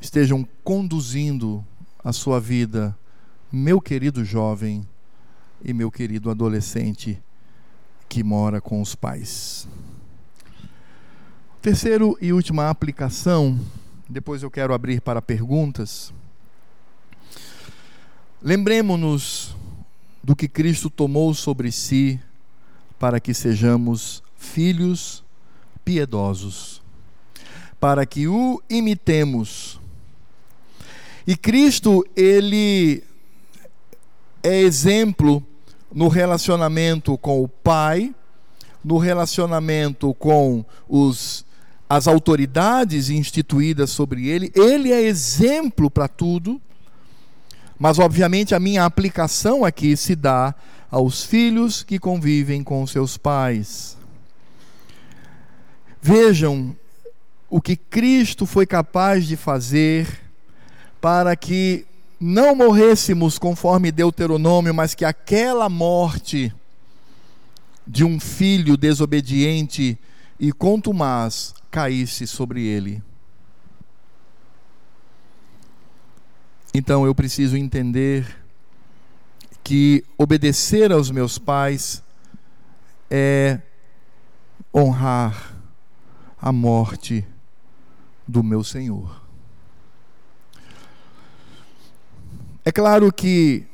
estejam 0.00 0.48
conduzindo 0.64 1.62
a 2.02 2.14
sua 2.14 2.40
vida, 2.40 2.96
meu 3.52 3.78
querido 3.78 4.24
jovem 4.24 4.88
e 5.62 5.74
meu 5.74 5.90
querido 5.90 6.30
adolescente 6.30 7.22
que 8.08 8.24
mora 8.24 8.58
com 8.58 8.80
os 8.80 8.94
pais. 8.94 9.68
Terceiro 11.60 12.16
e 12.22 12.32
última 12.32 12.70
aplicação, 12.70 13.60
depois 14.08 14.42
eu 14.42 14.50
quero 14.50 14.72
abrir 14.72 15.02
para 15.02 15.20
perguntas. 15.20 16.10
Lembremos-nos 18.40 19.54
do 20.24 20.34
que 20.34 20.48
Cristo 20.48 20.88
tomou 20.88 21.34
sobre 21.34 21.70
si 21.70 22.18
para 22.98 23.20
que 23.20 23.34
sejamos 23.34 24.22
filhos 24.38 25.27
piedosos, 25.88 26.82
para 27.80 28.04
que 28.04 28.28
o 28.28 28.62
imitemos. 28.68 29.80
E 31.26 31.34
Cristo, 31.34 32.04
ele 32.14 33.02
é 34.42 34.60
exemplo 34.60 35.42
no 35.90 36.08
relacionamento 36.08 37.16
com 37.16 37.42
o 37.42 37.48
Pai, 37.48 38.14
no 38.84 38.98
relacionamento 38.98 40.12
com 40.12 40.62
os 40.86 41.46
as 41.88 42.06
autoridades 42.06 43.08
instituídas 43.08 43.88
sobre 43.88 44.28
ele, 44.28 44.52
ele 44.54 44.92
é 44.92 45.00
exemplo 45.00 45.90
para 45.90 46.06
tudo, 46.06 46.60
Mas, 47.78 47.98
obviamente, 47.98 48.54
a 48.54 48.60
minha 48.60 48.84
aplicação 48.84 49.64
aqui 49.64 49.96
se 49.96 50.14
dá 50.14 50.54
aos 50.90 51.22
filhos 51.22 51.82
que 51.82 51.98
convivem 51.98 52.62
com 52.62 52.86
seus 52.86 53.16
pais. 53.16 53.97
Vejam 56.08 56.74
o 57.50 57.60
que 57.60 57.76
Cristo 57.76 58.46
foi 58.46 58.64
capaz 58.64 59.26
de 59.26 59.36
fazer 59.36 60.08
para 61.02 61.36
que 61.36 61.84
não 62.18 62.54
morrêssemos 62.54 63.38
conforme 63.38 63.92
Deuteronômio, 63.92 64.72
mas 64.72 64.94
que 64.94 65.04
aquela 65.04 65.68
morte 65.68 66.50
de 67.86 68.04
um 68.04 68.18
filho 68.18 68.74
desobediente 68.74 69.98
e 70.40 70.50
contumaz 70.50 71.54
caísse 71.70 72.26
sobre 72.26 72.64
ele. 72.64 73.02
Então 76.72 77.04
eu 77.04 77.14
preciso 77.14 77.54
entender 77.54 78.42
que 79.62 80.02
obedecer 80.16 80.90
aos 80.90 81.10
meus 81.10 81.36
pais 81.36 82.02
é 83.10 83.60
honrar 84.74 85.57
a 86.40 86.52
morte 86.52 87.24
do 88.26 88.42
meu 88.42 88.62
Senhor. 88.62 89.22
É 92.64 92.70
claro 92.70 93.12
que 93.12 93.64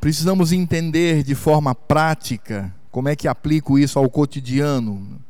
precisamos 0.00 0.52
entender 0.52 1.22
de 1.22 1.34
forma 1.34 1.74
prática 1.74 2.74
como 2.90 3.08
é 3.08 3.16
que 3.16 3.28
aplico 3.28 3.78
isso 3.78 3.98
ao 3.98 4.08
cotidiano. 4.08 5.20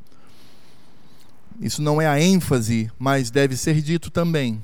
Isso 1.61 1.83
não 1.83 2.01
é 2.01 2.07
a 2.07 2.21
ênfase, 2.21 2.91
mas 2.99 3.31
deve 3.31 3.57
ser 3.57 3.81
dito 3.81 4.11
também. 4.11 4.63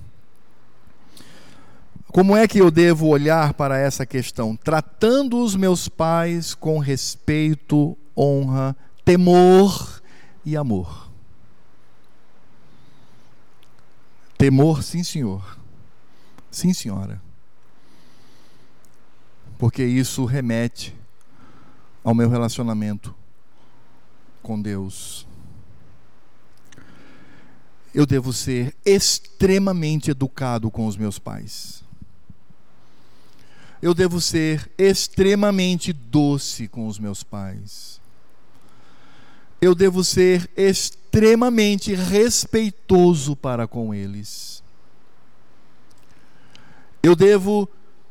Como 2.09 2.37
é 2.37 2.47
que 2.47 2.61
eu 2.61 2.71
devo 2.71 3.09
olhar 3.09 3.55
para 3.55 3.77
essa 3.77 4.07
questão? 4.07 4.55
Tratando 4.55 5.43
os 5.43 5.57
meus 5.57 5.89
pais 5.89 6.55
com 6.55 6.79
respeito, 6.79 7.99
honra, 8.17 8.77
temor 9.05 10.01
e 10.45 10.57
amor. 10.57 11.04
Temor, 14.45 14.83
sim, 14.83 15.03
senhor. 15.03 15.59
Sim, 16.51 16.73
senhora 16.73 17.21
porque 19.65 19.83
isso 19.83 20.25
remete 20.25 20.95
ao 22.03 22.15
meu 22.15 22.29
relacionamento 22.29 23.15
com 24.43 24.61
Deus. 24.61 25.27
Eu 27.95 28.05
devo 28.05 28.33
ser 28.33 28.75
extremamente 28.85 30.11
educado 30.11 30.71
com 30.71 30.87
os 30.87 30.97
meus 30.97 31.19
pais. 31.19 31.83
Eu 33.81 33.95
devo 33.95 34.21
ser 34.21 34.71
extremamente 34.77 35.93
doce 35.93 36.67
com 36.67 36.87
os 36.87 36.99
meus 36.99 37.23
pais. 37.23 38.01
Eu 39.65 39.75
devo 39.75 40.05
ser 40.05 40.51
extremamente 40.55 41.95
respeitoso 41.95 43.35
para 43.35 43.67
com 43.67 43.95
eles. 43.95 44.63
Eu 47.03 47.17
devo 47.17 47.67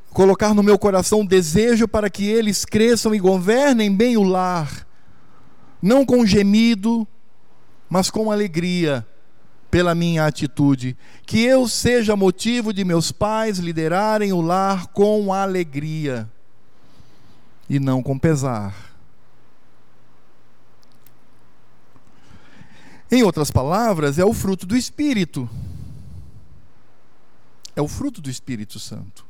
colocar 0.09 0.55
no 0.55 0.63
meu 0.63 0.79
coração 0.79 1.21
o 1.21 1.27
desejo 1.27 1.87
para 1.87 2.09
que 2.09 2.25
eles 2.25 2.65
cresçam 2.65 3.13
e 3.13 3.19
governem 3.19 3.95
bem 3.95 4.17
o 4.17 4.23
lar, 4.23 4.87
não 5.79 6.03
com 6.03 6.25
gemido, 6.25 7.07
mas 7.87 8.09
com 8.09 8.31
alegria 8.31 9.05
pela 9.69 9.93
minha 9.93 10.25
atitude, 10.25 10.97
que 11.23 11.43
eu 11.43 11.67
seja 11.67 12.15
motivo 12.15 12.73
de 12.73 12.83
meus 12.83 13.11
pais 13.11 13.59
liderarem 13.59 14.33
o 14.33 14.41
lar 14.41 14.87
com 14.87 15.31
alegria 15.31 16.27
e 17.69 17.79
não 17.79 18.01
com 18.01 18.17
pesar. 18.17 18.92
Em 23.13 23.21
outras 23.21 23.51
palavras, 23.51 24.17
é 24.17 24.25
o 24.25 24.33
fruto 24.33 24.65
do 24.65 24.75
Espírito. 24.75 25.47
É 27.75 27.81
o 27.81 27.87
fruto 27.87 28.19
do 28.19 28.27
Espírito 28.27 28.79
Santo. 28.79 29.23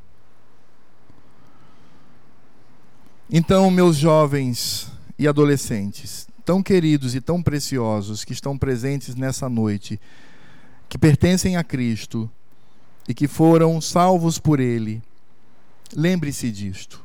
Então, 3.29 3.69
meus 3.69 3.97
jovens 3.97 4.89
e 5.19 5.27
adolescentes, 5.27 6.29
tão 6.45 6.63
queridos 6.63 7.13
e 7.13 7.19
tão 7.19 7.43
preciosos 7.43 8.23
que 8.23 8.31
estão 8.31 8.57
presentes 8.57 9.15
nessa 9.15 9.49
noite, 9.49 9.99
que 10.87 10.97
pertencem 10.97 11.57
a 11.57 11.63
Cristo 11.63 12.31
e 13.05 13.13
que 13.13 13.27
foram 13.27 13.81
salvos 13.81 14.39
por 14.39 14.61
Ele, 14.61 15.03
lembre-se 15.93 16.49
disto. 16.49 17.03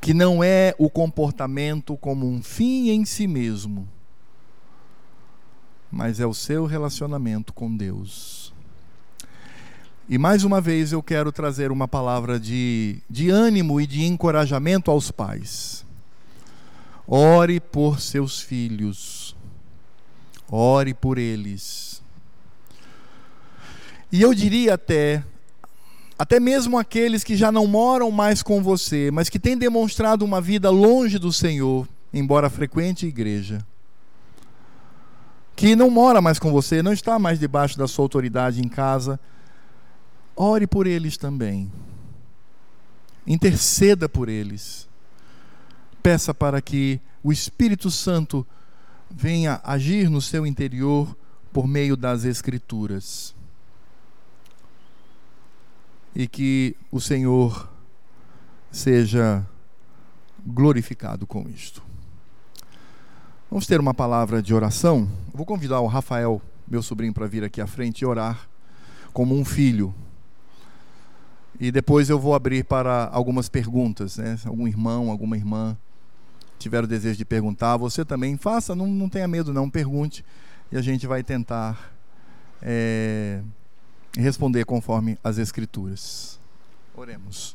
Que 0.00 0.14
não 0.14 0.44
é 0.44 0.76
o 0.78 0.88
comportamento 0.88 1.96
como 1.96 2.30
um 2.30 2.40
fim 2.40 2.90
em 2.90 3.04
si 3.04 3.26
mesmo, 3.26 3.88
mas 5.90 6.20
é 6.20 6.26
o 6.26 6.34
seu 6.34 6.66
relacionamento 6.66 7.52
com 7.52 7.74
Deus. 7.74 8.52
E 10.08 10.18
mais 10.18 10.44
uma 10.44 10.60
vez 10.60 10.92
eu 10.92 11.02
quero 11.02 11.32
trazer 11.32 11.72
uma 11.72 11.88
palavra 11.88 12.38
de, 12.38 12.98
de 13.10 13.28
ânimo 13.28 13.80
e 13.80 13.86
de 13.86 14.04
encorajamento 14.04 14.90
aos 14.90 15.10
pais. 15.10 15.84
Ore 17.08 17.58
por 17.58 18.00
seus 18.00 18.40
filhos. 18.40 19.34
Ore 20.48 20.94
por 20.94 21.18
eles. 21.18 22.00
E 24.12 24.22
eu 24.22 24.32
diria 24.32 24.74
até, 24.74 25.24
até 26.16 26.38
mesmo 26.38 26.78
aqueles 26.78 27.24
que 27.24 27.36
já 27.36 27.50
não 27.50 27.66
moram 27.66 28.10
mais 28.12 28.44
com 28.44 28.62
você, 28.62 29.10
mas 29.10 29.28
que 29.28 29.40
têm 29.40 29.58
demonstrado 29.58 30.24
uma 30.24 30.40
vida 30.40 30.70
longe 30.70 31.18
do 31.18 31.32
Senhor, 31.32 31.88
embora 32.14 32.48
frequente 32.48 33.06
igreja, 33.06 33.66
que 35.56 35.74
não 35.74 35.90
mora 35.90 36.20
mais 36.20 36.38
com 36.38 36.52
você, 36.52 36.82
não 36.82 36.92
está 36.92 37.18
mais 37.18 37.40
debaixo 37.40 37.78
da 37.78 37.88
sua 37.88 38.04
autoridade 38.04 38.60
em 38.60 38.68
casa, 38.68 39.18
Ore 40.36 40.66
por 40.66 40.86
eles 40.86 41.16
também. 41.16 41.72
Interceda 43.26 44.06
por 44.06 44.28
eles. 44.28 44.86
Peça 46.02 46.34
para 46.34 46.60
que 46.60 47.00
o 47.22 47.32
Espírito 47.32 47.90
Santo 47.90 48.46
venha 49.10 49.60
agir 49.64 50.10
no 50.10 50.20
seu 50.20 50.46
interior 50.46 51.16
por 51.52 51.66
meio 51.66 51.96
das 51.96 52.24
Escrituras. 52.24 53.34
E 56.14 56.28
que 56.28 56.76
o 56.92 57.00
Senhor 57.00 57.68
seja 58.70 59.44
glorificado 60.46 61.26
com 61.26 61.48
isto. 61.48 61.85
Vamos 63.48 63.66
ter 63.66 63.78
uma 63.78 63.94
palavra 63.94 64.42
de 64.42 64.52
oração. 64.52 65.08
Vou 65.32 65.46
convidar 65.46 65.80
o 65.80 65.86
Rafael, 65.86 66.42
meu 66.66 66.82
sobrinho, 66.82 67.14
para 67.14 67.28
vir 67.28 67.44
aqui 67.44 67.60
à 67.60 67.66
frente 67.66 68.00
e 68.00 68.06
orar 68.06 68.48
como 69.12 69.36
um 69.36 69.44
filho. 69.44 69.94
E 71.60 71.70
depois 71.70 72.10
eu 72.10 72.18
vou 72.18 72.34
abrir 72.34 72.64
para 72.64 73.08
algumas 73.12 73.48
perguntas, 73.48 74.16
né? 74.18 74.36
Algum 74.44 74.66
irmão, 74.66 75.10
alguma 75.10 75.36
irmã 75.36 75.76
tiver 76.58 76.82
o 76.82 76.86
desejo 76.86 77.16
de 77.16 77.24
perguntar, 77.24 77.76
você 77.76 78.04
também 78.04 78.36
faça, 78.36 78.74
não, 78.74 78.86
não 78.86 79.08
tenha 79.08 79.28
medo 79.28 79.52
não, 79.52 79.70
pergunte 79.70 80.24
e 80.72 80.76
a 80.76 80.82
gente 80.82 81.06
vai 81.06 81.22
tentar 81.22 81.92
é, 82.60 83.40
responder 84.16 84.64
conforme 84.64 85.18
as 85.22 85.38
escrituras. 85.38 86.40
Oremos. 86.96 87.54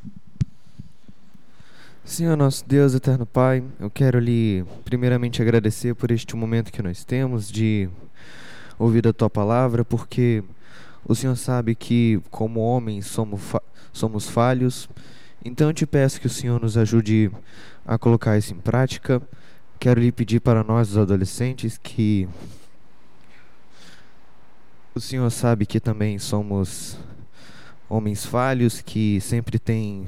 Senhor 2.03 2.35
nosso 2.35 2.67
Deus, 2.67 2.95
eterno 2.95 3.27
Pai, 3.27 3.63
eu 3.79 3.89
quero 3.89 4.19
lhe 4.19 4.65
primeiramente 4.83 5.39
agradecer 5.39 5.93
por 5.93 6.09
este 6.09 6.35
momento 6.35 6.71
que 6.71 6.81
nós 6.81 7.03
temos 7.03 7.49
de 7.49 7.87
ouvir 8.77 9.07
a 9.07 9.13
tua 9.13 9.29
palavra, 9.29 9.85
porque 9.85 10.43
o 11.05 11.13
Senhor 11.13 11.35
sabe 11.35 11.75
que 11.75 12.19
como 12.31 12.59
homens 12.59 13.05
somos 13.05 13.39
somos 13.93 14.27
falhos. 14.27 14.89
Então 15.45 15.67
eu 15.67 15.73
te 15.73 15.85
peço 15.85 16.19
que 16.19 16.27
o 16.27 16.29
Senhor 16.29 16.59
nos 16.59 16.75
ajude 16.75 17.31
a 17.85 17.99
colocar 17.99 18.35
isso 18.35 18.53
em 18.53 18.57
prática. 18.57 19.21
Quero 19.79 20.01
lhe 20.01 20.11
pedir 20.11 20.39
para 20.39 20.63
nós, 20.63 20.89
os 20.91 20.97
adolescentes, 20.97 21.77
que 21.77 22.27
o 24.95 24.99
Senhor 24.99 25.29
sabe 25.29 25.67
que 25.67 25.79
também 25.79 26.17
somos 26.17 26.97
homens 27.87 28.25
falhos, 28.25 28.81
que 28.81 29.21
sempre 29.21 29.59
tem 29.59 30.07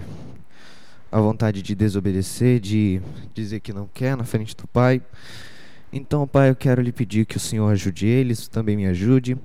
a 1.14 1.22
vontade 1.22 1.62
de 1.62 1.76
desobedecer, 1.76 2.60
de 2.60 3.00
dizer 3.36 3.60
que 3.60 3.72
não 3.72 3.88
quer 3.94 4.18
na 4.18 4.24
frente 4.24 4.58
do 4.58 4.68
Pai. 4.68 5.00
Então, 5.92 6.28
Pai, 6.28 6.50
eu 6.50 6.56
quero 6.56 6.82
lhe 6.82 6.92
pedir 6.92 7.24
que 7.28 7.38
o 7.38 7.40
Senhor 7.40 7.70
ajude 7.70 8.08
eles, 8.08 8.48
também 8.48 8.76
me 8.76 8.88
ajude, 8.88 9.38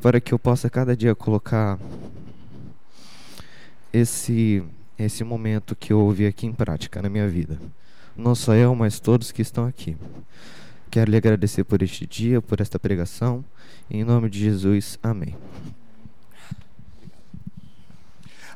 para 0.00 0.18
que 0.18 0.32
eu 0.32 0.38
possa 0.38 0.70
cada 0.70 0.96
dia 0.96 1.14
colocar 1.14 1.78
esse 3.92 4.64
esse 4.98 5.22
momento 5.24 5.76
que 5.76 5.92
eu 5.92 6.00
ouvi 6.00 6.24
aqui 6.24 6.46
em 6.46 6.52
prática 6.52 7.02
na 7.02 7.10
minha 7.10 7.28
vida. 7.28 7.58
Não 8.16 8.34
só 8.34 8.54
eu, 8.54 8.74
mas 8.74 8.98
todos 8.98 9.30
que 9.30 9.42
estão 9.42 9.66
aqui. 9.66 9.98
Quero 10.90 11.10
lhe 11.10 11.18
agradecer 11.18 11.64
por 11.64 11.82
este 11.82 12.06
dia, 12.06 12.40
por 12.40 12.62
esta 12.62 12.78
pregação. 12.78 13.44
Em 13.90 14.04
nome 14.04 14.30
de 14.30 14.38
Jesus, 14.38 14.98
amém. 15.02 15.36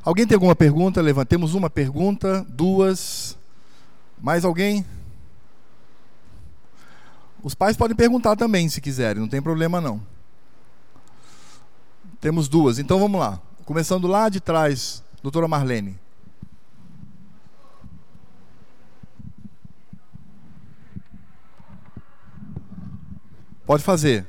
Alguém 0.08 0.26
tem 0.26 0.36
alguma 0.36 0.56
pergunta? 0.56 1.02
Levantemos 1.02 1.52
uma 1.52 1.68
pergunta, 1.68 2.42
duas. 2.48 3.36
Mais 4.18 4.42
alguém? 4.42 4.82
Os 7.42 7.54
pais 7.54 7.76
podem 7.76 7.94
perguntar 7.94 8.34
também, 8.34 8.70
se 8.70 8.80
quiserem, 8.80 9.20
não 9.20 9.28
tem 9.28 9.42
problema 9.42 9.82
não. 9.82 10.00
Temos 12.22 12.48
duas, 12.48 12.78
então 12.78 12.98
vamos 12.98 13.20
lá. 13.20 13.38
Começando 13.66 14.06
lá 14.06 14.30
de 14.30 14.40
trás, 14.40 15.02
doutora 15.22 15.46
Marlene. 15.46 16.00
Pode 23.66 23.82
fazer. 23.82 24.26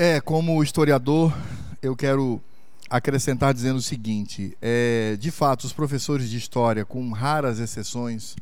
É, 0.00 0.20
como 0.20 0.62
historiador, 0.62 1.36
eu 1.82 1.96
quero 1.96 2.40
acrescentar 2.88 3.52
dizendo 3.52 3.78
o 3.78 3.82
seguinte: 3.82 4.56
é, 4.62 5.16
de 5.18 5.32
fato, 5.32 5.64
os 5.64 5.72
professores 5.72 6.30
de 6.30 6.36
história, 6.36 6.84
com 6.84 7.10
raras 7.10 7.58
exceções, 7.58 8.36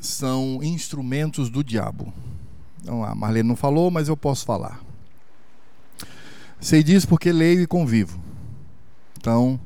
são 0.00 0.60
instrumentos 0.62 1.50
do 1.50 1.64
diabo. 1.64 2.14
Então, 2.80 3.02
a 3.02 3.16
Marlene 3.16 3.48
não 3.48 3.56
falou, 3.56 3.90
mas 3.90 4.06
eu 4.06 4.16
posso 4.16 4.46
falar. 4.46 4.80
Sei 6.60 6.84
disso 6.84 7.08
porque 7.08 7.32
leio 7.32 7.62
e 7.62 7.66
convivo. 7.66 8.22
Então, 9.18 9.58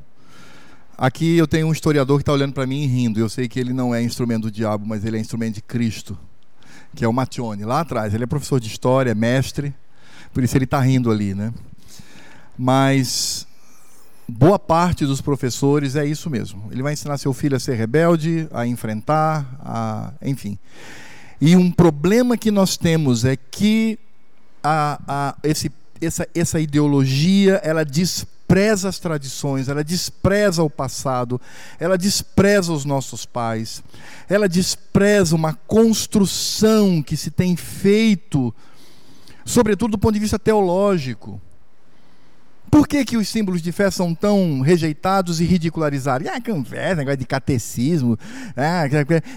aqui 0.97 1.37
eu 1.37 1.45
tenho 1.45 1.67
um 1.67 1.71
historiador 1.71 2.17
que 2.17 2.23
está 2.23 2.33
olhando 2.33 2.53
para 2.53 2.65
mim 2.65 2.81
e 2.81 2.87
rindo. 2.87 3.19
Eu 3.19 3.29
sei 3.29 3.47
que 3.47 3.59
ele 3.59 3.73
não 3.73 3.93
é 3.93 4.01
instrumento 4.01 4.43
do 4.45 4.51
diabo, 4.51 4.87
mas 4.87 5.05
ele 5.05 5.17
é 5.17 5.19
instrumento 5.19 5.53
de 5.53 5.61
Cristo, 5.61 6.17
que 6.95 7.05
é 7.05 7.07
o 7.07 7.13
Matione, 7.13 7.63
lá 7.63 7.81
atrás. 7.81 8.15
Ele 8.15 8.23
é 8.23 8.27
professor 8.27 8.59
de 8.59 8.67
história, 8.69 9.13
mestre 9.13 9.71
por 10.33 10.43
isso 10.43 10.57
ele 10.57 10.65
está 10.65 10.79
rindo 10.79 11.11
ali, 11.11 11.33
né? 11.33 11.53
Mas 12.57 13.45
boa 14.27 14.57
parte 14.57 15.05
dos 15.05 15.21
professores 15.21 15.95
é 15.95 16.05
isso 16.05 16.29
mesmo. 16.29 16.69
Ele 16.71 16.81
vai 16.81 16.93
ensinar 16.93 17.17
seu 17.17 17.33
filho 17.33 17.55
a 17.55 17.59
ser 17.59 17.75
rebelde, 17.75 18.47
a 18.51 18.65
enfrentar, 18.65 19.45
a, 19.59 20.13
enfim. 20.21 20.57
E 21.39 21.55
um 21.55 21.71
problema 21.71 22.37
que 22.37 22.51
nós 22.51 22.77
temos 22.77 23.25
é 23.25 23.35
que 23.35 23.99
a, 24.63 24.99
a, 25.07 25.35
esse, 25.43 25.71
essa, 26.01 26.27
essa 26.33 26.59
ideologia 26.59 27.59
ela 27.63 27.83
despreza 27.83 28.87
as 28.87 28.97
tradições, 28.97 29.67
ela 29.67 29.83
despreza 29.83 30.63
o 30.63 30.69
passado, 30.69 31.39
ela 31.79 31.97
despreza 31.97 32.71
os 32.71 32.85
nossos 32.85 33.25
pais, 33.25 33.83
ela 34.29 34.47
despreza 34.47 35.35
uma 35.35 35.53
construção 35.53 37.01
que 37.01 37.17
se 37.17 37.29
tem 37.29 37.55
feito 37.55 38.53
sobretudo 39.45 39.91
do 39.91 39.97
ponto 39.97 40.13
de 40.13 40.19
vista 40.19 40.39
teológico. 40.39 41.41
Por 42.73 42.87
que, 42.87 43.05
que 43.05 43.17
os 43.17 43.29
símbolos 43.29 43.61
de 43.61 43.71
fé 43.71 43.91
são 43.91 44.15
tão 44.15 44.59
rejeitados 44.61 45.39
e 45.39 45.45
ridicularizados? 45.45 46.27
Ah, 46.27 46.41
conversa, 46.41 46.95
negócio 46.95 47.19
de 47.19 47.25
catecismo. 47.25 48.17
Ah, 48.57 48.85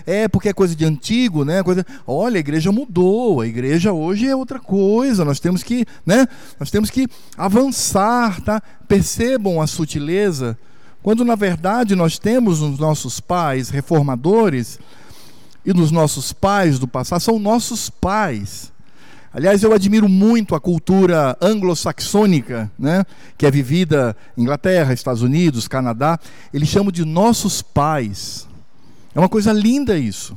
é 0.07 0.27
porque 0.27 0.49
é 0.49 0.55
coisa 0.55 0.75
de 0.75 0.87
antigo, 0.87 1.45
né? 1.45 1.63
Coisa... 1.63 1.85
Olha, 2.07 2.39
a 2.39 2.41
igreja 2.41 2.73
mudou, 2.73 3.43
a 3.43 3.47
igreja 3.47 3.93
hoje 3.93 4.27
é 4.27 4.35
outra 4.35 4.59
coisa. 4.59 5.23
Nós 5.23 5.39
temos 5.39 5.63
que, 5.63 5.85
né? 6.07 6.27
Nós 6.59 6.71
temos 6.71 6.89
que 6.89 7.07
avançar, 7.37 8.41
tá? 8.41 8.63
Percebam 8.89 9.61
a 9.61 9.67
sutileza. 9.67 10.59
Quando 11.03 11.23
na 11.23 11.35
verdade 11.35 11.95
nós 11.95 12.19
temos 12.19 12.63
nos 12.63 12.79
nossos 12.79 13.21
pais 13.21 13.69
reformadores 13.69 14.79
e 15.63 15.75
nos 15.75 15.91
nossos 15.91 16.33
pais 16.33 16.79
do 16.79 16.89
passado, 16.89 17.21
são 17.21 17.39
nossos 17.39 17.91
pais 17.91 18.73
Aliás, 19.37 19.63
eu 19.63 19.75
admiro 19.75 20.09
muito 20.09 20.55
a 20.55 20.61
cultura 20.61 21.37
anglo-saxônica, 21.43 22.73
né, 22.79 23.05
que 23.37 23.45
é 23.45 23.51
vivida 23.51 24.17
em 24.35 24.41
Inglaterra, 24.41 24.95
Estados 24.95 25.21
Unidos, 25.21 25.69
Canadá. 25.69 26.19
Eles 26.55 26.71
chamam 26.71 26.91
de 26.91 27.05
nossos 27.05 27.61
pais. 27.61 28.49
É 29.15 29.19
uma 29.19 29.29
coisa 29.29 29.53
linda 29.53 29.99
isso. 29.99 30.35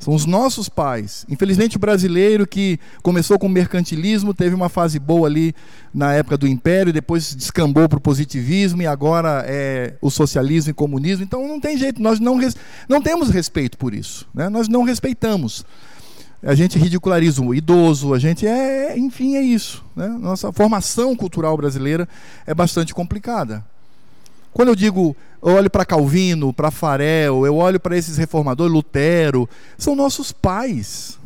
São 0.00 0.12
os 0.12 0.26
nossos 0.26 0.68
pais. 0.68 1.24
Infelizmente, 1.28 1.76
o 1.76 1.78
brasileiro 1.78 2.48
que 2.48 2.80
começou 3.00 3.38
com 3.38 3.46
o 3.46 3.50
mercantilismo 3.50 4.34
teve 4.34 4.52
uma 4.52 4.68
fase 4.68 4.98
boa 4.98 5.28
ali 5.28 5.54
na 5.94 6.14
época 6.14 6.36
do 6.36 6.48
Império, 6.48 6.92
depois 6.92 7.32
descambou 7.32 7.88
para 7.88 7.98
o 7.98 8.00
positivismo 8.00 8.82
e 8.82 8.88
agora 8.88 9.44
é 9.46 9.94
o 10.00 10.10
socialismo 10.10 10.72
e 10.72 10.74
comunismo. 10.74 11.22
Então 11.22 11.46
não 11.46 11.60
tem 11.60 11.78
jeito, 11.78 12.02
nós 12.02 12.18
não, 12.18 12.40
não 12.88 13.00
temos 13.00 13.30
respeito 13.30 13.78
por 13.78 13.94
isso. 13.94 14.26
Né? 14.34 14.48
Nós 14.48 14.66
não 14.66 14.82
respeitamos 14.82 15.64
a 16.42 16.54
gente 16.54 16.78
ridiculariza 16.78 17.42
o 17.42 17.54
idoso, 17.54 18.14
a 18.14 18.18
gente 18.18 18.46
é, 18.46 18.96
enfim, 18.98 19.36
é 19.36 19.42
isso. 19.42 19.84
Né? 19.94 20.06
Nossa 20.08 20.52
formação 20.52 21.16
cultural 21.16 21.56
brasileira 21.56 22.08
é 22.46 22.54
bastante 22.54 22.94
complicada. 22.94 23.64
Quando 24.52 24.68
eu 24.68 24.76
digo, 24.76 25.16
eu 25.42 25.54
olho 25.54 25.70
para 25.70 25.84
Calvino, 25.84 26.52
para 26.52 26.70
Farel, 26.70 27.44
eu 27.44 27.56
olho 27.56 27.78
para 27.78 27.96
esses 27.96 28.16
reformadores, 28.16 28.72
Lutero, 28.72 29.48
são 29.76 29.94
nossos 29.94 30.32
pais. 30.32 31.18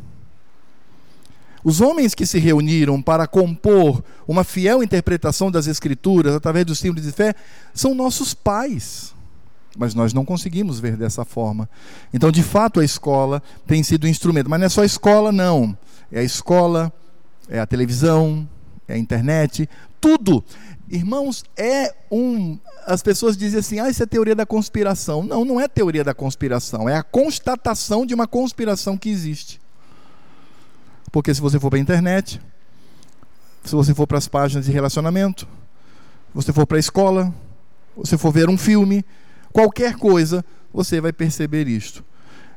Os 1.63 1.81
homens 1.81 2.15
que 2.15 2.25
se 2.25 2.39
reuniram 2.39 3.03
para 3.03 3.27
compor 3.27 4.03
uma 4.27 4.45
fiel 4.45 4.83
interpretação 4.83 5.51
das 5.51 5.67
Escrituras 5.67 6.35
através 6.35 6.65
dos 6.65 6.79
símbolos 6.79 7.05
de 7.05 7.13
fé 7.13 7.35
são 7.75 7.95
nossos 7.95 8.33
pais 8.33 9.15
mas 9.77 9.95
nós 9.95 10.13
não 10.13 10.25
conseguimos 10.25 10.81
ver 10.81 10.97
dessa 10.97 11.25
forma. 11.25 11.69
Então, 12.13 12.31
de 12.31 12.43
fato, 12.43 12.81
a 12.81 12.85
escola 12.85 13.43
tem 13.67 13.83
sido 13.83 14.05
um 14.05 14.09
instrumento, 14.09 14.51
mas 14.51 14.61
não 14.61 14.67
é 14.67 14.69
só 14.69 14.83
a 14.83 14.87
escola, 14.87 15.31
não. 15.31 15.77
É 16.11 16.21
a 16.21 16.25
escola, 16.25 16.93
é 17.49 17.61
a 17.61 17.67
televisão, 17.67 18.49
é 18.89 18.95
a 18.95 18.99
internet, 18.99 19.69
tudo. 20.01 20.45
Irmãos, 20.89 21.45
é 21.57 21.95
um. 22.11 22.59
As 22.85 23.03
pessoas 23.03 23.37
dizem 23.37 23.61
assim: 23.61 23.79
ah, 23.79 23.89
isso 23.89 24.03
é 24.03 24.07
teoria 24.07 24.35
da 24.35 24.45
conspiração. 24.45 25.23
Não, 25.23 25.45
não 25.45 25.61
é 25.61 25.69
teoria 25.69 26.03
da 26.03 26.13
conspiração, 26.13 26.89
é 26.89 26.97
a 26.97 27.03
constatação 27.03 28.05
de 28.05 28.15
uma 28.15 28.27
conspiração 28.27 28.97
que 28.97 29.09
existe. 29.09 29.61
Porque 31.13 31.33
se 31.35 31.41
você 31.41 31.59
for 31.59 31.71
para 31.71 31.79
a 31.79 31.83
internet, 31.83 32.41
se 33.65 33.75
você 33.75 33.95
for 33.95 34.07
para 34.07 34.19
as 34.19 34.27
páginas 34.27 34.67
de 34.67 34.73
relacionamento, 34.73 35.47
você 36.35 36.53
for 36.53 36.67
para 36.67 36.77
a 36.77 36.81
escola, 36.81 37.35
você 37.97 38.17
for 38.17 38.33
ver 38.33 38.49
um 38.49 38.57
filme, 38.57 39.05
qualquer 39.53 39.95
coisa, 39.95 40.45
você 40.73 41.01
vai 41.01 41.13
perceber 41.13 41.69
isto. 41.69 42.05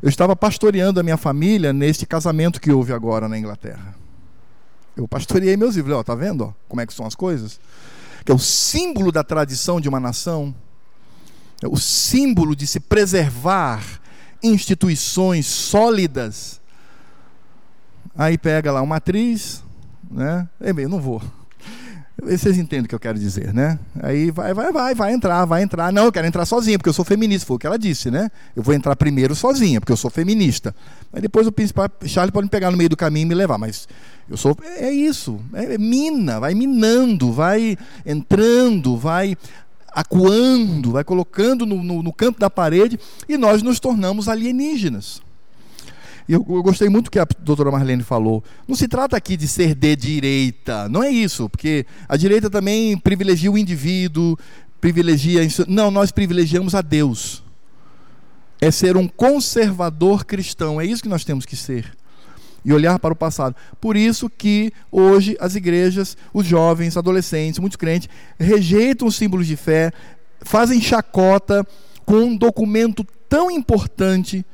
Eu 0.01 0.09
estava 0.09 0.35
pastoreando 0.35 0.99
a 0.99 1.03
minha 1.03 1.17
família 1.17 1.71
neste 1.71 2.05
casamento 2.05 2.59
que 2.59 2.71
houve 2.71 2.91
agora 2.91 3.27
na 3.29 3.37
Inglaterra. 3.37 3.95
Eu 4.95 5.07
pastoreei 5.07 5.55
meus 5.57 5.75
filhos, 5.75 5.91
ó, 5.91 6.03
tá 6.03 6.13
vendo, 6.13 6.45
ó, 6.45 6.53
como 6.67 6.81
é 6.81 6.85
que 6.85 6.93
são 6.93 7.05
as 7.05 7.15
coisas? 7.15 7.59
Que 8.25 8.31
é 8.31 8.35
o 8.35 8.39
símbolo 8.39 9.11
da 9.11 9.23
tradição 9.23 9.81
de 9.81 9.89
uma 9.89 9.99
nação, 9.99 10.53
é 11.61 11.67
o 11.67 11.77
símbolo 11.77 12.55
de 12.55 12.67
se 12.67 12.79
preservar 12.79 13.81
instituições 14.43 15.47
sólidas. 15.47 16.61
Aí 18.15 18.37
pega 18.37 18.71
lá 18.71 18.81
uma 18.81 18.97
atriz, 18.97 19.63
né? 20.11 20.47
Eu 20.59 20.89
não 20.89 20.99
vou. 20.99 21.21
Vocês 22.21 22.57
entendem 22.57 22.85
o 22.85 22.87
que 22.87 22.93
eu 22.93 22.99
quero 22.99 23.17
dizer, 23.17 23.53
né? 23.53 23.79
Aí 24.01 24.29
vai, 24.29 24.53
vai, 24.53 24.71
vai, 24.71 24.95
vai 24.95 25.13
entrar, 25.13 25.45
vai 25.45 25.63
entrar. 25.63 25.91
Não, 25.91 26.05
eu 26.05 26.11
quero 26.11 26.27
entrar 26.27 26.45
sozinha, 26.45 26.77
porque 26.77 26.89
eu 26.89 26.93
sou 26.93 27.03
feminista. 27.03 27.45
Foi 27.45 27.55
o 27.55 27.59
que 27.59 27.65
ela 27.65 27.77
disse, 27.77 28.11
né? 28.11 28.29
Eu 28.55 28.61
vou 28.61 28.73
entrar 28.73 28.95
primeiro 28.95 29.35
sozinha, 29.35 29.81
porque 29.81 29.91
eu 29.91 29.97
sou 29.97 30.11
feminista. 30.11 30.75
Mas 31.11 31.21
depois 31.23 31.47
o 31.47 31.51
principal, 31.51 31.89
Charlie 32.05 32.31
pode 32.31 32.45
me 32.45 32.51
pegar 32.51 32.69
no 32.69 32.77
meio 32.77 32.89
do 32.89 32.95
caminho 32.95 33.25
e 33.25 33.29
me 33.29 33.35
levar. 33.35 33.57
Mas 33.57 33.87
eu 34.29 34.37
sou. 34.37 34.55
É 34.63 34.91
isso. 34.91 35.39
É, 35.53 35.73
é 35.73 35.77
mina, 35.77 36.39
vai 36.39 36.53
minando, 36.53 37.31
vai 37.31 37.77
entrando, 38.05 38.95
vai 38.95 39.35
acuando, 39.91 40.91
vai 40.91 41.03
colocando 41.03 41.65
no, 41.65 41.83
no, 41.83 42.03
no 42.03 42.13
campo 42.13 42.39
da 42.39 42.49
parede 42.49 42.99
e 43.27 43.37
nós 43.37 43.63
nos 43.63 43.79
tornamos 43.79 44.29
alienígenas. 44.29 45.21
E 46.27 46.33
eu, 46.33 46.45
eu, 46.47 46.63
gostei 46.63 46.89
muito 46.89 47.11
que 47.11 47.19
a 47.19 47.27
doutora 47.39 47.71
Marlene 47.71 48.03
falou. 48.03 48.43
Não 48.67 48.75
se 48.75 48.87
trata 48.87 49.17
aqui 49.17 49.35
de 49.35 49.47
ser 49.47 49.75
de 49.75 49.95
direita, 49.95 50.87
não 50.87 51.03
é 51.03 51.09
isso, 51.09 51.49
porque 51.49 51.85
a 52.07 52.15
direita 52.15 52.49
também 52.49 52.97
privilegia 52.97 53.51
o 53.51 53.57
indivíduo, 53.57 54.37
privilegia. 54.79 55.41
Não, 55.67 55.91
nós 55.91 56.11
privilegiamos 56.11 56.75
a 56.75 56.81
Deus. 56.81 57.43
É 58.61 58.71
ser 58.71 58.95
um 58.95 59.07
conservador 59.07 60.25
cristão, 60.25 60.79
é 60.79 60.85
isso 60.85 61.03
que 61.03 61.09
nós 61.09 61.25
temos 61.25 61.45
que 61.45 61.55
ser. 61.55 61.91
E 62.63 62.71
olhar 62.71 62.97
para 62.97 63.13
o 63.13 63.15
passado. 63.15 63.55
Por 63.81 63.97
isso 63.97 64.29
que 64.29 64.71
hoje 64.89 65.35
as 65.41 65.55
igrejas, 65.55 66.15
os 66.33 66.45
jovens, 66.45 66.95
adolescentes, 66.95 67.59
muitos 67.59 67.75
crentes, 67.75 68.07
rejeitam 68.39 69.05
os 69.05 69.17
símbolos 69.17 69.47
de 69.47 69.57
fé, 69.57 69.91
fazem 70.41 70.79
chacota 70.79 71.67
com 72.05 72.15
um 72.15 72.37
documento 72.37 73.05
tão 73.27 73.51
importante 73.51 74.45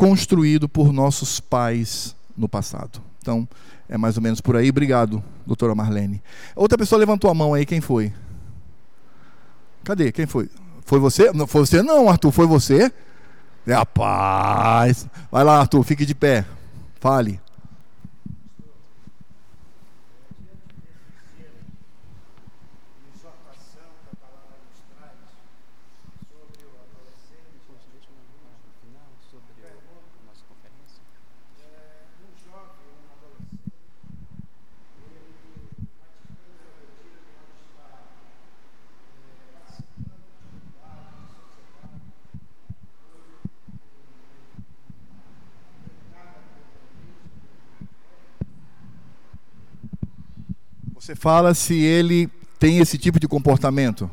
construído 0.00 0.66
por 0.66 0.94
nossos 0.94 1.40
pais 1.40 2.16
no 2.34 2.48
passado. 2.48 3.02
Então, 3.18 3.46
é 3.86 3.98
mais 3.98 4.16
ou 4.16 4.22
menos 4.22 4.40
por 4.40 4.56
aí. 4.56 4.70
Obrigado, 4.70 5.22
doutora 5.46 5.74
Marlene. 5.74 6.22
Outra 6.56 6.78
pessoa 6.78 6.98
levantou 6.98 7.30
a 7.30 7.34
mão 7.34 7.52
aí, 7.52 7.66
quem 7.66 7.82
foi? 7.82 8.10
Cadê? 9.84 10.10
Quem 10.10 10.24
foi? 10.24 10.48
Foi 10.86 10.98
você? 10.98 11.30
Não 11.34 11.46
foi 11.46 11.66
você 11.66 11.82
não, 11.82 12.08
Arthur, 12.08 12.32
foi 12.32 12.46
você? 12.46 12.90
Rapaz. 13.68 15.06
Vai 15.30 15.44
lá, 15.44 15.60
Arthur, 15.60 15.82
fique 15.82 16.06
de 16.06 16.14
pé. 16.14 16.46
Fale. 16.98 17.38
Você 51.10 51.16
fala 51.16 51.54
se 51.54 51.74
ele 51.74 52.30
tem 52.56 52.78
esse 52.78 52.96
tipo 52.96 53.18
de 53.18 53.26
comportamento. 53.26 54.08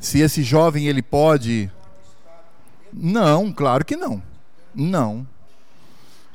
Se 0.00 0.18
esse 0.18 0.42
jovem 0.42 0.88
ele 0.88 1.00
pode 1.00 1.70
Não, 2.92 3.52
claro 3.52 3.84
que 3.84 3.94
não. 3.94 4.20
Não. 4.74 5.24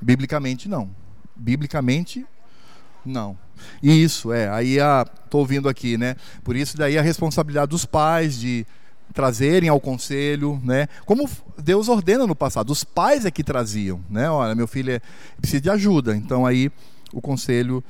Biblicamente 0.02 0.70
não. 0.70 0.90
Biblicamente 1.36 2.26
não. 3.06 3.38
Isso 3.84 4.32
é, 4.32 4.48
aí 4.48 4.80
a 4.80 5.04
tô 5.30 5.40
ouvindo 5.40 5.68
aqui, 5.68 5.98
né? 5.98 6.16
Por 6.46 6.56
isso 6.56 6.78
daí 6.78 6.98
a 6.98 7.02
responsabilidade 7.02 7.72
dos 7.72 7.84
pais 7.84 8.40
de 8.40 8.66
trazerem 9.14 9.70
ao 9.70 9.80
conselho, 9.80 10.62
né? 10.64 10.88
Como 11.06 11.30
Deus 11.58 11.90
ordena 11.90 12.28
no 12.28 12.36
passado, 12.36 12.72
os 12.72 12.84
pais 12.84 13.26
é 13.26 13.32
que 13.32 13.44
traziam, 13.44 14.00
né? 14.10 14.30
Olha, 14.30 14.54
meu 14.54 14.68
filho 14.68 14.92
é, 14.92 15.02
precisa 15.40 15.62
de 15.62 15.70
ajuda, 15.70 16.16
então 16.16 16.46
aí 16.46 16.72
o 17.14 17.22
conselho 17.22 17.84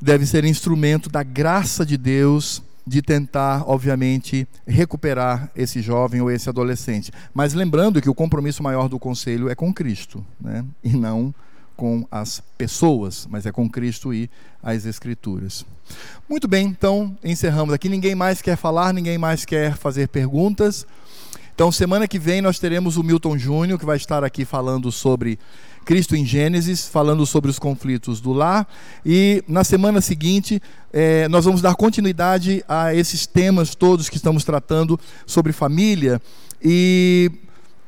deve 0.00 0.26
ser 0.26 0.44
instrumento 0.44 1.08
da 1.08 1.22
graça 1.22 1.84
de 1.84 1.96
Deus 1.96 2.62
de 2.86 3.02
tentar, 3.02 3.68
obviamente, 3.68 4.46
recuperar 4.64 5.50
esse 5.56 5.82
jovem 5.82 6.20
ou 6.20 6.30
esse 6.30 6.48
adolescente. 6.48 7.10
Mas 7.34 7.52
lembrando 7.52 8.00
que 8.00 8.08
o 8.08 8.14
compromisso 8.14 8.62
maior 8.62 8.88
do 8.88 8.98
conselho 8.98 9.48
é 9.48 9.56
com 9.56 9.74
Cristo, 9.74 10.24
né? 10.40 10.64
E 10.84 10.90
não 10.90 11.34
com 11.76 12.06
as 12.10 12.40
pessoas, 12.56 13.26
mas 13.28 13.44
é 13.44 13.52
com 13.52 13.68
Cristo 13.68 14.14
e 14.14 14.30
as 14.62 14.86
Escrituras. 14.86 15.66
Muito 16.28 16.48
bem, 16.48 16.66
então 16.66 17.16
encerramos 17.22 17.72
aqui. 17.72 17.88
Ninguém 17.88 18.14
mais 18.14 18.42
quer 18.42 18.56
falar, 18.56 18.92
ninguém 18.92 19.18
mais 19.18 19.44
quer 19.44 19.76
fazer 19.76 20.08
perguntas. 20.08 20.86
Então, 21.54 21.72
semana 21.72 22.06
que 22.06 22.18
vem 22.18 22.42
nós 22.42 22.58
teremos 22.58 22.98
o 22.98 23.02
Milton 23.02 23.38
Júnior, 23.38 23.78
que 23.78 23.86
vai 23.86 23.96
estar 23.96 24.22
aqui 24.22 24.44
falando 24.44 24.92
sobre 24.92 25.38
Cristo 25.86 26.14
em 26.14 26.26
Gênesis, 26.26 26.86
falando 26.86 27.24
sobre 27.24 27.50
os 27.50 27.58
conflitos 27.58 28.20
do 28.20 28.32
lar. 28.32 28.68
E 29.06 29.42
na 29.48 29.64
semana 29.64 30.00
seguinte, 30.00 30.60
eh, 30.92 31.26
nós 31.28 31.46
vamos 31.46 31.62
dar 31.62 31.74
continuidade 31.74 32.62
a 32.68 32.92
esses 32.92 33.26
temas 33.26 33.74
todos 33.74 34.10
que 34.10 34.16
estamos 34.16 34.44
tratando 34.44 35.00
sobre 35.24 35.52
família. 35.52 36.20
E 36.60 37.30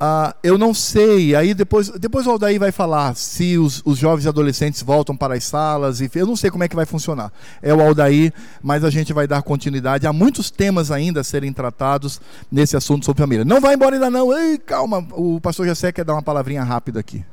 ah, 0.00 0.34
eu 0.44 0.56
não 0.56 0.72
sei, 0.72 1.34
aí 1.34 1.52
depois, 1.54 1.90
depois 1.90 2.26
o 2.26 2.30
Aldair 2.30 2.60
vai 2.60 2.70
falar 2.70 3.16
se 3.16 3.58
os, 3.58 3.82
os 3.84 3.98
jovens 3.98 4.26
adolescentes 4.26 4.80
voltam 4.82 5.16
para 5.16 5.34
as 5.34 5.44
salas, 5.44 6.00
eu 6.00 6.26
não 6.26 6.36
sei 6.36 6.50
como 6.50 6.62
é 6.62 6.68
que 6.68 6.76
vai 6.76 6.86
funcionar. 6.86 7.32
É 7.60 7.74
o 7.74 7.80
Aldair, 7.80 8.32
mas 8.62 8.84
a 8.84 8.90
gente 8.90 9.12
vai 9.12 9.26
dar 9.26 9.42
continuidade. 9.42 10.06
Há 10.06 10.12
muitos 10.12 10.50
temas 10.50 10.90
ainda 10.90 11.20
a 11.20 11.24
serem 11.24 11.52
tratados 11.52 12.20
nesse 12.50 12.76
assunto 12.76 13.04
sobre 13.04 13.22
família. 13.22 13.44
Não 13.44 13.60
vai 13.60 13.74
embora 13.74 13.96
ainda 13.96 14.10
não, 14.10 14.32
Ei, 14.36 14.58
calma, 14.58 15.04
o 15.12 15.40
pastor 15.40 15.66
Jessé 15.66 15.90
quer 15.90 16.04
dar 16.04 16.12
uma 16.12 16.22
palavrinha 16.22 16.62
rápida 16.62 17.00
aqui. 17.00 17.24